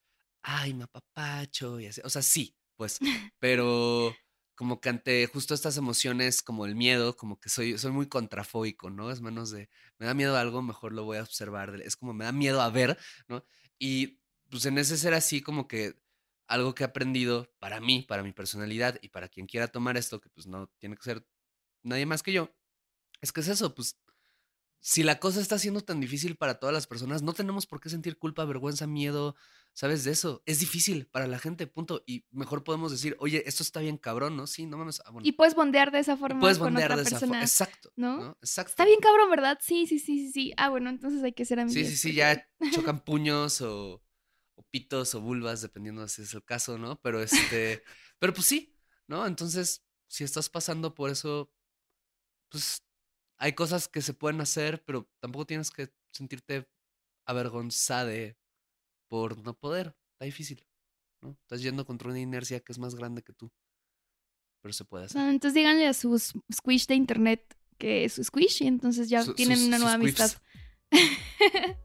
ay, 0.48 0.72
me 0.72 0.84
apapacho 0.84 1.78
y 1.78 1.86
así, 1.86 2.00
o 2.04 2.08
sea, 2.08 2.22
sí, 2.22 2.56
pues, 2.76 2.98
pero 3.38 4.14
como 4.54 4.80
que 4.80 4.88
ante 4.88 5.26
justo 5.26 5.54
estas 5.54 5.76
emociones 5.76 6.42
como 6.42 6.64
el 6.64 6.74
miedo, 6.74 7.16
como 7.16 7.38
que 7.38 7.50
soy, 7.50 7.76
soy 7.76 7.92
muy 7.92 8.08
contrafóbico, 8.08 8.88
¿no? 8.90 9.10
Es 9.10 9.20
menos 9.20 9.50
de, 9.50 9.68
me 9.98 10.06
da 10.06 10.14
miedo 10.14 10.36
algo, 10.38 10.62
mejor 10.62 10.92
lo 10.94 11.04
voy 11.04 11.18
a 11.18 11.22
observar, 11.22 11.80
es 11.82 11.96
como 11.96 12.14
me 12.14 12.24
da 12.24 12.32
miedo 12.32 12.62
a 12.62 12.70
ver, 12.70 12.98
¿no? 13.28 13.44
Y 13.78 14.20
pues 14.50 14.64
en 14.64 14.78
ese 14.78 14.96
ser 14.96 15.12
así 15.12 15.42
como 15.42 15.68
que 15.68 16.00
algo 16.48 16.74
que 16.74 16.82
he 16.82 16.86
aprendido 16.86 17.52
para 17.58 17.78
mí, 17.78 18.02
para 18.08 18.22
mi 18.22 18.32
personalidad 18.32 18.98
y 19.02 19.10
para 19.10 19.28
quien 19.28 19.46
quiera 19.46 19.68
tomar 19.68 19.98
esto, 19.98 20.18
que 20.20 20.30
pues 20.30 20.46
no 20.46 20.68
tiene 20.78 20.96
que 20.96 21.02
ser 21.02 21.26
nadie 21.82 22.06
más 22.06 22.22
que 22.22 22.32
yo, 22.32 22.56
es 23.20 23.32
que 23.32 23.42
es 23.42 23.48
eso, 23.48 23.74
pues 23.74 24.00
si 24.80 25.02
la 25.02 25.18
cosa 25.18 25.40
está 25.40 25.58
siendo 25.58 25.80
tan 25.82 26.00
difícil 26.00 26.36
para 26.36 26.58
todas 26.58 26.72
las 26.72 26.86
personas, 26.86 27.22
no 27.22 27.32
tenemos 27.32 27.66
por 27.66 27.80
qué 27.80 27.90
sentir 27.90 28.18
culpa, 28.18 28.44
vergüenza, 28.44 28.86
miedo, 28.86 29.36
¿sabes 29.78 30.02
de 30.02 30.10
eso? 30.10 30.42
Es 30.44 30.58
difícil 30.58 31.06
para 31.06 31.28
la 31.28 31.38
gente, 31.38 31.68
punto. 31.68 32.02
Y 32.04 32.26
mejor 32.32 32.64
podemos 32.64 32.90
decir, 32.90 33.16
oye, 33.20 33.44
esto 33.46 33.62
está 33.62 33.78
bien 33.78 33.96
cabrón, 33.96 34.36
¿no? 34.36 34.48
Sí, 34.48 34.66
no 34.66 34.76
mames. 34.76 35.00
ah, 35.04 35.12
bueno, 35.12 35.24
Y 35.24 35.30
puedes 35.30 35.54
bondear 35.54 35.92
de 35.92 36.00
esa 36.00 36.14
y 36.14 36.16
forma 36.16 36.40
puedes 36.40 36.58
con 36.58 36.74
bondear 36.74 36.90
otra 36.90 37.04
de 37.04 37.08
esa 37.08 37.20
forma. 37.20 37.40
Exacto. 37.40 37.92
¿no? 37.94 38.16
¿no? 38.16 38.38
Exacto. 38.42 38.70
Está 38.70 38.84
bien 38.84 38.98
cabrón, 38.98 39.30
¿verdad? 39.30 39.56
Sí, 39.62 39.86
sí, 39.86 40.00
sí, 40.00 40.18
sí, 40.18 40.32
sí. 40.32 40.52
Ah, 40.56 40.68
bueno, 40.68 40.90
entonces 40.90 41.22
hay 41.22 41.32
que 41.32 41.44
ser 41.44 41.60
amigos. 41.60 41.74
Sí, 41.74 41.84
sí, 41.84 41.96
sí, 41.96 42.12
ya 42.12 42.44
chocan 42.72 43.04
puños 43.04 43.60
o, 43.60 44.02
o 44.56 44.62
pitos 44.68 45.14
o 45.14 45.20
vulvas, 45.20 45.62
dependiendo 45.62 46.08
si 46.08 46.22
es 46.22 46.34
el 46.34 46.44
caso, 46.44 46.76
¿no? 46.76 47.00
Pero 47.00 47.22
este, 47.22 47.84
pero 48.18 48.34
pues 48.34 48.48
sí, 48.48 48.74
¿no? 49.06 49.28
Entonces, 49.28 49.84
si 50.08 50.24
estás 50.24 50.48
pasando 50.48 50.92
por 50.92 51.08
eso, 51.08 51.52
pues 52.48 52.82
hay 53.36 53.52
cosas 53.52 53.86
que 53.86 54.02
se 54.02 54.12
pueden 54.12 54.40
hacer, 54.40 54.82
pero 54.84 55.08
tampoco 55.20 55.46
tienes 55.46 55.70
que 55.70 55.94
sentirte 56.10 56.68
avergonzada 57.26 58.12
por 59.08 59.42
no 59.44 59.54
poder. 59.54 59.94
Está 60.12 60.24
difícil, 60.24 60.64
¿no? 61.22 61.36
Estás 61.42 61.62
yendo 61.62 61.84
contra 61.86 62.08
una 62.10 62.20
inercia 62.20 62.60
que 62.60 62.72
es 62.72 62.78
más 62.78 62.94
grande 62.94 63.22
que 63.22 63.32
tú, 63.32 63.50
pero 64.62 64.72
se 64.72 64.84
puede 64.84 65.04
hacer. 65.06 65.20
Ah, 65.20 65.30
entonces 65.30 65.54
díganle 65.54 65.86
a 65.86 65.94
sus 65.94 66.34
squish 66.52 66.86
de 66.86 66.94
internet 66.94 67.56
que 67.78 68.04
es 68.04 68.14
su 68.14 68.24
squish 68.24 68.62
y 68.62 68.66
entonces 68.66 69.08
ya 69.08 69.22
Su- 69.22 69.34
tienen 69.34 69.56
sus- 69.58 69.66
una 69.68 69.78
nueva 69.78 69.94
amistad. 69.94 70.30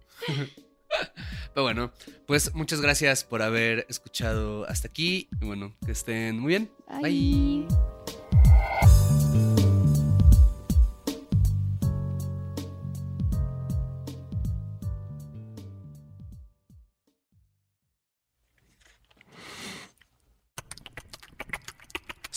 Pero 1.53 1.63
bueno, 1.63 1.91
pues 2.28 2.53
muchas 2.55 2.82
gracias 2.82 3.24
por 3.24 3.41
haber 3.43 3.86
escuchado 3.89 4.67
hasta 4.67 4.88
aquí. 4.88 5.28
Y 5.41 5.45
bueno, 5.45 5.76
que 5.86 5.91
estén 5.91 6.39
muy 6.39 6.49
bien. 6.49 6.71
Bye. 7.01 7.67